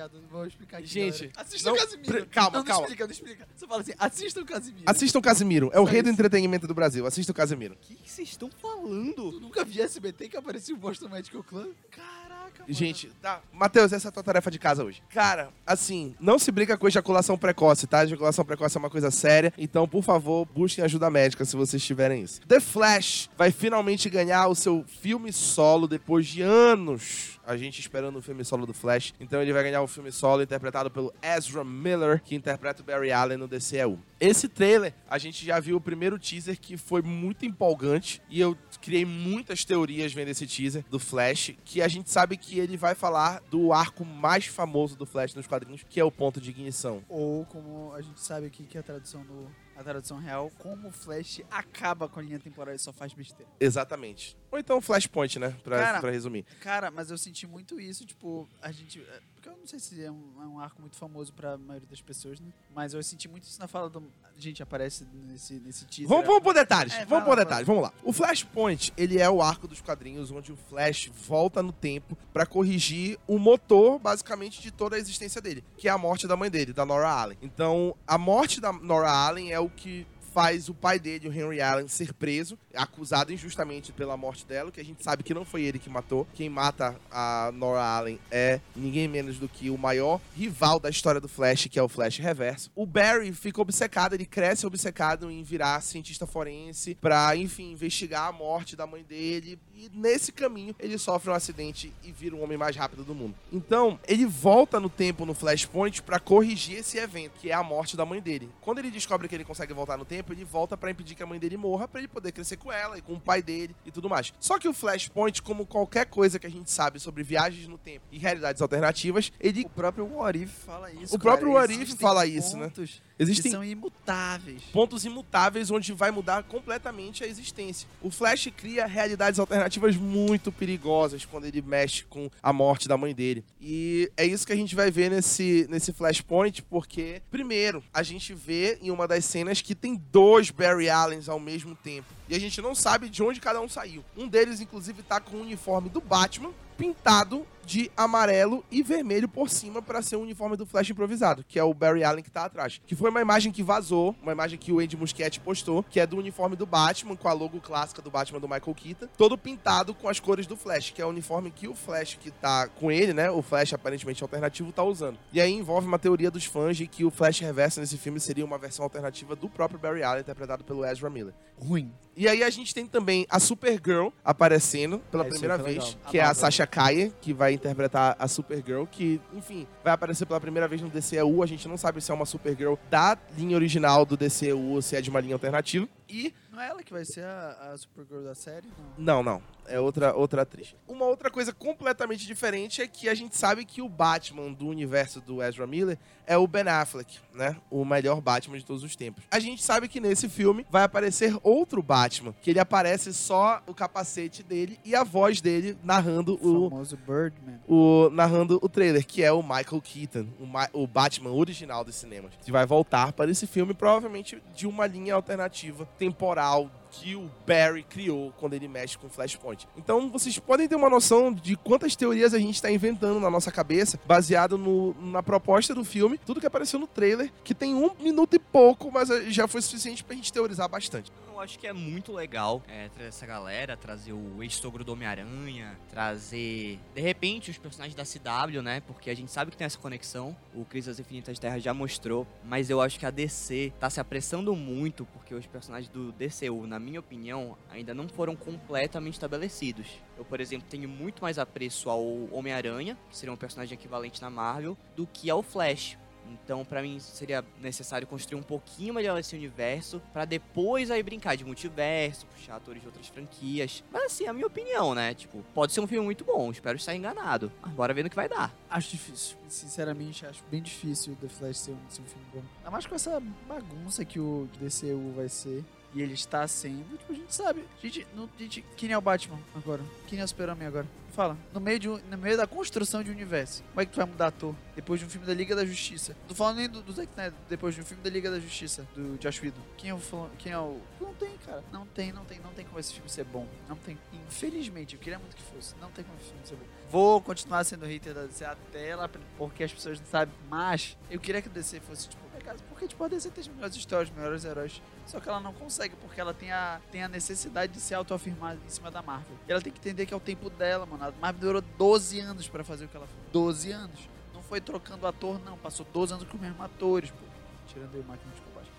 é, 0.00 0.04
é 0.04 0.08
piada, 0.08 0.20
vou 0.30 0.46
explicar 0.46 0.78
aqui. 0.78 0.86
Gente, 0.86 1.26
galera. 1.28 1.32
assista 1.42 1.68
não- 1.70 1.76
o 1.76 1.78
Casimiro. 1.80 2.26
calma, 2.30 2.50
não, 2.50 2.58
não 2.58 2.64
calma. 2.64 2.82
explica, 2.82 3.04
não 3.04 3.12
explica. 3.12 3.48
Você 3.54 3.66
fala 3.66 3.80
assim, 3.80 3.92
assista 3.98 4.40
o 4.40 4.44
Casimiro. 4.44 4.84
assista 4.86 5.18
o 5.18 5.22
Casimiro. 5.22 5.70
É 5.72 5.80
o 5.80 5.84
Só 5.86 5.90
rei 5.92 6.02
do 6.02 6.06
isso. 6.06 6.14
entretenimento 6.14 6.66
do 6.66 6.74
Brasil. 6.74 7.06
Assista 7.06 7.32
o 7.32 7.34
Casimiro. 7.34 7.74
O 7.74 7.76
que 7.78 7.98
vocês 8.10 8.28
estão 8.28 8.50
falando? 8.60 9.32
Tu 9.32 9.40
nunca 9.40 9.64
viu 9.64 9.84
SBT 9.84 10.28
que 10.28 10.36
aparecia 10.36 10.74
o 10.74 10.78
Boston 10.78 11.08
Medical 11.08 11.42
Club? 11.42 11.72
Caraca, 11.90 12.60
mano. 12.60 12.64
Gente, 12.68 13.08
tá. 13.20 13.40
Matheus, 13.52 13.92
essa 13.92 14.08
é 14.08 14.10
a 14.10 14.12
tua 14.12 14.22
tarefa 14.22 14.50
de 14.50 14.58
casa 14.58 14.84
hoje. 14.84 15.02
Cara, 15.10 15.50
assim, 15.66 16.14
não 16.20 16.38
se 16.38 16.50
brinca 16.50 16.76
com 16.76 16.86
ejaculação 16.88 17.36
precoce, 17.38 17.86
tá? 17.86 18.04
Ejaculação 18.04 18.44
precoce 18.44 18.76
é 18.76 18.80
uma 18.80 18.90
coisa 18.90 19.10
séria. 19.10 19.52
Então, 19.58 19.88
por 19.88 20.02
favor, 20.02 20.44
busquem 20.46 20.84
ajuda 20.84 21.10
médica 21.10 21.44
se 21.44 21.56
vocês 21.56 21.82
tiverem 21.82 22.22
isso. 22.22 22.40
The 22.42 22.60
Flash 22.60 23.28
vai 23.36 23.50
finalmente 23.50 24.08
ganhar 24.10 24.48
o 24.48 24.54
seu 24.54 24.84
filme 25.00 25.32
solo 25.32 25.86
depois 25.88 26.26
de 26.26 26.42
anos. 26.42 27.38
A 27.46 27.56
gente 27.56 27.80
esperando 27.80 28.18
o 28.18 28.22
filme 28.22 28.44
solo 28.44 28.66
do 28.66 28.72
Flash. 28.72 29.12
Então 29.20 29.40
ele 29.40 29.52
vai 29.52 29.62
ganhar 29.62 29.82
o 29.82 29.86
filme 29.86 30.10
solo 30.10 30.42
interpretado 30.42 30.90
pelo 30.90 31.12
Ezra 31.22 31.64
Miller, 31.64 32.22
que 32.22 32.34
interpreta 32.34 32.82
o 32.82 32.84
Barry 32.84 33.12
Allen 33.12 33.38
no 33.38 33.48
DCEU. 33.48 33.98
Esse 34.18 34.48
trailer, 34.48 34.94
a 35.08 35.18
gente 35.18 35.44
já 35.44 35.60
viu 35.60 35.76
o 35.76 35.80
primeiro 35.80 36.18
teaser 36.18 36.58
que 36.58 36.76
foi 36.76 37.02
muito 37.02 37.44
empolgante. 37.44 38.22
E 38.30 38.40
eu 38.40 38.56
criei 38.80 39.04
muitas 39.04 39.64
teorias 39.64 40.12
vendo 40.12 40.28
esse 40.28 40.46
teaser 40.46 40.84
do 40.88 40.98
Flash, 40.98 41.54
que 41.64 41.82
a 41.82 41.88
gente 41.88 42.10
sabe 42.10 42.36
que 42.36 42.58
ele 42.58 42.76
vai 42.76 42.94
falar 42.94 43.42
do 43.50 43.72
arco 43.72 44.04
mais 44.04 44.46
famoso 44.46 44.96
do 44.96 45.04
Flash 45.04 45.34
nos 45.34 45.46
quadrinhos, 45.46 45.84
que 45.88 46.00
é 46.00 46.04
o 46.04 46.10
ponto 46.10 46.40
de 46.40 46.50
ignição. 46.50 47.02
Ou 47.08 47.44
como 47.46 47.92
a 47.94 48.00
gente 48.00 48.20
sabe 48.20 48.46
aqui 48.46 48.64
que 48.64 48.78
a 48.78 48.82
tradução 48.82 49.22
no 49.24 49.63
a 49.76 49.82
tradução 49.82 50.18
real, 50.18 50.50
como 50.58 50.88
o 50.88 50.92
Flash 50.92 51.40
acaba 51.50 52.08
com 52.08 52.20
a 52.20 52.22
linha 52.22 52.38
temporal 52.38 52.74
e 52.74 52.78
só 52.78 52.92
faz 52.92 53.12
besteira. 53.12 53.50
Exatamente. 53.58 54.36
Ou 54.50 54.58
então 54.58 54.80
Flashpoint, 54.80 55.38
né? 55.38 55.50
Pra, 55.64 55.78
Cara, 55.78 56.00
pra 56.00 56.10
resumir. 56.10 56.44
Cara, 56.60 56.90
mas 56.90 57.10
eu 57.10 57.18
senti 57.18 57.46
muito 57.46 57.80
isso, 57.80 58.04
tipo, 58.04 58.48
a 58.62 58.70
gente. 58.70 59.04
Porque 59.44 59.58
eu 59.58 59.60
não 59.60 59.66
sei 59.66 59.78
se 59.78 60.02
é 60.02 60.10
um, 60.10 60.42
é 60.42 60.46
um 60.46 60.58
arco 60.58 60.80
muito 60.80 60.96
famoso 60.96 61.30
pra 61.34 61.58
maioria 61.58 61.86
das 61.86 62.00
pessoas, 62.00 62.40
né? 62.40 62.48
Mas 62.74 62.94
eu 62.94 63.02
senti 63.02 63.28
muito 63.28 63.44
isso 63.44 63.60
na 63.60 63.68
fala 63.68 63.90
do. 63.90 64.02
Gente, 64.38 64.62
aparece 64.62 65.06
nesse, 65.12 65.60
nesse 65.60 65.84
teaser. 65.84 66.08
Vamos, 66.08 66.24
vamos 66.24 66.42
por 66.42 66.54
detalhes. 66.54 66.94
É, 66.94 67.04
vamos 67.04 67.26
por 67.26 67.36
detalhes. 67.36 67.66
Vamos 67.66 67.82
lá. 67.82 67.92
O 68.02 68.10
Flashpoint, 68.10 68.94
ele 68.96 69.18
é 69.20 69.28
o 69.28 69.42
arco 69.42 69.68
dos 69.68 69.82
quadrinhos 69.82 70.30
onde 70.30 70.50
o 70.50 70.56
Flash 70.56 71.10
volta 71.28 71.62
no 71.62 71.72
tempo 71.72 72.16
pra 72.32 72.46
corrigir 72.46 73.18
o 73.26 73.38
motor, 73.38 73.98
basicamente, 73.98 74.62
de 74.62 74.70
toda 74.70 74.96
a 74.96 74.98
existência 74.98 75.42
dele, 75.42 75.62
que 75.76 75.88
é 75.88 75.90
a 75.90 75.98
morte 75.98 76.26
da 76.26 76.36
mãe 76.36 76.50
dele, 76.50 76.72
da 76.72 76.86
Nora 76.86 77.10
Allen. 77.10 77.36
Então, 77.42 77.94
a 78.06 78.16
morte 78.16 78.62
da 78.62 78.72
Nora 78.72 79.10
Allen 79.10 79.52
é 79.52 79.60
o 79.60 79.68
que 79.68 80.06
faz 80.34 80.68
o 80.68 80.74
pai 80.74 80.98
dele, 80.98 81.28
o 81.28 81.32
Henry 81.32 81.60
Allen, 81.60 81.86
ser 81.86 82.12
preso, 82.12 82.58
acusado 82.74 83.32
injustamente 83.32 83.92
pela 83.92 84.16
morte 84.16 84.44
dela, 84.44 84.72
que 84.72 84.80
a 84.80 84.84
gente 84.84 85.04
sabe 85.04 85.22
que 85.22 85.32
não 85.32 85.44
foi 85.44 85.62
ele 85.62 85.78
que 85.78 85.88
matou. 85.88 86.26
Quem 86.34 86.48
mata 86.48 86.96
a 87.08 87.52
Nora 87.54 87.80
Allen 87.80 88.18
é 88.32 88.58
ninguém 88.74 89.06
menos 89.06 89.38
do 89.38 89.48
que 89.48 89.70
o 89.70 89.78
maior 89.78 90.20
rival 90.36 90.80
da 90.80 90.90
história 90.90 91.20
do 91.20 91.28
Flash, 91.28 91.68
que 91.70 91.78
é 91.78 91.82
o 91.82 91.88
Flash 91.88 92.18
Reverso. 92.18 92.68
O 92.74 92.84
Barry 92.84 93.32
fica 93.32 93.62
obcecado, 93.62 94.14
ele 94.14 94.26
cresce 94.26 94.66
obcecado 94.66 95.30
em 95.30 95.44
virar 95.44 95.80
cientista 95.80 96.26
forense 96.26 96.96
pra, 97.00 97.36
enfim, 97.36 97.70
investigar 97.70 98.28
a 98.28 98.32
morte 98.32 98.74
da 98.74 98.88
mãe 98.88 99.04
dele. 99.04 99.56
E 99.76 99.90
nesse 99.92 100.30
caminho, 100.30 100.74
ele 100.78 100.96
sofre 100.96 101.30
um 101.30 101.34
acidente 101.34 101.92
e 102.04 102.12
vira 102.12 102.36
o 102.36 102.40
homem 102.40 102.56
mais 102.56 102.76
rápido 102.76 103.02
do 103.02 103.14
mundo. 103.14 103.34
Então, 103.52 103.98
ele 104.06 104.24
volta 104.24 104.78
no 104.78 104.88
tempo 104.88 105.26
no 105.26 105.34
Flashpoint 105.34 106.00
pra 106.02 106.20
corrigir 106.20 106.78
esse 106.78 106.96
evento, 106.96 107.32
que 107.40 107.50
é 107.50 107.54
a 107.54 107.62
morte 107.62 107.96
da 107.96 108.06
mãe 108.06 108.20
dele. 108.20 108.48
Quando 108.60 108.78
ele 108.78 108.90
descobre 108.90 109.26
que 109.26 109.34
ele 109.34 109.44
consegue 109.44 109.74
voltar 109.74 109.98
no 109.98 110.04
tempo, 110.04 110.32
ele 110.32 110.44
volta 110.44 110.76
pra 110.76 110.90
impedir 110.90 111.16
que 111.16 111.22
a 111.24 111.26
mãe 111.26 111.40
dele 111.40 111.56
morra, 111.56 111.88
pra 111.88 112.00
ele 112.00 112.06
poder 112.06 112.30
crescer 112.30 112.56
com 112.56 112.70
ela 112.70 112.96
e 112.96 113.02
com 113.02 113.14
o 113.14 113.20
pai 113.20 113.42
dele 113.42 113.74
e 113.84 113.90
tudo 113.90 114.08
mais. 114.08 114.32
Só 114.38 114.58
que 114.60 114.68
o 114.68 114.72
Flashpoint, 114.72 115.42
como 115.42 115.66
qualquer 115.66 116.06
coisa 116.06 116.38
que 116.38 116.46
a 116.46 116.50
gente 116.50 116.70
sabe 116.70 117.00
sobre 117.00 117.24
viagens 117.24 117.66
no 117.66 117.76
tempo 117.76 118.06
e 118.12 118.18
realidades 118.18 118.62
alternativas, 118.62 119.32
ele 119.40 119.64
O 119.64 119.68
próprio 119.70 120.06
What 120.06 120.38
If 120.38 120.50
fala 120.50 120.92
isso. 120.92 121.16
O 121.16 121.18
próprio 121.18 121.48
cara. 121.48 121.60
What 121.62 121.74
If 121.74 121.80
Existem 121.80 121.98
fala 121.98 122.26
isso, 122.26 122.56
né? 122.56 122.70
Existem 123.18 123.44
Que 123.44 123.50
são 123.50 123.64
imutáveis. 123.64 124.62
pontos 124.72 125.04
imutáveis 125.04 125.70
onde 125.70 125.92
vai 125.92 126.10
mudar 126.10 126.42
completamente 126.44 127.24
a 127.24 127.26
existência. 127.26 127.88
O 128.02 128.10
Flash 128.10 128.48
cria 128.56 128.86
realidades 128.86 129.38
alternativas 129.40 129.96
muito 129.96 130.50
perigosas 130.50 131.24
quando 131.24 131.44
ele 131.46 131.62
mexe 131.62 132.04
com 132.04 132.30
a 132.42 132.52
morte 132.52 132.88
da 132.88 132.96
mãe 132.96 133.14
dele. 133.14 133.44
E 133.60 134.10
é 134.16 134.24
isso 134.24 134.46
que 134.46 134.52
a 134.52 134.56
gente 134.56 134.74
vai 134.74 134.90
ver 134.90 135.10
nesse, 135.10 135.66
nesse 135.70 135.92
Flashpoint, 135.92 136.62
porque, 136.62 137.22
primeiro, 137.30 137.82
a 137.92 138.02
gente 138.02 138.34
vê 138.34 138.78
em 138.80 138.90
uma 138.90 139.06
das 139.06 139.24
cenas 139.24 139.60
que 139.60 139.74
tem 139.74 140.00
dois 140.10 140.50
Barry 140.50 140.88
Allens 140.88 141.28
ao 141.28 141.38
mesmo 141.40 141.74
tempo. 141.74 142.08
E 142.28 142.34
a 142.34 142.40
gente 142.40 142.60
não 142.60 142.74
sabe 142.74 143.08
de 143.08 143.22
onde 143.22 143.40
cada 143.40 143.60
um 143.60 143.68
saiu. 143.68 144.04
Um 144.16 144.28
deles, 144.28 144.60
inclusive, 144.60 145.02
tá 145.02 145.20
com 145.20 145.36
o 145.36 145.42
uniforme 145.42 145.88
do 145.88 146.00
Batman 146.00 146.52
pintado 146.76 147.46
de 147.64 147.90
amarelo 147.96 148.62
e 148.70 148.82
vermelho 148.82 149.26
por 149.26 149.48
cima 149.48 149.80
para 149.80 150.02
ser 150.02 150.16
o 150.16 150.20
uniforme 150.20 150.54
do 150.54 150.66
Flash 150.66 150.90
improvisado, 150.90 151.42
que 151.48 151.58
é 151.58 151.64
o 151.64 151.72
Barry 151.72 152.04
Allen 152.04 152.22
que 152.22 152.30
tá 152.30 152.44
atrás. 152.44 152.78
Que 152.86 152.94
foi 152.94 153.08
uma 153.08 153.22
imagem 153.22 153.50
que 153.50 153.62
vazou, 153.62 154.14
uma 154.22 154.32
imagem 154.32 154.58
que 154.58 154.70
o 154.70 154.80
Andy 154.80 154.96
Muschietti 154.96 155.40
postou, 155.40 155.82
que 155.82 155.98
é 155.98 156.06
do 156.06 156.18
uniforme 156.18 156.56
do 156.56 156.66
Batman, 156.66 157.16
com 157.16 157.26
a 157.26 157.32
logo 157.32 157.58
clássica 157.60 158.02
do 158.02 158.10
Batman 158.10 158.38
do 158.38 158.48
Michael 158.48 158.74
Keaton, 158.74 159.08
todo 159.16 159.38
pintado 159.38 159.94
com 159.94 160.08
as 160.08 160.20
cores 160.20 160.46
do 160.46 160.56
Flash, 160.56 160.90
que 160.90 161.00
é 161.00 161.06
o 161.06 161.08
uniforme 161.08 161.50
que 161.50 161.66
o 161.66 161.74
Flash 161.74 162.18
que 162.20 162.30
tá 162.30 162.68
com 162.68 162.92
ele, 162.92 163.14
né, 163.14 163.30
o 163.30 163.40
Flash 163.40 163.72
aparentemente 163.72 164.22
alternativo, 164.22 164.70
tá 164.70 164.82
usando. 164.82 165.18
E 165.32 165.40
aí 165.40 165.52
envolve 165.52 165.86
uma 165.86 165.98
teoria 165.98 166.30
dos 166.30 166.44
fãs 166.44 166.76
de 166.76 166.86
que 166.86 167.04
o 167.04 167.10
Flash 167.10 167.40
reverso 167.40 167.80
nesse 167.80 167.96
filme 167.96 168.20
seria 168.20 168.44
uma 168.44 168.58
versão 168.58 168.84
alternativa 168.84 169.34
do 169.34 169.48
próprio 169.48 169.78
Barry 169.78 170.02
Allen, 170.02 170.20
interpretado 170.20 170.64
pelo 170.64 170.84
Ezra 170.84 171.08
Miller. 171.08 171.32
Ruim. 171.56 171.90
E 172.16 172.28
aí 172.28 172.42
a 172.44 172.50
gente 172.50 172.72
tem 172.74 172.86
também 172.86 173.26
a 173.28 173.40
Supergirl 173.40 174.08
aparecendo 174.24 175.00
pela 175.10 175.24
É, 175.24 175.28
primeira 175.28 175.56
vez, 175.58 175.78
legal. 175.84 176.10
que 176.10 176.18
é 176.18 176.22
a. 176.22 176.34
Sasha 176.34 176.66
Kaye, 176.66 177.12
que 177.20 177.32
vai 177.32 177.52
interpretar 177.54 178.14
a 178.18 178.28
Supergirl, 178.28 178.84
que, 178.90 179.20
enfim, 179.32 179.66
vai 179.82 179.92
aparecer 179.92 180.26
pela 180.26 180.40
primeira 180.40 180.68
vez 180.68 180.80
no 180.82 180.88
DCEU. 180.88 181.42
A 181.42 181.46
gente 181.46 181.66
não 181.68 181.76
sabe 181.76 182.00
se 182.00 182.10
é 182.10 182.14
uma 182.14 182.26
Supergirl 182.26 182.74
da 182.90 183.16
linha 183.36 183.56
original 183.56 184.04
do 184.04 184.16
DCEU 184.16 184.58
ou 184.74 184.82
se 184.82 184.94
é 184.96 185.00
de 185.00 185.10
uma 185.10 185.20
linha 185.20 185.34
alternativa. 185.34 185.88
E 186.08 186.34
Não 186.50 186.60
é 186.60 186.68
ela 186.68 186.82
que 186.82 186.92
vai 186.92 187.04
ser 187.04 187.24
a, 187.24 187.70
a 187.72 187.78
Supergirl 187.78 188.22
da 188.24 188.34
série? 188.34 188.66
Não. 188.98 189.14
Não, 189.16 189.22
não. 189.22 189.42
É 189.66 189.80
outra, 189.80 190.14
outra 190.14 190.42
atriz. 190.42 190.74
Uma 190.86 191.06
outra 191.06 191.30
coisa 191.30 191.50
completamente 191.50 192.26
diferente 192.26 192.82
é 192.82 192.86
que 192.86 193.08
a 193.08 193.14
gente 193.14 193.34
sabe 193.34 193.64
que 193.64 193.80
o 193.80 193.88
Batman 193.88 194.52
do 194.52 194.66
universo 194.66 195.22
do 195.22 195.42
Ezra 195.42 195.66
Miller 195.66 195.96
é 196.26 196.36
o 196.36 196.46
Ben 196.46 196.68
Affleck, 196.68 197.18
né? 197.32 197.56
O 197.70 197.82
melhor 197.82 198.20
Batman 198.20 198.58
de 198.58 198.64
todos 198.64 198.82
os 198.82 198.94
tempos. 198.94 199.24
A 199.30 199.38
gente 199.40 199.62
sabe 199.62 199.88
que 199.88 200.00
nesse 200.00 200.28
filme 200.28 200.66
vai 200.70 200.82
aparecer 200.82 201.34
outro 201.42 201.82
Batman, 201.82 202.34
que 202.42 202.50
ele 202.50 202.58
aparece 202.60 203.14
só 203.14 203.62
o 203.66 203.72
capacete 203.74 204.42
dele 204.42 204.78
e 204.84 204.94
a 204.94 205.02
voz 205.02 205.40
dele 205.40 205.78
narrando 205.82 206.38
O 206.42 206.66
o, 206.66 206.70
famoso 206.70 206.96
Birdman. 206.98 207.58
o 207.66 208.10
narrando 208.10 208.58
o 208.62 208.68
trailer, 208.68 209.06
que 209.06 209.22
é 209.22 209.32
o 209.32 209.42
Michael 209.42 209.80
Keaton, 209.82 210.26
o, 210.38 210.44
Ma- 210.46 210.68
o 210.74 210.86
Batman 210.86 211.30
original 211.30 211.82
dos 211.82 211.94
cinemas. 211.94 212.32
Que 212.44 212.52
vai 212.52 212.66
voltar 212.66 213.12
para 213.14 213.30
esse 213.30 213.46
filme, 213.46 213.72
provavelmente 213.72 214.42
de 214.54 214.66
uma 214.66 214.86
linha 214.86 215.14
alternativa 215.14 215.88
temporal 215.98 216.70
que 217.00 217.14
o 217.16 217.30
Barry 217.46 217.82
criou 217.82 218.32
quando 218.38 218.54
ele 218.54 218.68
mexe 218.68 218.96
com 218.98 219.08
Flashpoint. 219.08 219.66
Então 219.76 220.10
vocês 220.10 220.38
podem 220.38 220.68
ter 220.68 220.76
uma 220.76 220.88
noção 220.90 221.32
de 221.32 221.56
quantas 221.56 221.96
teorias 221.96 222.32
a 222.34 222.38
gente 222.38 222.54
está 222.54 222.70
inventando 222.70 223.18
na 223.20 223.30
nossa 223.30 223.50
cabeça, 223.50 223.98
baseado 224.06 224.56
no- 224.56 224.94
na 225.00 225.22
proposta 225.22 225.74
do 225.74 225.84
filme, 225.84 226.18
tudo 226.18 226.40
que 226.40 226.46
apareceu 226.46 226.78
no 226.78 226.86
trailer, 226.86 227.32
que 227.42 227.54
tem 227.54 227.74
um 227.74 227.90
minuto 228.00 228.34
e 228.34 228.38
pouco, 228.38 228.90
mas 228.92 229.10
eh, 229.10 229.30
já 229.30 229.48
foi 229.48 229.60
suficiente 229.62 230.04
pra 230.04 230.14
gente 230.14 230.32
teorizar 230.32 230.68
bastante. 230.68 231.10
Eu 231.32 231.40
acho 231.40 231.58
que 231.58 231.66
é 231.66 231.72
muito 231.72 232.12
legal 232.12 232.62
é, 232.68 232.88
trazer 232.90 233.08
essa 233.08 233.26
galera, 233.26 233.76
trazer 233.76 234.12
o 234.12 234.40
ex-sogro 234.40 234.84
do 234.84 234.92
Homem-Aranha, 234.92 235.76
trazer, 235.90 236.78
de 236.94 237.00
repente, 237.00 237.50
os 237.50 237.58
personagens 237.58 237.94
da 237.96 238.04
CW, 238.04 238.62
né? 238.62 238.80
Porque 238.86 239.10
a 239.10 239.14
gente 239.16 239.32
sabe 239.32 239.50
que 239.50 239.56
tem 239.56 239.64
essa 239.64 239.76
conexão. 239.78 240.36
O 240.54 240.64
Crise 240.64 240.86
das 240.88 241.00
Infinitas 241.00 241.36
Terras 241.38 241.60
já 241.62 241.74
mostrou. 241.74 242.24
Mas 242.44 242.70
eu 242.70 242.80
acho 242.80 242.98
que 243.00 243.06
a 243.06 243.10
DC 243.10 243.72
tá 243.80 243.90
se 243.90 243.98
apressando 243.98 244.54
muito, 244.54 245.04
porque 245.06 245.34
os 245.34 245.44
personagens 245.46 245.88
do 245.90 246.12
DCU, 246.12 246.66
na 246.68 246.78
minha 246.84 247.00
opinião, 247.00 247.56
ainda 247.70 247.94
não 247.94 248.08
foram 248.08 248.36
completamente 248.36 249.14
estabelecidos. 249.14 249.86
Eu, 250.16 250.24
por 250.24 250.40
exemplo, 250.40 250.66
tenho 250.68 250.88
muito 250.88 251.22
mais 251.22 251.38
apreço 251.38 251.90
ao 251.90 252.04
Homem-Aranha, 252.30 252.96
que 253.10 253.16
seria 253.16 253.32
um 253.32 253.36
personagem 253.36 253.74
equivalente 253.74 254.20
na 254.20 254.30
Marvel, 254.30 254.76
do 254.94 255.06
que 255.06 255.30
ao 255.30 255.42
Flash. 255.42 255.96
Então, 256.30 256.64
pra 256.64 256.82
mim, 256.82 256.98
seria 256.98 257.44
necessário 257.60 258.06
construir 258.06 258.38
um 258.38 258.42
pouquinho 258.42 258.94
melhor 258.94 259.18
esse 259.18 259.34
universo 259.34 260.00
pra 260.12 260.24
depois 260.24 260.90
aí 260.90 261.02
brincar 261.02 261.36
de 261.36 261.44
multiverso, 261.44 262.26
puxar 262.26 262.56
atores 262.56 262.80
de 262.80 262.88
outras 262.88 263.06
franquias. 263.08 263.84
Mas 263.92 264.04
assim, 264.04 264.24
é 264.24 264.28
a 264.28 264.32
minha 264.32 264.46
opinião, 264.46 264.94
né? 264.94 265.14
Tipo, 265.14 265.44
pode 265.54 265.72
ser 265.72 265.80
um 265.80 265.86
filme 265.86 266.04
muito 266.04 266.24
bom, 266.24 266.50
espero 266.50 266.76
estar 266.76 266.94
enganado. 266.94 267.52
Mas 267.62 267.72
bora 267.72 267.94
ver 267.94 268.02
no 268.02 268.10
que 268.10 268.16
vai 268.16 268.28
dar. 268.28 268.54
Acho 268.70 268.90
difícil. 268.90 269.36
Sinceramente, 269.48 270.26
acho 270.26 270.42
bem 270.50 270.62
difícil 270.62 271.12
o 271.12 271.16
The 271.16 271.28
Flash 271.28 271.58
ser 271.58 271.72
um, 271.72 271.78
ser 271.88 272.02
um 272.02 272.06
filme 272.06 272.26
bom. 272.32 272.42
Ainda 272.58 272.70
mais 272.70 272.86
com 272.86 272.94
essa 272.94 273.20
bagunça 273.46 274.04
que 274.04 274.18
o 274.18 274.48
DCU 274.58 275.12
vai 275.14 275.28
ser. 275.28 275.64
E 275.94 276.02
ele 276.02 276.14
está 276.14 276.46
sendo. 276.48 276.98
Tipo, 276.98 277.12
a 277.12 277.16
gente 277.16 277.34
sabe. 277.34 277.64
A 277.78 277.80
gente, 277.80 278.06
não, 278.16 278.24
a 278.24 278.42
gente, 278.42 278.64
quem 278.76 278.90
é 278.90 278.98
o 278.98 279.00
Batman 279.00 279.38
agora? 279.54 279.80
Quem 280.08 280.18
é 280.18 280.24
o 280.24 280.28
Super-Homem 280.28 280.66
agora? 280.66 280.86
Fala. 281.12 281.38
No 281.52 281.60
meio, 281.60 281.78
de 281.78 281.88
no 281.88 282.18
meio 282.18 282.36
da 282.36 282.44
construção 282.44 283.00
de 283.00 283.10
um 283.10 283.14
universo. 283.14 283.62
Como 283.68 283.80
é 283.80 283.86
que 283.86 283.92
tu 283.92 283.96
vai 283.96 284.06
mudar 284.06 284.26
ator? 284.26 284.52
Depois 284.74 284.98
de 284.98 285.06
um 285.06 285.08
filme 285.08 285.24
da 285.24 285.32
Liga 285.32 285.54
da 285.54 285.64
Justiça. 285.64 286.16
Não 286.22 286.28
tô 286.28 286.34
falando 286.34 286.56
nem 286.56 286.68
do, 286.68 286.82
do 286.82 286.92
Zack 286.92 287.08
Snyder. 287.12 287.34
Depois 287.48 287.76
de 287.76 287.80
um 287.80 287.84
filme 287.84 288.02
da 288.02 288.10
Liga 288.10 288.28
da 288.28 288.40
Justiça. 288.40 288.84
Do 288.96 289.16
Josh 289.18 289.40
Whedon. 289.40 289.60
Quem 289.76 289.90
é 289.90 289.94
o... 289.94 290.00
Quem 290.36 290.50
é 290.50 290.58
o... 290.58 290.80
Não 291.00 291.14
tem, 291.14 291.30
cara. 291.46 291.62
Não 291.70 291.86
tem, 291.86 292.12
não 292.12 292.24
tem. 292.24 292.40
Não 292.40 292.50
tem 292.50 292.64
como 292.64 292.80
esse 292.80 292.92
filme 292.92 293.08
ser 293.08 293.24
bom. 293.24 293.46
Não 293.68 293.76
tem. 293.76 293.96
Infelizmente. 294.12 294.94
Eu 294.94 295.00
queria 295.00 295.20
muito 295.20 295.36
que 295.36 295.42
fosse. 295.42 295.76
Não 295.80 295.88
tem 295.92 296.04
como 296.04 296.18
esse 296.18 296.30
filme 296.30 296.44
ser 296.44 296.56
bom. 296.56 296.64
Vou 296.90 297.20
continuar 297.20 297.62
sendo 297.62 297.86
hater 297.86 298.12
da 298.12 298.24
DC 298.26 298.44
até 298.44 298.96
lá, 298.96 299.08
porque 299.38 299.62
as 299.62 299.72
pessoas 299.72 300.00
não 300.00 300.06
sabem. 300.06 300.34
Mas 300.48 300.96
eu 301.08 301.20
queria 301.20 301.40
que 301.40 301.48
a 301.48 301.52
DC 301.52 301.78
fosse, 301.80 302.08
tipo, 302.08 302.24
porque 302.68 302.88
tipo, 302.88 303.02
a 303.02 303.08
DC 303.08 303.30
tem 303.30 303.42
as 303.42 303.48
melhores 303.48 303.76
histórias, 303.76 304.10
os 304.10 304.16
melhores 304.16 304.44
heróis. 304.44 304.82
Só 305.06 305.20
que 305.20 305.28
ela 305.28 305.40
não 305.40 305.52
consegue, 305.52 305.94
porque 305.96 306.20
ela 306.20 306.32
tem 306.32 306.50
a, 306.50 306.80
tem 306.90 307.02
a 307.02 307.08
necessidade 307.08 307.72
de 307.72 307.80
se 307.80 307.94
autoafirmar 307.94 308.56
em 308.56 308.70
cima 308.70 308.90
da 308.90 309.02
Marvel. 309.02 309.36
E 309.46 309.52
ela 309.52 309.60
tem 309.60 309.72
que 309.72 309.78
entender 309.78 310.06
que 310.06 310.14
é 310.14 310.16
o 310.16 310.20
tempo 310.20 310.48
dela, 310.48 310.86
mano. 310.86 311.04
A 311.04 311.12
Marvel 311.20 311.40
durou 311.40 311.62
12 311.76 312.20
anos 312.20 312.48
pra 312.48 312.64
fazer 312.64 312.86
o 312.86 312.88
que 312.88 312.96
ela 312.96 313.06
fez. 313.06 313.18
12 313.32 313.72
anos. 313.72 314.08
Não 314.32 314.42
foi 314.42 314.60
trocando 314.60 315.06
ator, 315.06 315.38
não. 315.44 315.58
Passou 315.58 315.86
12 315.92 316.14
anos 316.14 316.28
com 316.28 316.36
os 316.36 316.42
mesmos 316.42 316.60
atores, 316.60 317.10
pô. 317.10 317.24
Tirando 317.66 317.94
aí 317.94 318.00
o 318.00 318.04
máquina 318.04 318.32
de 318.34 318.40
combate. 318.40 318.70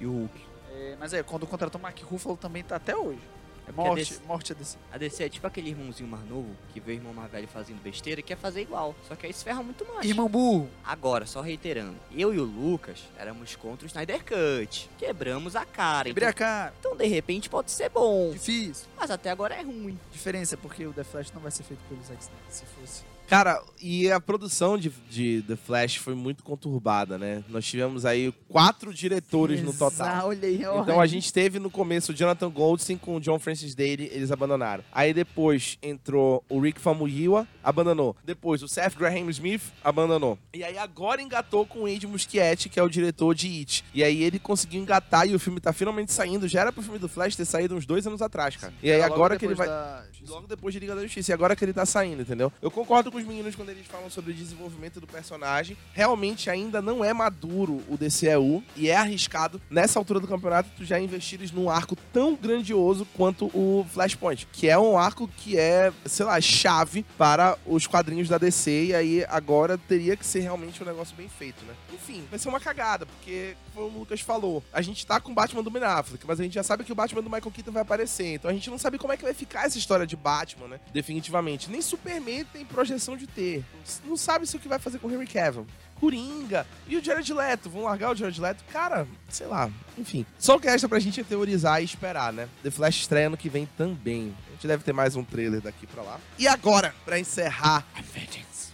E 0.00 0.06
o 0.06 0.12
Hulk? 0.12 0.46
É, 0.72 0.96
mas 0.98 1.12
é, 1.12 1.22
quando 1.22 1.46
contratou 1.46 1.78
o 1.78 1.82
Mark 1.82 1.98
Ruffalo 2.02 2.36
também 2.36 2.64
tá 2.64 2.76
até 2.76 2.96
hoje. 2.96 3.20
É 3.66 3.70
a 3.70 3.72
Morte, 3.72 3.96
DC, 4.12 4.20
morte 4.26 4.52
a 4.52 4.54
DC. 4.54 4.76
a 4.92 4.98
DC 4.98 5.24
é 5.24 5.28
tipo 5.28 5.46
aquele 5.46 5.70
irmãozinho 5.70 6.08
mais 6.08 6.24
novo 6.28 6.48
que 6.72 6.80
vê 6.80 6.92
o 6.92 6.94
irmão 6.96 7.14
mais 7.14 7.30
velho 7.30 7.48
fazendo 7.48 7.82
besteira 7.82 8.20
e 8.20 8.22
quer 8.22 8.36
fazer 8.36 8.60
igual. 8.60 8.94
Só 9.08 9.14
que 9.16 9.26
aí 9.26 9.32
se 9.32 9.42
ferra 9.42 9.62
muito 9.62 9.86
mais. 9.86 10.04
Irmão 10.06 10.28
burro. 10.28 10.68
Agora, 10.84 11.24
só 11.26 11.40
reiterando, 11.40 11.96
eu 12.12 12.34
e 12.34 12.38
o 12.38 12.44
Lucas 12.44 13.04
éramos 13.16 13.56
contra 13.56 13.84
o 13.84 13.86
Snyder 13.86 14.22
Cut. 14.24 14.90
Quebramos 14.98 15.56
a 15.56 15.64
cara. 15.64 16.04
Quebrei 16.08 16.28
Então, 16.28 16.46
a 16.46 16.48
cara. 16.48 16.74
então, 16.78 16.96
de 16.96 17.06
repente, 17.06 17.48
pode 17.48 17.70
ser 17.70 17.88
bom. 17.88 18.32
Difícil. 18.32 18.86
Mas 18.96 19.10
até 19.10 19.30
agora 19.30 19.54
é 19.54 19.62
ruim. 19.62 19.98
Diferença, 20.12 20.56
porque 20.56 20.86
o 20.86 20.92
The 20.92 21.04
Flash 21.04 21.32
não 21.32 21.40
vai 21.40 21.50
ser 21.50 21.62
feito 21.62 21.80
pelo 21.88 22.02
Zack 22.02 22.20
Snyder, 22.22 22.44
se 22.50 22.64
fosse. 22.66 23.13
Cara, 23.26 23.60
e 23.80 24.10
a 24.10 24.20
produção 24.20 24.76
de, 24.78 24.90
de 25.10 25.42
The 25.48 25.56
Flash 25.56 25.96
foi 25.96 26.14
muito 26.14 26.44
conturbada, 26.44 27.18
né? 27.18 27.42
Nós 27.48 27.64
tivemos 27.64 28.04
aí 28.04 28.32
quatro 28.48 28.92
diretores 28.92 29.62
no 29.62 29.72
total. 29.72 30.28
Olha 30.28 30.46
aí, 30.48 30.64
ó. 30.64 30.82
Então 30.82 31.00
a 31.00 31.06
gente 31.06 31.32
teve 31.32 31.58
no 31.58 31.70
começo 31.70 32.12
o 32.12 32.14
Jonathan 32.14 32.50
Goldstein 32.50 32.96
com 32.98 33.16
o 33.16 33.20
John 33.20 33.38
Francis 33.38 33.74
Daly, 33.74 34.10
eles 34.12 34.30
abandonaram. 34.30 34.84
Aí 34.92 35.12
depois 35.14 35.78
entrou 35.82 36.44
o 36.48 36.60
Rick 36.60 36.80
Famuyiwa, 36.80 37.48
abandonou. 37.62 38.14
Depois 38.24 38.62
o 38.62 38.68
Seth 38.68 38.94
Graham 38.96 39.28
Smith, 39.30 39.62
abandonou. 39.82 40.38
E 40.52 40.62
aí 40.62 40.76
agora 40.78 41.20
engatou 41.22 41.64
com 41.66 41.80
o 41.80 41.86
Andy 41.86 42.06
Muschietti, 42.06 42.68
que 42.68 42.78
é 42.78 42.82
o 42.82 42.88
diretor 42.88 43.34
de 43.34 43.48
It. 43.48 43.84
E 43.94 44.04
aí 44.04 44.22
ele 44.22 44.38
conseguiu 44.38 44.80
engatar 44.80 45.26
e 45.26 45.34
o 45.34 45.38
filme 45.38 45.60
tá 45.60 45.72
finalmente 45.72 46.12
saindo. 46.12 46.46
Já 46.46 46.60
era 46.60 46.72
pro 46.72 46.82
filme 46.82 46.98
do 46.98 47.08
Flash 47.08 47.34
ter 47.36 47.44
saído 47.46 47.74
uns 47.74 47.86
dois 47.86 48.06
anos 48.06 48.20
atrás, 48.22 48.54
cara. 48.56 48.72
E 48.82 48.90
aí 48.92 49.00
agora 49.02 49.38
que 49.38 49.44
ele 49.46 49.54
vai... 49.54 49.66
da- 49.66 50.04
Logo 50.26 50.46
depois 50.46 50.72
de 50.72 50.80
Liga 50.80 50.94
da 50.94 51.02
Justiça. 51.02 51.32
E 51.32 51.34
agora 51.34 51.54
que 51.54 51.62
ele 51.62 51.74
tá 51.74 51.84
saindo, 51.84 52.22
entendeu? 52.22 52.50
Eu 52.62 52.70
concordo 52.70 53.10
com 53.14 53.18
os 53.20 53.24
meninos 53.24 53.54
quando 53.54 53.68
eles 53.68 53.86
falam 53.86 54.10
sobre 54.10 54.32
o 54.32 54.34
desenvolvimento 54.34 55.00
do 55.00 55.06
personagem. 55.06 55.76
Realmente 55.92 56.50
ainda 56.50 56.82
não 56.82 57.04
é 57.04 57.12
maduro 57.12 57.80
o 57.88 57.96
DCEU 57.96 58.60
e 58.76 58.90
é 58.90 58.96
arriscado 58.96 59.62
nessa 59.70 60.00
altura 60.00 60.18
do 60.18 60.26
campeonato 60.26 60.68
tu 60.76 60.84
já 60.84 60.98
investires 60.98 61.52
num 61.52 61.70
arco 61.70 61.94
tão 62.12 62.34
grandioso 62.34 63.06
quanto 63.14 63.46
o 63.54 63.86
Flashpoint, 63.88 64.48
que 64.50 64.68
é 64.68 64.76
um 64.76 64.98
arco 64.98 65.28
que 65.28 65.56
é, 65.56 65.92
sei 66.04 66.26
lá, 66.26 66.40
chave 66.40 67.06
para 67.16 67.56
os 67.64 67.86
quadrinhos 67.86 68.28
da 68.28 68.36
DC 68.36 68.86
e 68.86 68.94
aí 68.94 69.24
agora 69.28 69.78
teria 69.78 70.16
que 70.16 70.26
ser 70.26 70.40
realmente 70.40 70.82
um 70.82 70.86
negócio 70.86 71.14
bem 71.14 71.28
feito, 71.28 71.64
né? 71.66 71.74
Enfim, 71.92 72.24
vai 72.28 72.38
ser 72.40 72.48
uma 72.48 72.58
cagada, 72.58 73.06
porque 73.06 73.56
como 73.72 73.86
o 73.86 73.98
Lucas 74.00 74.20
falou, 74.20 74.62
a 74.72 74.82
gente 74.82 75.06
tá 75.06 75.20
com 75.20 75.30
o 75.30 75.34
Batman 75.34 75.62
do 75.62 75.70
Ben 75.70 75.84
Affleck, 75.84 76.26
mas 76.26 76.40
a 76.40 76.42
gente 76.42 76.54
já 76.54 76.64
sabe 76.64 76.82
que 76.82 76.92
o 76.92 76.94
Batman 76.94 77.22
do 77.22 77.30
Michael 77.30 77.50
Keaton 77.50 77.72
vai 77.72 77.82
aparecer, 77.82 78.34
então 78.34 78.50
a 78.50 78.54
gente 78.54 78.68
não 78.70 78.78
sabe 78.78 78.98
como 78.98 79.12
é 79.12 79.16
que 79.16 79.22
vai 79.22 79.34
ficar 79.34 79.66
essa 79.66 79.78
história 79.78 80.06
de 80.06 80.16
Batman, 80.16 80.66
né? 80.66 80.80
Definitivamente. 80.92 81.70
Nem 81.70 81.80
Superman 81.80 82.44
tem 82.44 82.64
projeção 82.64 83.03
de 83.16 83.26
ter. 83.26 83.62
Não 84.04 84.16
sabe 84.16 84.46
se 84.46 84.56
o 84.56 84.58
que 84.58 84.68
vai 84.68 84.78
fazer 84.78 84.98
com 84.98 85.08
o 85.08 85.12
Henry 85.12 85.26
Cavill. 85.26 85.66
Coringa. 86.00 86.66
E 86.88 86.96
o 86.96 87.04
Jared 87.04 87.32
Leto? 87.32 87.70
Vão 87.70 87.84
largar 87.84 88.12
o 88.12 88.16
Jared 88.16 88.40
Leto? 88.40 88.64
Cara, 88.72 89.06
sei 89.28 89.46
lá. 89.46 89.70
Enfim. 89.96 90.26
Só 90.38 90.56
o 90.56 90.60
que 90.60 90.68
resta 90.68 90.88
pra 90.88 90.98
gente 90.98 91.20
é 91.20 91.24
teorizar 91.24 91.80
e 91.80 91.84
esperar, 91.84 92.32
né? 92.32 92.48
The 92.62 92.70
Flash 92.70 92.96
estreia 92.96 93.28
ano 93.28 93.36
que 93.36 93.48
vem 93.48 93.68
também. 93.76 94.34
A 94.48 94.52
gente 94.52 94.66
deve 94.66 94.82
ter 94.82 94.92
mais 94.92 95.16
um 95.16 95.24
trailer 95.24 95.60
daqui 95.60 95.86
pra 95.86 96.02
lá. 96.02 96.20
E 96.38 96.48
agora, 96.48 96.94
pra 97.04 97.18
encerrar 97.18 97.86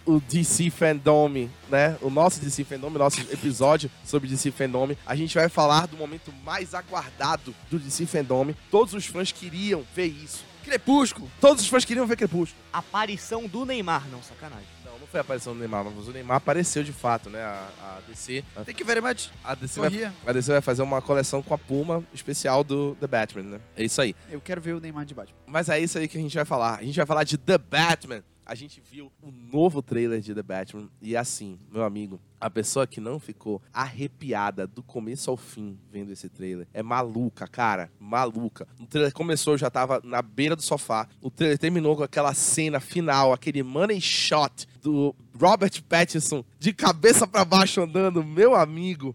o 0.05 0.21
DC 0.21 0.71
Fandom, 0.71 1.49
né? 1.69 1.97
O 2.01 2.11
nosso 2.11 2.41
DC 2.41 2.65
Fandom, 2.65 2.91
nosso 2.91 3.21
episódio 3.21 3.91
sobre 4.05 4.29
DC 4.29 4.51
Fandom, 4.51 4.91
a 5.07 5.15
gente 5.15 5.35
vai 5.35 5.49
falar 5.49 5.87
do 5.87 5.97
momento 5.97 6.33
mais 6.45 6.75
aguardado 6.75 7.55
do 7.71 7.79
DC 7.79 8.07
Fandom. 8.07 8.53
Todos 8.71 8.95
os 8.95 9.07
fãs 9.07 9.31
queriam 9.31 9.85
ver 9.95 10.07
isso. 10.07 10.50
Crepúsculo! 10.65 11.31
Todos 11.41 11.63
os 11.63 11.69
fãs 11.69 11.85
queriam 11.85 12.07
ver 12.07 12.17
Crepúsculo. 12.17 12.61
Aparição 12.73 13.47
do 13.47 13.65
Neymar, 13.65 14.09
não, 14.09 14.23
sacanagem. 14.23 14.67
Não, 14.85 14.99
não 14.99 15.07
foi 15.07 15.19
a 15.19 15.23
aparição 15.23 15.53
do 15.53 15.59
Neymar, 15.59 15.85
mas 15.85 16.09
o 16.09 16.13
Neymar 16.13 16.37
apareceu 16.37 16.83
de 16.83 16.93
fato, 16.93 17.31
né? 17.31 17.43
A, 17.43 17.69
a 17.83 17.99
DC. 18.09 18.45
Tem 18.65 18.75
que 18.75 18.85
ver, 18.85 19.01
mas 19.01 19.31
A 19.45 19.55
DC, 19.55 19.81
vai, 19.81 20.13
a 20.27 20.33
DC 20.33 20.53
vai 20.53 20.61
fazer 20.61 20.83
uma 20.83 21.01
coleção 21.03 21.43
com 21.43 21.55
a 21.55 21.59
Puma 21.59 22.05
especial 22.13 22.63
do 22.63 22.95
The 22.97 23.07
Batman, 23.07 23.43
né? 23.43 23.61
É 23.77 23.85
isso 23.85 24.01
aí. 24.01 24.15
Eu 24.31 24.41
quero 24.41 24.61
ver 24.61 24.75
o 24.75 24.81
Neymar 24.81 25.05
de 25.05 25.15
Batman. 25.15 25.37
Mas 25.47 25.69
é 25.69 25.79
isso 25.79 25.99
aí 25.99 26.07
que 26.09 26.19
a 26.19 26.21
gente 26.21 26.35
vai 26.35 26.45
falar. 26.45 26.79
A 26.79 26.83
gente 26.83 26.97
vai 26.97 27.07
falar 27.07 27.25
de 27.25 27.37
The 27.39 27.59
Batman. 27.59 28.23
A 28.51 28.57
gente 28.57 28.81
viu 28.81 29.13
o 29.23 29.31
novo 29.31 29.81
trailer 29.81 30.21
de 30.21 30.35
The 30.35 30.43
Batman. 30.43 30.91
E 31.01 31.17
assim, 31.17 31.57
meu 31.71 31.85
amigo, 31.85 32.21
a 32.41 32.51
pessoa 32.51 32.85
que 32.85 33.01
não 33.01 33.21
ficou 33.21 33.63
arrepiada 33.73 34.67
do 34.67 34.83
começo 34.83 35.31
ao 35.31 35.37
fim 35.37 35.79
vendo 35.89 36.11
esse 36.11 36.29
trailer 36.29 36.67
é 36.75 36.83
maluca, 36.83 37.47
cara. 37.47 37.93
Maluca. 38.01 38.67
O 38.81 38.87
trailer 38.87 39.13
começou, 39.13 39.55
eu 39.55 39.59
já 39.59 39.71
tava 39.71 40.01
na 40.03 40.21
beira 40.21 40.57
do 40.57 40.63
sofá. 40.63 41.07
O 41.23 41.31
trailer 41.31 41.59
terminou 41.59 41.95
com 41.95 42.03
aquela 42.03 42.35
cena 42.35 42.81
final, 42.81 43.33
aquele 43.33 43.63
money 43.63 44.01
shot 44.01 44.67
do 44.83 45.15
Robert 45.41 45.81
Pattinson 45.89 46.45
de 46.59 46.73
cabeça 46.73 47.29
pra 47.29 47.45
baixo 47.45 47.81
andando, 47.81 48.25
meu 48.25 48.57
amigo. 48.57 49.15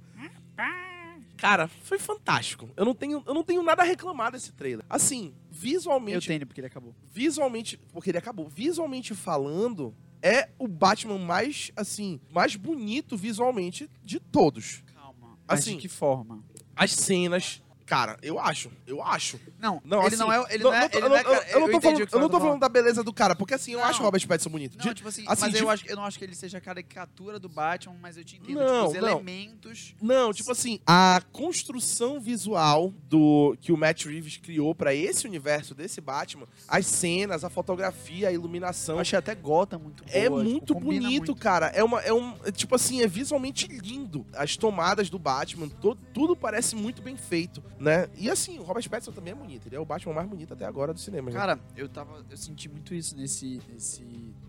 Cara, 1.37 1.67
foi 1.67 1.99
fantástico. 1.99 2.69
Eu 2.77 2.85
não 2.85 2.95
tenho, 2.95 3.21
eu 3.27 3.33
não 3.33 3.43
tenho 3.43 3.61
nada 3.61 3.83
a 3.83 3.85
reclamar 3.85 4.31
desse 4.31 4.53
trailer. 4.53 4.85
Assim, 4.89 5.33
Eu 5.55 5.61
visualmente 5.61 6.27
tenho, 6.27 6.45
porque 6.45 6.59
ele 6.61 6.67
acabou. 6.67 6.93
visualmente, 7.11 7.77
porque 7.91 8.09
ele 8.11 8.17
acabou, 8.17 8.47
visualmente 8.49 9.13
falando, 9.15 9.93
é 10.21 10.49
o 10.59 10.67
Batman 10.67 11.17
mais, 11.17 11.71
assim, 11.75 12.19
mais 12.31 12.55
bonito 12.55 13.15
visualmente 13.17 13.89
de 14.03 14.19
todos. 14.19 14.83
Calma. 14.93 15.37
Mas 15.47 15.59
Assim- 15.61 15.75
de 15.75 15.81
que 15.81 15.87
forma? 15.87 16.43
As 16.75 16.91
cenas, 16.91 17.61
Cara, 17.85 18.17
eu 18.21 18.39
acho. 18.39 18.71
Eu 18.87 19.01
acho. 19.03 19.39
Não, 19.59 19.81
Não, 19.85 19.99
ele 19.99 20.07
assim, 20.07 20.17
não 20.17 20.31
é. 20.33 20.45
Ele 20.53 20.63
não- 20.63 20.71
não, 20.71 20.77
é. 20.77 20.79
não 20.79 20.85
ele 20.87 20.95
eu 21.05 21.09
não 21.09 21.15
é 21.17 21.23
não- 21.23 21.33
eu- 21.33 21.41
eu 21.43 21.59
não 21.59 21.69
tô 21.71 21.81
falando- 21.81 22.07
eu 22.11 22.19
não 22.19 22.29
tô 22.29 22.39
falando 22.39 22.59
da 22.59 22.69
beleza 22.69 23.03
do 23.03 23.13
cara, 23.13 23.35
porque 23.35 23.53
assim, 23.53 23.73
eu 23.73 23.79
Não. 23.79 23.85
acho 23.85 24.01
o 24.01 24.03
Robert 24.05 24.27
Pattinson 24.27 24.49
bonito. 24.49 24.77
Não, 24.77 24.85
De- 24.85 24.93
tipo 24.95 25.07
assim, 25.07 25.23
assim, 25.27 25.41
mas 25.41 25.53
de- 25.53 25.59
eu, 25.59 25.69
acho, 25.69 25.87
eu 25.87 25.95
não 25.95 26.03
acho 26.03 26.17
que 26.17 26.25
ele 26.25 26.33
seja 26.35 26.57
a 26.57 26.61
caricatura 26.61 27.37
do 27.39 27.47
Batman, 27.47 27.95
mas 28.01 28.17
eu 28.17 28.23
te 28.23 28.37
entendo. 28.37 28.55
Não, 28.55 28.87
tipo, 28.87 28.97
os 28.97 29.01
não. 29.03 29.09
elementos. 29.11 29.95
Não, 30.01 30.33
tipo 30.33 30.51
assim, 30.51 30.79
a 30.85 31.21
construção 31.31 32.19
visual 32.19 32.91
do 33.07 33.55
que 33.61 33.71
o 33.71 33.77
Matt 33.77 34.05
Reeves 34.05 34.37
criou 34.37 34.73
pra 34.73 34.93
esse 34.93 35.27
universo 35.27 35.75
desse 35.75 36.01
Batman, 36.01 36.47
as 36.67 36.85
cenas, 36.87 37.43
a 37.43 37.49
fotografia, 37.49 38.29
a 38.29 38.31
iluminação, 38.31 38.95
Eu 38.95 39.01
achei 39.01 39.17
até 39.19 39.35
Gotham 39.35 39.79
muito 39.79 40.03
boa. 40.03 40.15
é 40.17 40.23
tipo, 40.23 40.35
muito 40.43 40.73
combina 40.73 41.01
bonito, 41.03 41.25
muito. 41.27 41.35
cara. 41.35 41.67
É 41.67 41.83
uma 41.83 42.01
é 42.01 42.11
um, 42.11 42.33
é, 42.45 42.51
tipo 42.51 42.73
assim, 42.75 43.01
é 43.01 43.07
visualmente 43.07 43.67
lindo. 43.67 44.25
As 44.33 44.57
tomadas 44.57 45.09
do 45.09 45.19
Batman, 45.19 45.69
to- 45.69 45.95
tudo 46.13 46.35
parece 46.35 46.75
muito 46.75 47.01
bem 47.01 47.15
feito, 47.15 47.61
né? 47.79 48.07
E 48.15 48.29
assim, 48.29 48.57
o 48.59 48.63
Robert 48.63 48.89
Pattinson 48.89 49.11
também 49.11 49.33
é 49.33 49.35
bonito, 49.35 49.67
ele 49.67 49.75
é 49.75 49.79
o 49.79 49.85
Batman 49.85 50.13
mais 50.13 50.27
bonito 50.27 50.53
até 50.53 50.65
agora 50.65 50.93
do 50.93 50.99
cinema. 50.99 51.29
né? 51.29 51.35
Cara, 51.35 51.59
eu 51.75 51.89
tava. 51.89 52.25
Eu 52.29 52.37
senti 52.37 52.69
muito 52.69 52.93
isso 52.93 53.15
nesse. 53.15 53.61
nesse... 53.69 54.03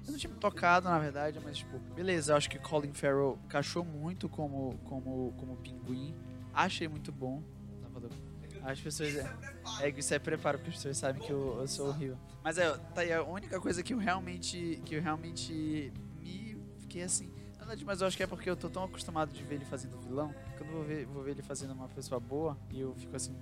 Eu 0.06 0.12
não 0.12 0.18
tinha 0.18 0.32
me 0.32 0.38
tocado, 0.38 0.88
na 0.88 0.98
verdade, 0.98 1.40
mas, 1.42 1.58
tipo, 1.58 1.78
beleza, 1.94 2.32
eu 2.32 2.36
acho 2.36 2.48
que 2.48 2.58
Colin 2.58 2.92
Farrell 2.92 3.38
encaixou 3.44 3.84
muito 3.84 4.28
como, 4.28 4.78
como, 4.84 5.34
como 5.36 5.56
pinguim. 5.56 6.14
Achei 6.54 6.88
muito 6.88 7.10
bom. 7.10 7.42
Tá. 7.82 8.70
As 8.70 8.80
pessoas. 8.80 9.14
É, 9.80 9.88
isso 9.96 10.12
é 10.12 10.18
preparo, 10.18 10.58
porque 10.58 10.70
as 10.70 10.76
pessoas 10.76 10.96
sabem 10.98 11.22
que 11.22 11.30
eu, 11.30 11.58
eu 11.60 11.68
sou 11.68 11.88
horrível. 11.88 12.18
Mas 12.42 12.58
é, 12.58 12.68
tá 12.94 13.02
aí, 13.02 13.12
a 13.12 13.22
única 13.22 13.60
coisa 13.60 13.82
que 13.82 13.94
eu 13.94 13.98
realmente. 13.98 14.80
que 14.84 14.96
eu 14.96 15.02
realmente 15.02 15.92
me 16.20 16.56
fiquei 16.78 17.02
assim. 17.02 17.30
Verdade, 17.66 17.84
mas 17.84 18.00
eu 18.00 18.06
acho 18.06 18.16
que 18.16 18.22
é 18.22 18.28
porque 18.28 18.48
eu 18.48 18.56
tô 18.56 18.70
tão 18.70 18.84
acostumado 18.84 19.32
de 19.32 19.42
ver 19.42 19.56
ele 19.56 19.64
fazendo 19.64 19.98
vilão, 19.98 20.32
quando 20.56 20.70
eu 20.70 20.76
vou 20.76 20.84
ver, 20.84 21.04
vou 21.06 21.22
ver 21.24 21.32
ele 21.32 21.42
fazendo 21.42 21.72
uma 21.72 21.88
pessoa 21.88 22.20
boa, 22.20 22.56
e 22.70 22.78
eu 22.78 22.94
fico 22.94 23.16
assim. 23.16 23.34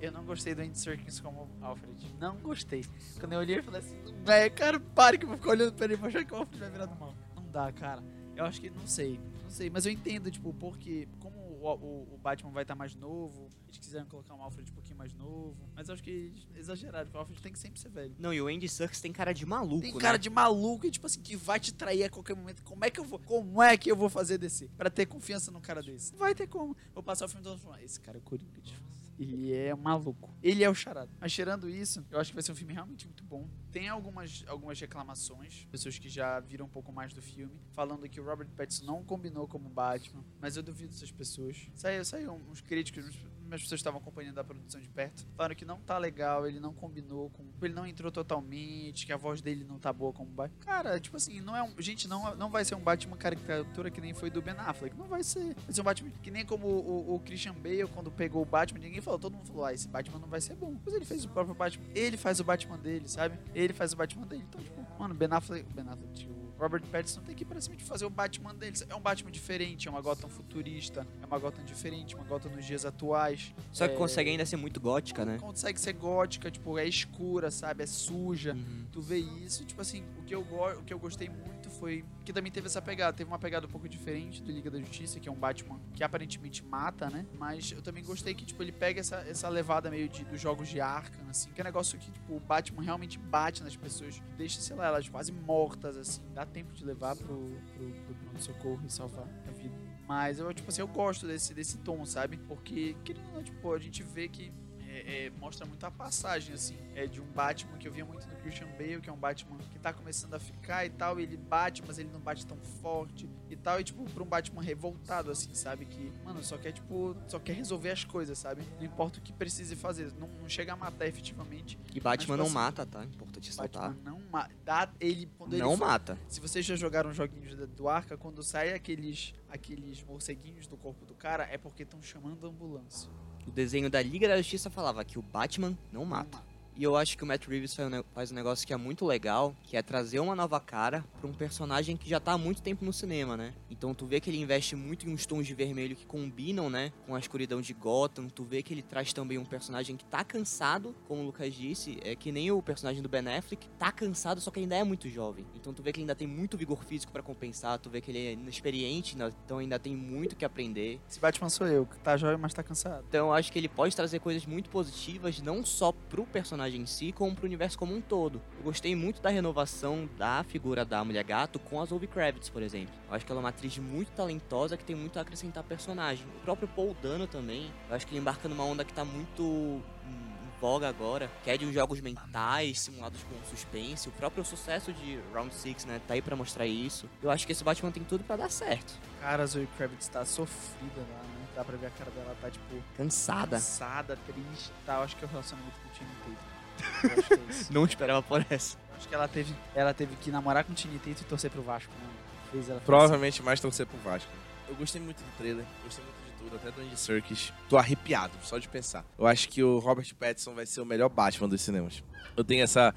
Eu 0.00 0.10
não 0.10 0.24
gostei 0.24 0.54
do 0.54 0.62
Andy 0.62 0.78
Serkis 0.78 1.20
como 1.20 1.46
Alfred. 1.60 2.06
Não 2.18 2.36
gostei. 2.36 2.86
Quando 3.18 3.34
eu 3.34 3.38
olhei, 3.38 3.58
eu 3.58 3.62
falei 3.62 3.80
assim, 3.80 4.02
velho, 4.24 4.54
cara, 4.54 4.80
pare 4.80 5.18
que 5.18 5.24
eu 5.24 5.28
vou 5.28 5.36
ficar 5.36 5.50
olhando 5.50 5.74
pra 5.74 5.84
ele 5.84 5.96
vou 5.96 6.08
achar 6.08 6.24
que 6.24 6.32
o 6.32 6.36
Alfred 6.38 6.58
vai 6.58 6.70
virar 6.70 6.86
do 6.86 6.98
mal. 6.98 7.14
Não 7.36 7.46
dá, 7.50 7.70
cara. 7.70 8.02
Eu 8.34 8.46
acho 8.46 8.62
que, 8.62 8.70
não 8.70 8.86
sei, 8.86 9.20
não 9.42 9.50
sei, 9.50 9.68
mas 9.68 9.84
eu 9.84 9.92
entendo, 9.92 10.30
tipo, 10.30 10.54
porque, 10.54 11.06
como 11.18 11.49
o, 11.60 12.14
o- 12.14 12.18
Batman 12.18 12.50
vai 12.50 12.62
estar 12.62 12.74
mais 12.74 12.94
novo, 12.94 13.48
eles 13.66 13.78
quiseram 13.78 14.06
colocar 14.06 14.34
um 14.34 14.42
Alfred 14.42 14.70
um 14.70 14.74
pouquinho 14.74 14.96
mais 14.96 15.12
novo, 15.14 15.56
mas 15.74 15.88
eu 15.88 15.94
acho 15.94 16.02
que 16.02 16.10
eles 16.10 16.46
exageraram, 16.56 17.04
porque 17.06 17.16
o 17.16 17.20
Alfred 17.20 17.40
tem 17.42 17.52
que 17.52 17.58
sempre 17.58 17.78
ser 17.80 17.88
velho. 17.88 18.14
Não, 18.18 18.32
e 18.32 18.40
o 18.40 18.46
Andy 18.48 18.68
Serkis 18.68 19.00
tem 19.00 19.12
cara 19.12 19.32
de 19.32 19.44
maluco, 19.46 19.80
Tem 19.82 19.94
né? 19.94 20.00
cara 20.00 20.18
de 20.18 20.28
maluco 20.30 20.86
e, 20.86 20.90
tipo 20.90 21.06
assim, 21.06 21.20
que 21.20 21.36
vai 21.36 21.58
te 21.60 21.72
trair 21.72 22.04
a 22.04 22.10
qualquer 22.10 22.34
momento. 22.36 22.62
Como 22.62 22.84
é 22.84 22.90
que 22.90 23.00
eu 23.00 23.04
vou, 23.04 23.18
como 23.20 23.62
é 23.62 23.76
que 23.76 23.90
eu 23.90 23.96
vou 23.96 24.08
fazer 24.08 24.38
desse? 24.38 24.68
Pra 24.76 24.90
ter 24.90 25.06
confiança 25.06 25.50
num 25.50 25.60
cara 25.60 25.82
desse? 25.82 26.12
Não 26.12 26.18
vai 26.18 26.34
ter 26.34 26.46
como. 26.46 26.76
Vou 26.94 27.02
passar 27.02 27.24
o 27.26 27.28
filme 27.28 27.42
todo 27.44 27.58
falando, 27.58 27.80
esse 27.82 28.00
cara 28.00 28.18
é 28.18 28.20
o 28.20 28.22
Coringa, 28.22 28.60
disfarça. 28.60 28.99
Ele 29.20 29.52
é 29.52 29.74
maluco. 29.74 30.34
Ele 30.42 30.64
é 30.64 30.70
o 30.70 30.74
charado. 30.74 31.10
Mas 31.20 31.30
tirando 31.30 31.68
isso, 31.68 32.02
eu 32.10 32.18
acho 32.18 32.30
que 32.30 32.34
vai 32.34 32.42
ser 32.42 32.52
um 32.52 32.54
filme 32.54 32.72
realmente 32.72 33.06
muito 33.06 33.22
bom. 33.22 33.46
Tem 33.70 33.86
algumas, 33.86 34.42
algumas 34.46 34.80
reclamações, 34.80 35.66
pessoas 35.70 35.98
que 35.98 36.08
já 36.08 36.40
viram 36.40 36.64
um 36.64 36.68
pouco 36.70 36.90
mais 36.90 37.12
do 37.12 37.20
filme, 37.20 37.60
falando 37.72 38.08
que 38.08 38.18
o 38.18 38.24
Robert 38.24 38.48
Pattinson 38.56 38.86
não 38.86 39.04
combinou 39.04 39.46
como 39.46 39.68
Batman, 39.68 40.24
mas 40.40 40.56
eu 40.56 40.62
duvido 40.62 40.92
dessas 40.94 41.12
pessoas. 41.12 41.68
Saiu, 41.74 42.02
saiu 42.02 42.32
uns 42.50 42.62
críticos, 42.62 43.14
as 43.54 43.62
pessoas 43.62 43.80
estavam 43.80 44.00
acompanhando 44.00 44.38
a 44.38 44.44
produção 44.44 44.80
de 44.80 44.88
perto, 44.88 45.26
falaram 45.36 45.54
que 45.54 45.64
não 45.64 45.78
tá 45.80 45.98
legal, 45.98 46.46
ele 46.46 46.60
não 46.60 46.72
combinou 46.72 47.30
com, 47.30 47.44
ele 47.62 47.74
não 47.74 47.86
entrou 47.86 48.10
totalmente, 48.10 49.06
que 49.06 49.12
a 49.12 49.16
voz 49.16 49.40
dele 49.40 49.64
não 49.64 49.78
tá 49.78 49.92
boa 49.92 50.12
como 50.12 50.30
Batman. 50.30 50.60
Cara, 50.60 51.00
tipo 51.00 51.16
assim, 51.16 51.40
não 51.40 51.56
é 51.56 51.62
um, 51.62 51.74
gente, 51.78 52.08
não, 52.08 52.34
não 52.36 52.50
vai 52.50 52.64
ser 52.64 52.74
um 52.74 52.80
Batman 52.80 53.16
caricatura 53.16 53.90
que 53.90 54.00
nem 54.00 54.14
foi 54.14 54.30
do 54.30 54.42
Ben 54.42 54.54
Affleck, 54.58 54.96
não 54.96 55.06
vai 55.06 55.22
ser. 55.22 55.54
Vai 55.54 55.74
ser 55.74 55.80
um 55.80 55.84
Batman 55.84 56.10
que 56.22 56.30
nem 56.30 56.44
como 56.44 56.66
o, 56.66 57.14
o 57.14 57.20
Christian 57.20 57.54
Bale 57.54 57.86
quando 57.88 58.10
pegou 58.10 58.42
o 58.42 58.46
Batman, 58.46 58.80
ninguém 58.80 59.00
falou, 59.00 59.18
todo 59.18 59.36
mundo 59.36 59.46
falou, 59.46 59.64
ah, 59.64 59.72
esse 59.72 59.88
Batman 59.88 60.18
não 60.18 60.28
vai 60.28 60.40
ser 60.40 60.54
bom. 60.54 60.76
Mas 60.84 60.94
ele 60.94 61.04
fez 61.04 61.24
o 61.24 61.28
próprio 61.28 61.54
Batman, 61.54 61.84
ele 61.94 62.16
faz 62.16 62.40
o 62.40 62.44
Batman 62.44 62.78
dele, 62.78 63.08
sabe? 63.08 63.38
Ele 63.54 63.72
faz 63.72 63.92
o 63.92 63.96
Batman 63.96 64.26
dele. 64.26 64.44
Então, 64.48 64.60
tipo, 64.62 64.86
mano, 64.98 65.14
Ben 65.14 65.28
Affleck, 65.30 65.72
Ben 65.72 65.88
Affleck, 65.88 66.12
tipo, 66.14 66.39
Robert 66.60 66.82
Pattinson 66.82 67.20
tem 67.22 67.34
que 67.34 67.42
ir 67.42 67.46
pra 67.46 67.60
cima 67.60 67.74
de 67.76 67.84
fazer 67.84 68.04
o 68.04 68.10
Batman 68.10 68.54
dele. 68.54 68.76
É 68.88 68.94
um 68.94 69.00
Batman 69.00 69.30
diferente, 69.30 69.88
é 69.88 69.90
uma 69.90 70.00
Gotham 70.00 70.28
futurista, 70.28 71.06
é 71.22 71.26
uma 71.26 71.38
Gotham 71.38 71.64
diferente, 71.64 72.14
uma 72.14 72.24
Gotham 72.24 72.50
nos 72.50 72.64
dias 72.66 72.84
atuais. 72.84 73.54
Só 73.72 73.88
que 73.88 73.94
É, 73.94 73.96
consegue 73.96 74.30
ainda 74.30 74.44
ser 74.46 74.56
muito 74.56 74.78
gótica, 74.80 75.24
né? 75.24 75.38
Consegue 75.38 75.80
ser 75.80 75.92
gótica, 75.94 76.50
tipo, 76.50 76.78
é 76.78 76.86
escura, 76.86 77.50
sabe? 77.50 77.82
É 77.82 77.86
suja. 77.86 78.52
Uhum. 78.54 78.86
Tu 78.92 79.00
vê 79.00 79.18
isso, 79.18 79.64
tipo 79.64 79.80
assim, 79.80 80.04
o 80.18 80.22
que 80.24 80.34
eu, 80.34 80.44
go- 80.44 80.72
o 80.78 80.82
que 80.84 80.92
eu 80.92 80.98
gostei 80.98 81.28
muito 81.28 81.70
foi 81.70 82.04
que 82.24 82.32
também 82.32 82.52
teve 82.52 82.66
essa 82.66 82.82
pegada. 82.82 83.16
Teve 83.16 83.28
uma 83.30 83.38
pegada 83.38 83.66
um 83.66 83.70
pouco 83.70 83.88
diferente 83.88 84.42
do 84.42 84.50
Liga 84.52 84.70
da 84.70 84.78
Justiça, 84.78 85.18
que 85.18 85.28
é 85.28 85.32
um 85.32 85.36
Batman 85.36 85.80
que 85.94 86.04
aparentemente 86.04 86.64
mata, 86.64 87.08
né? 87.08 87.24
Mas 87.38 87.72
eu 87.72 87.80
também 87.82 88.04
gostei 88.04 88.34
que, 88.34 88.44
tipo, 88.44 88.62
ele 88.62 88.72
pega 88.72 89.00
essa, 89.00 89.16
essa 89.28 89.48
levada 89.48 89.90
meio 89.90 90.08
de, 90.08 90.24
dos 90.24 90.40
jogos 90.40 90.68
de 90.68 90.80
Arkham, 90.80 91.28
assim, 91.30 91.50
que 91.50 91.60
é 91.60 91.64
um 91.64 91.64
negócio 91.64 91.98
que, 91.98 92.10
tipo, 92.10 92.34
o 92.36 92.40
Batman 92.40 92.82
realmente 92.82 93.18
bate 93.18 93.62
nas 93.62 93.74
pessoas, 93.76 94.20
deixa, 94.36 94.60
sei 94.60 94.76
lá, 94.76 94.86
elas 94.88 95.08
quase 95.08 95.32
mortas, 95.32 95.96
assim, 95.96 96.20
dá 96.34 96.44
tempo 96.50 96.72
de 96.72 96.84
levar 96.84 97.16
pro, 97.16 97.26
pro, 97.26 97.90
pro 98.04 98.14
pronto-socorro 98.14 98.80
e 98.86 98.90
salvar 98.90 99.26
a 99.48 99.50
vida. 99.52 99.74
Mas 100.06 100.38
eu, 100.38 100.52
tipo 100.52 100.68
assim, 100.68 100.80
eu 100.80 100.88
gosto 100.88 101.26
desse, 101.26 101.54
desse 101.54 101.78
tom, 101.78 102.04
sabe? 102.04 102.36
Porque, 102.36 102.96
querendo 103.04 103.26
ou 103.28 103.34
não, 103.34 103.42
tipo, 103.42 103.72
a 103.72 103.78
gente 103.78 104.02
vê 104.02 104.28
que 104.28 104.52
é, 104.92 105.26
é, 105.26 105.30
mostra 105.38 105.64
muito 105.64 105.84
a 105.86 105.90
passagem, 105.90 106.52
assim, 106.52 106.76
é, 106.94 107.06
de 107.06 107.20
um 107.20 107.26
Batman 107.26 107.78
que 107.78 107.86
eu 107.86 107.92
via 107.92 108.04
muito 108.04 108.26
no 108.26 108.36
Christian 108.36 108.66
Bale, 108.76 109.00
que 109.00 109.08
é 109.08 109.12
um 109.12 109.16
Batman 109.16 109.56
que 109.70 109.78
tá 109.78 109.92
começando 109.92 110.34
a 110.34 110.40
ficar 110.40 110.84
e 110.84 110.90
tal, 110.90 111.20
e 111.20 111.22
ele 111.22 111.36
bate, 111.36 111.82
mas 111.86 111.98
ele 111.98 112.10
não 112.12 112.18
bate 112.18 112.44
tão 112.44 112.56
forte 112.82 113.28
e 113.48 113.54
tal, 113.54 113.80
e 113.80 113.84
tipo, 113.84 114.04
pra 114.10 114.22
um 114.22 114.26
Batman 114.26 114.62
revoltado, 114.62 115.30
assim, 115.30 115.54
sabe? 115.54 115.84
Que, 115.86 116.12
mano, 116.24 116.42
só 116.42 116.58
quer, 116.58 116.72
tipo, 116.72 117.16
só 117.28 117.38
quer 117.38 117.52
resolver 117.52 117.90
as 117.90 118.04
coisas, 118.04 118.36
sabe? 118.36 118.62
Não 118.78 118.84
importa 118.84 119.20
o 119.20 119.22
que 119.22 119.32
precise 119.32 119.76
fazer, 119.76 120.12
não, 120.18 120.26
não 120.26 120.48
chega 120.48 120.72
a 120.72 120.76
matar 120.76 121.06
efetivamente. 121.06 121.78
E 121.94 122.00
Batman 122.00 122.36
Mas, 122.36 122.38
não 122.38 122.46
tipo 122.46 122.58
mata, 122.58 122.84
tá? 122.84 123.04
Importante 123.04 123.48
ressaltar. 123.48 123.90
Batman 123.90 124.10
não. 124.10 124.19
Dá 124.64 124.88
ele. 125.00 125.28
Quando 125.38 125.52
ele 125.54 125.62
Não 125.62 125.76
for- 125.76 125.86
mata. 125.86 126.18
se 126.28 126.40
vocês 126.40 126.64
já 126.64 126.76
jogaram 126.76 127.12
joguinhos 127.12 127.54
do 127.70 127.88
Arca, 127.88 128.16
quando 128.16 128.42
sai 128.42 128.72
aqueles, 128.72 129.34
aqueles 129.48 130.02
morceguinhos 130.02 130.66
do 130.66 130.76
corpo 130.76 131.04
do 131.04 131.14
cara, 131.14 131.44
é 131.50 131.58
porque 131.58 131.82
estão 131.82 132.00
chamando 132.02 132.46
a 132.46 132.50
ambulância. 132.50 133.10
O 133.46 133.50
desenho 133.50 133.90
da 133.90 134.00
Liga 134.02 134.28
da 134.28 134.36
Justiça 134.36 134.70
falava 134.70 135.04
que 135.04 135.18
o 135.18 135.22
Batman 135.22 135.76
não 135.92 136.04
mata. 136.04 136.38
E 136.80 136.82
eu 136.82 136.96
acho 136.96 137.18
que 137.18 137.22
o 137.22 137.26
Matt 137.26 137.46
Reeves 137.46 137.76
faz 138.14 138.32
um 138.32 138.34
negócio 138.34 138.66
que 138.66 138.72
é 138.72 138.76
muito 138.78 139.04
legal, 139.04 139.54
que 139.64 139.76
é 139.76 139.82
trazer 139.82 140.18
uma 140.18 140.34
nova 140.34 140.58
cara 140.58 141.04
pra 141.20 141.28
um 141.28 141.32
personagem 141.34 141.94
que 141.94 142.08
já 142.08 142.18
tá 142.18 142.32
há 142.32 142.38
muito 142.38 142.62
tempo 142.62 142.86
no 142.86 142.90
cinema, 142.90 143.36
né? 143.36 143.52
Então 143.70 143.92
tu 143.92 144.06
vê 144.06 144.18
que 144.18 144.30
ele 144.30 144.40
investe 144.40 144.74
muito 144.74 145.06
em 145.06 145.12
uns 145.12 145.26
tons 145.26 145.46
de 145.46 145.52
vermelho 145.52 145.94
que 145.94 146.06
combinam, 146.06 146.70
né, 146.70 146.90
com 147.06 147.14
a 147.14 147.18
escuridão 147.18 147.60
de 147.60 147.74
Gotham. 147.74 148.30
Tu 148.30 148.42
vê 148.44 148.62
que 148.62 148.72
ele 148.72 148.80
traz 148.80 149.12
também 149.12 149.36
um 149.36 149.44
personagem 149.44 149.94
que 149.94 150.06
tá 150.06 150.24
cansado, 150.24 150.96
como 151.06 151.20
o 151.20 151.26
Lucas 151.26 151.52
disse, 151.52 151.98
é 152.02 152.16
que 152.16 152.32
nem 152.32 152.50
o 152.50 152.62
personagem 152.62 153.02
do 153.02 153.10
Ben 153.10 153.28
Affleck, 153.28 153.68
tá 153.78 153.92
cansado, 153.92 154.40
só 154.40 154.50
que 154.50 154.60
ainda 154.60 154.74
é 154.74 154.82
muito 154.82 155.06
jovem. 155.06 155.44
Então 155.54 155.74
tu 155.74 155.82
vê 155.82 155.92
que 155.92 155.98
ele 155.98 156.04
ainda 156.04 156.14
tem 156.14 156.26
muito 156.26 156.56
vigor 156.56 156.82
físico 156.82 157.12
pra 157.12 157.22
compensar, 157.22 157.78
tu 157.78 157.90
vê 157.90 158.00
que 158.00 158.10
ele 158.10 158.26
é 158.26 158.32
inexperiente, 158.32 159.18
então 159.44 159.58
ainda 159.58 159.78
tem 159.78 159.94
muito 159.94 160.34
que 160.34 160.46
aprender. 160.46 160.98
Esse 161.06 161.20
Batman 161.20 161.50
sou 161.50 161.66
eu, 161.66 161.84
que 161.84 161.98
tá 161.98 162.16
jovem, 162.16 162.38
mas 162.38 162.54
tá 162.54 162.62
cansado. 162.62 163.04
Então 163.06 163.26
eu 163.26 163.34
acho 163.34 163.52
que 163.52 163.58
ele 163.58 163.68
pode 163.68 163.94
trazer 163.94 164.18
coisas 164.18 164.46
muito 164.46 164.70
positivas, 164.70 165.42
não 165.42 165.62
só 165.62 165.92
pro 165.92 166.24
personagem 166.24 166.69
em 166.76 166.86
si, 166.86 167.12
como 167.12 167.34
pro 167.34 167.46
universo 167.46 167.78
como 167.78 167.94
um 167.94 168.00
todo. 168.00 168.40
Eu 168.58 168.64
gostei 168.64 168.94
muito 168.94 169.20
da 169.20 169.30
renovação 169.30 170.08
da 170.16 170.44
figura 170.44 170.84
da 170.84 171.04
Mulher 171.04 171.24
Gato 171.24 171.58
com 171.58 171.80
a 171.80 171.84
Zoe 171.84 172.06
Kravitz, 172.06 172.48
por 172.48 172.62
exemplo. 172.62 172.94
Eu 173.08 173.14
acho 173.14 173.24
que 173.24 173.32
ela 173.32 173.40
é 173.40 173.44
uma 173.44 173.48
atriz 173.48 173.78
muito 173.78 174.10
talentosa 174.12 174.76
que 174.76 174.84
tem 174.84 174.96
muito 174.96 175.18
a 175.18 175.22
acrescentar 175.22 175.64
personagem. 175.64 176.26
O 176.36 176.40
próprio 176.40 176.68
Paul 176.68 176.96
Dano 177.02 177.26
também, 177.26 177.70
eu 177.88 177.96
acho 177.96 178.06
que 178.06 178.12
ele 178.12 178.20
embarca 178.20 178.48
numa 178.48 178.64
onda 178.64 178.84
que 178.84 178.92
tá 178.92 179.04
muito 179.04 179.42
hum, 179.42 179.82
em 180.06 180.60
voga 180.60 180.88
agora, 180.88 181.30
que 181.42 181.50
é 181.50 181.56
de 181.56 181.70
jogos 181.72 182.00
mentais, 182.00 182.80
simulados 182.80 183.22
com 183.22 183.50
suspense. 183.50 184.08
O 184.08 184.12
próprio 184.12 184.44
sucesso 184.44 184.92
de 184.92 185.18
Round 185.32 185.54
6, 185.54 185.84
né, 185.86 186.00
tá 186.06 186.14
aí 186.14 186.22
pra 186.22 186.36
mostrar 186.36 186.66
isso. 186.66 187.08
Eu 187.22 187.30
acho 187.30 187.46
que 187.46 187.52
esse 187.52 187.64
Batman 187.64 187.90
tem 187.90 188.04
tudo 188.04 188.24
pra 188.24 188.36
dar 188.36 188.50
certo. 188.50 188.92
Cara, 189.20 189.42
a 189.42 189.46
Zoe 189.46 189.68
Kravitz 189.76 190.08
tá 190.08 190.24
sofrida 190.24 191.00
lá, 191.00 191.22
né? 191.22 191.40
Dá 191.54 191.64
pra 191.64 191.76
ver 191.76 191.86
a 191.86 191.90
cara 191.90 192.10
dela, 192.10 192.36
tá 192.40 192.50
tipo. 192.50 192.82
Cansada. 192.96 193.56
Cansada, 193.56 194.16
triste 194.26 194.70
e 194.70 194.86
tal. 194.86 195.02
Acho 195.02 195.16
que 195.16 195.24
é 195.24 195.28
o 195.28 195.30
relacionamento 195.30 195.74
com 195.82 195.88
o 195.88 195.94
Channing 195.94 196.14
Tatum. 196.20 196.59
É. 197.04 197.72
Não 197.72 197.84
esperava 197.84 198.22
por 198.22 198.44
essa. 198.50 198.76
Acho 198.96 199.08
que 199.08 199.14
ela 199.14 199.28
teve, 199.28 199.54
ela 199.74 199.94
teve 199.94 200.14
que 200.16 200.30
namorar 200.30 200.64
com 200.64 200.72
o 200.72 200.74
Tatum 200.74 201.10
e 201.10 201.24
torcer 201.24 201.50
pro 201.50 201.62
Vasco, 201.62 201.92
né? 202.00 202.08
Fez 202.52 202.68
ela 202.68 202.80
Provavelmente 202.80 203.42
mais 203.42 203.60
torcer 203.60 203.86
pro 203.86 203.98
Vasco. 203.98 204.30
Eu 204.68 204.74
gostei 204.74 205.00
muito 205.00 205.18
do 205.18 205.36
trailer, 205.38 205.64
gostei 205.84 206.04
muito 206.04 206.16
de 206.26 206.44
tudo, 206.44 206.56
até 206.56 206.70
do 206.70 206.80
Andy 206.82 206.98
Serkis. 206.98 207.52
Tô 207.68 207.76
arrepiado, 207.78 208.32
só 208.42 208.58
de 208.58 208.68
pensar. 208.68 209.04
Eu 209.18 209.26
acho 209.26 209.48
que 209.48 209.62
o 209.62 209.78
Robert 209.78 210.14
Pattinson 210.14 210.54
vai 210.54 210.66
ser 210.66 210.80
o 210.80 210.86
melhor 210.86 211.08
Batman 211.08 211.48
dos 211.48 211.60
cinemas. 211.60 212.02
Eu 212.36 212.44
tenho 212.44 212.62
essa... 212.62 212.94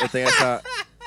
Eu 0.00 0.08
tenho 0.08 0.28
essa... 0.28 0.62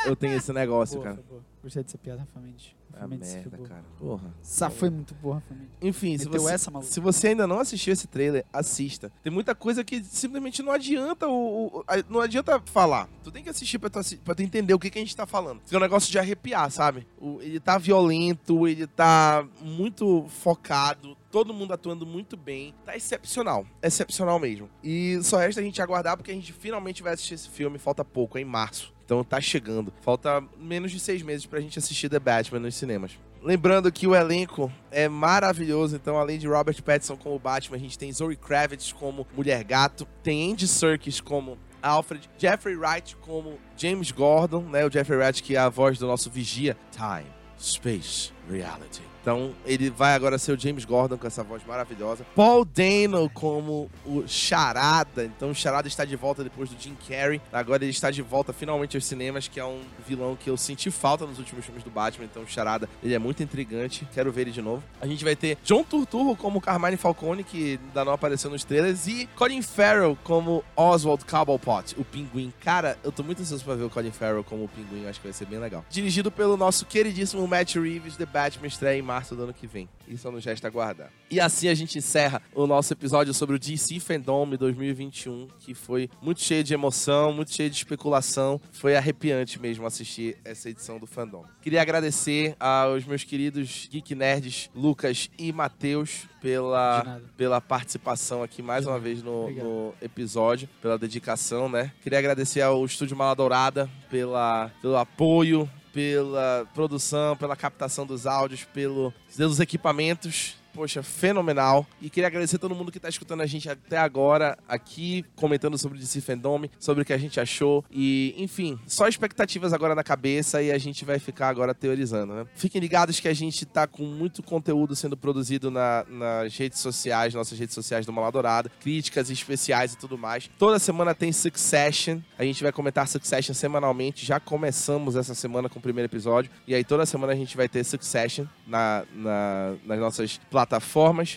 Eu 0.05 0.15
tenho 0.15 0.35
esse 0.35 0.51
negócio, 0.51 0.99
Boa, 0.99 1.15
cara. 1.15 1.23
Gostei 1.63 1.83
dessa 1.83 1.97
piada, 1.97 2.27
Realmente 2.33 2.75
esse 3.21 3.35
merda, 3.35 3.57
cara. 3.57 3.83
Porra. 3.99 4.33
Essa 4.41 4.69
foi 4.69 4.89
muito 4.89 5.13
boa, 5.15 5.41
família. 5.41 5.69
Enfim, 5.81 6.17
se 6.17 6.27
você, 6.27 6.51
essa, 6.53 6.71
se 6.81 6.99
você 6.99 7.27
ainda 7.29 7.45
não 7.47 7.59
assistiu 7.59 7.91
esse 7.93 8.07
trailer, 8.07 8.45
assista. 8.53 9.11
Tem 9.23 9.31
muita 9.31 9.53
coisa 9.55 9.83
que 9.83 10.03
simplesmente 10.03 10.61
não 10.63 10.71
adianta 10.71 11.27
o, 11.27 11.67
o- 11.79 11.83
a- 11.87 12.03
não 12.09 12.19
adianta 12.21 12.61
falar. 12.65 13.09
Tu 13.23 13.31
tem 13.31 13.43
que 13.43 13.49
assistir 13.49 13.79
pra 13.79 13.89
tu, 13.89 13.99
pra 14.23 14.35
tu 14.35 14.41
entender 14.43 14.73
o 14.73 14.79
que, 14.79 14.89
que 14.89 14.97
a 14.97 15.01
gente 15.01 15.15
tá 15.15 15.25
falando. 15.25 15.61
É 15.71 15.77
um 15.77 15.79
negócio 15.79 16.11
de 16.11 16.19
arrepiar, 16.19 16.69
sabe? 16.71 17.07
O- 17.19 17.39
ele 17.41 17.59
tá 17.59 17.77
violento, 17.77 18.67
ele 18.67 18.87
tá 18.87 19.45
muito 19.61 20.25
focado. 20.29 21.17
Todo 21.31 21.53
mundo 21.53 21.73
atuando 21.73 22.05
muito 22.05 22.37
bem. 22.37 22.75
Tá 22.85 22.95
excepcional. 22.95 23.65
Excepcional 23.81 24.37
mesmo. 24.39 24.69
E 24.83 25.19
só 25.23 25.37
resta 25.37 25.61
a 25.61 25.63
gente 25.63 25.81
aguardar 25.81 26.15
porque 26.15 26.29
a 26.31 26.33
gente 26.35 26.53
finalmente 26.53 27.01
vai 27.01 27.13
assistir 27.13 27.33
esse 27.33 27.49
filme. 27.49 27.79
Falta 27.79 28.05
pouco, 28.05 28.37
é 28.37 28.41
em 28.41 28.45
março. 28.45 28.93
Então 29.14 29.24
tá 29.24 29.39
chegando. 29.39 29.93
Falta 30.01 30.43
menos 30.57 30.91
de 30.91 30.99
seis 30.99 31.22
meses 31.22 31.45
pra 31.45 31.59
gente 31.59 31.78
assistir 31.78 32.09
The 32.09 32.20
Batman 32.20 32.59
nos 32.59 32.74
cinemas. 32.74 33.11
Lembrando 33.43 33.91
que 33.91 34.07
o 34.07 34.16
elenco 34.16 34.72
é 34.89 35.07
maravilhoso, 35.07 35.95
então 35.95 36.18
além 36.18 36.39
de 36.39 36.47
Robert 36.47 36.82
Pattinson 36.82 37.16
como 37.18 37.38
Batman, 37.38 37.76
a 37.76 37.80
gente 37.80 37.99
tem 37.99 38.11
Zoe 38.11 38.36
Kravitz 38.36 38.91
como 38.91 39.28
Mulher 39.36 39.64
Gato, 39.64 40.07
tem 40.24 40.51
Andy 40.51 40.68
Serkis 40.68 41.20
como 41.20 41.57
Alfred, 41.82 42.30
Jeffrey 42.38 42.76
Wright 42.76 43.16
como 43.18 43.59
James 43.78 44.11
Gordon, 44.11 44.64
né? 44.64 44.86
O 44.86 44.89
Jeffrey 44.89 45.20
Wright 45.20 45.43
que 45.43 45.55
é 45.55 45.59
a 45.59 45.70
voz 45.70 45.99
do 45.99 46.07
nosso 46.07 46.30
vigia. 46.30 46.76
Time, 46.91 47.30
Space, 47.59 48.32
Reality. 48.49 49.12
Então 49.24 49.53
ele 49.65 49.89
vai 49.89 50.13
agora 50.13 50.38
ser 50.38 50.51
o 50.51 50.59
James 50.59 50.84
Gordon 50.84 51.17
com 51.17 51.26
essa 51.26 51.41
voz 51.45 51.63
maravilhosa. 51.65 52.26
Paul 52.36 52.65
Dano 52.65 53.30
como 53.34 53.89
o 54.05 54.28
Charada. 54.28 55.24
Então 55.24 55.51
o 55.51 55.55
Charada 55.55 55.88
está 55.88 56.03
de 56.03 56.17
volta 56.17 56.43
depois 56.43 56.69
do 56.69 56.76
Jim 56.78 56.95
Carrey. 57.07 57.41
Agora 57.51 57.86
ele 57.86 57.91
está 57.91 58.11
de 58.11 58.21
volta 58.21 58.51
finalmente 58.51 58.97
aos 58.97 59.05
cinemas, 59.05 59.47
que 59.47 59.61
é 59.61 59.65
um 59.65 59.80
vilão 60.05 60.36
que 60.36 60.49
eu 60.49 60.57
senti 60.57 60.91
falta 60.91 61.26
nos 61.26 61.39
últimos 61.39 61.63
filmes 61.63 61.86
do 61.86 61.89
Batman. 61.89 62.26
Então 62.26 62.43
o 62.43 62.47
Charada, 62.47 62.89
ele 63.01 63.13
é 63.13 63.19
muito 63.19 63.41
intrigante. 63.41 64.05
Quero 64.13 64.30
ver 64.30 64.41
ele 64.41 64.51
de 64.51 64.61
novo. 64.61 64.84
A 64.99 65.07
gente 65.07 65.24
vai 65.24 65.38
ter 65.38 65.57
John 65.63 65.86
Turturro 65.86 66.36
como 66.36 66.59
Carmine 66.59 66.97
Falcone, 66.97 67.45
que 67.45 67.80
ainda 67.82 68.03
não 68.03 68.11
apareceu 68.11 68.51
nos 68.51 68.65
trailers, 68.65 69.07
e 69.07 69.30
Colin 69.38 69.61
Farrell 69.61 70.17
como 70.21 70.65
Oswald 70.76 71.24
Cobblepot, 71.24 71.95
o 71.97 72.03
Pinguim. 72.03 72.51
Cara, 72.59 72.97
eu 73.01 73.11
tô 73.11 73.24
muito 73.24 73.41
ansioso 73.41 73.63
pra 73.63 73.76
ver 73.76 73.84
o 73.84 73.89
Colin 73.89 74.11
Farrell 74.11 74.43
como 74.43 74.65
o 74.65 74.67
Pinguim. 74.67 75.07
Acho 75.07 75.21
que 75.21 75.28
vai 75.28 75.34
ser 75.34 75.45
bem 75.45 75.59
legal. 75.59 75.86
Dirigido 75.89 76.30
pelo 76.30 76.57
nosso 76.57 76.86
queridíssimo 76.86 77.47
Matt 77.47 77.76
Reeves, 77.76 78.17
The 78.17 78.26
Batman 78.26 78.67
estreia 78.67 78.99
em 78.99 79.12
março 79.14 79.36
do 79.36 79.43
ano 79.43 79.53
que 79.53 79.68
vem. 79.68 79.88
Isso 80.07 80.30
nos 80.32 80.43
resta 80.43 80.68
aguardar. 80.68 81.11
E 81.30 81.39
assim 81.39 81.68
a 81.68 81.76
gente 81.76 81.99
encerra 81.99 82.41
o 82.55 82.66
nosso 82.66 82.91
episódio 82.93 83.32
sobre 83.32 83.55
o 83.55 83.59
DC 83.59 83.99
Fandom 83.99 84.49
2021, 84.49 85.47
que 85.59 85.76
foi 85.76 86.09
muito 86.20 86.41
cheio 86.41 86.64
de 86.64 86.74
emoção, 86.74 87.32
muito 87.32 87.53
cheio 87.53 87.70
de 87.70 87.76
especulação. 87.76 88.59
Foi 88.72 88.95
arrepiante 88.95 89.61
mesmo 89.61 89.86
assistir 89.86 90.38
essa 90.43 90.68
edição 90.68 90.97
do 90.97 91.05
Fandom. 91.05 91.45
Queria 91.61 91.82
agradecer 91.82 92.55
aos 92.59 93.05
meus 93.05 93.24
queridos 93.24 93.88
Geek 93.91 94.16
Nerds, 94.16 94.72
Lucas 94.74 95.30
e 95.38 95.51
Matheus, 95.53 96.28
pela, 96.41 97.22
pela 97.38 97.61
participação 97.61 98.41
aqui 98.41 98.61
mais 98.61 98.88
uma 98.88 98.99
vez 98.99 99.22
no, 99.22 99.49
no 99.51 99.93
episódio, 100.01 100.68
pela 100.82 100.97
dedicação, 100.97 101.70
né? 101.70 101.91
Queria 102.01 102.18
agradecer 102.18 102.61
ao 102.61 102.84
Estúdio 102.84 103.16
Mala 103.16 103.36
Dourada 103.36 103.89
pela, 104.09 104.72
pelo 104.82 104.97
apoio, 104.97 105.70
pela 105.93 106.67
produção, 106.73 107.37
pela 107.37 107.55
captação 107.55 108.05
dos 108.05 108.25
áudios, 108.25 108.65
pelo, 108.65 109.13
pelos 109.37 109.59
equipamentos. 109.59 110.57
Poxa, 110.74 111.03
fenomenal. 111.03 111.86
E 112.01 112.09
queria 112.09 112.28
agradecer 112.28 112.55
a 112.55 112.59
todo 112.59 112.74
mundo 112.74 112.91
que 112.91 112.99
tá 112.99 113.07
escutando 113.07 113.41
a 113.41 113.45
gente 113.45 113.69
até 113.69 113.97
agora 113.97 114.57
aqui, 114.67 115.24
comentando 115.36 115.78
sobre 115.78 115.97
o 115.97 116.01
DC 116.01 116.19
Fandom, 116.21 116.63
sobre 116.80 117.03
o 117.03 117.05
que 117.05 117.13
a 117.13 117.17
gente 117.17 117.39
achou. 117.39 117.86
E, 117.91 118.34
enfim, 118.38 118.80
só 118.88 119.07
expectativas 119.07 119.71
agora 119.71 119.93
na 119.93 120.03
cabeça 120.03 120.61
e 120.63 120.71
a 120.71 120.78
gente 120.78 121.05
vai 121.05 121.19
ficar 121.19 121.49
agora 121.49 121.74
teorizando, 121.76 122.34
né? 122.34 122.45
Fiquem 122.55 122.82
ligados 122.82 123.19
que 123.19 123.28
a 123.28 123.34
gente 123.34 123.65
tá 123.65 123.86
com 123.86 124.03
muito 124.03 124.41
conteúdo 124.41 124.95
sendo 124.95 125.15
produzido 125.15 125.69
na- 125.69 126.05
nas 126.09 126.55
redes 126.57 126.80
sociais, 126.80 127.34
nossas 127.36 127.57
redes 127.59 127.76
sociais 127.76 128.05
do 128.05 128.11
Maladourada, 128.11 128.71
críticas 128.82 129.30
especiais 129.30 129.93
e 129.93 129.97
tudo 129.97 130.17
mais. 130.17 130.49
Toda 130.57 130.80
semana 130.80 131.13
tem 131.13 131.32
Succession. 131.32 132.19
A 132.38 132.43
gente 132.43 132.63
vai 132.63 132.71
comentar 132.71 133.07
Succession 133.07 133.53
semanalmente. 133.53 134.26
Já 134.26 134.39
começamos 134.39 135.15
essa 135.15 135.36
semana 135.36 135.69
com 135.69 135.78
o 135.78 135.82
primeiro 135.82 136.09
episódio. 136.09 136.49
E 136.67 136.74
aí 136.74 136.84
toda 136.84 137.05
semana 137.05 137.34
a 137.34 137.36
gente 137.36 137.55
vai 137.55 137.69
ter 137.69 137.84
Succession 137.84 138.45
na, 138.65 139.03
na- 139.13 139.76
nas 139.86 139.99
nossas 139.99 140.38
plataformas. 140.49 140.62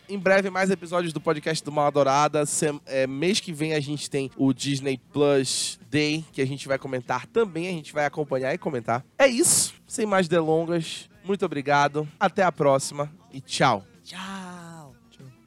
Em 0.08 0.18
breve, 0.18 0.50
mais 0.50 0.70
episódios 0.70 1.12
do 1.12 1.20
podcast 1.20 1.64
do 1.64 1.72
Mal 1.72 1.90
Dourada. 1.90 2.44
Sem- 2.46 2.80
é, 2.86 3.06
mês 3.06 3.40
que 3.40 3.52
vem 3.52 3.74
a 3.74 3.80
gente 3.80 4.08
tem 4.10 4.30
o 4.36 4.52
Disney 4.52 4.98
Plus 5.12 5.78
Day, 5.90 6.24
que 6.32 6.40
a 6.40 6.46
gente 6.46 6.66
vai 6.68 6.78
comentar 6.78 7.26
também. 7.26 7.68
A 7.68 7.72
gente 7.72 7.92
vai 7.92 8.04
acompanhar 8.06 8.52
e 8.54 8.58
comentar. 8.58 9.04
É 9.18 9.26
isso. 9.26 9.74
Sem 9.86 10.06
mais 10.06 10.28
delongas. 10.28 11.08
Muito 11.24 11.44
obrigado. 11.44 12.06
Até 12.20 12.42
a 12.42 12.52
próxima 12.52 13.12
e 13.32 13.40
tchau. 13.40 13.84
Tchau. 14.04 14.94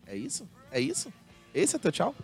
É 0.06 0.16
isso? 0.16 0.48
É 0.72 0.80
isso? 0.80 1.12
Esse 1.54 1.76
é 1.76 1.80
teu? 1.80 1.92
Tchau. 1.92 2.16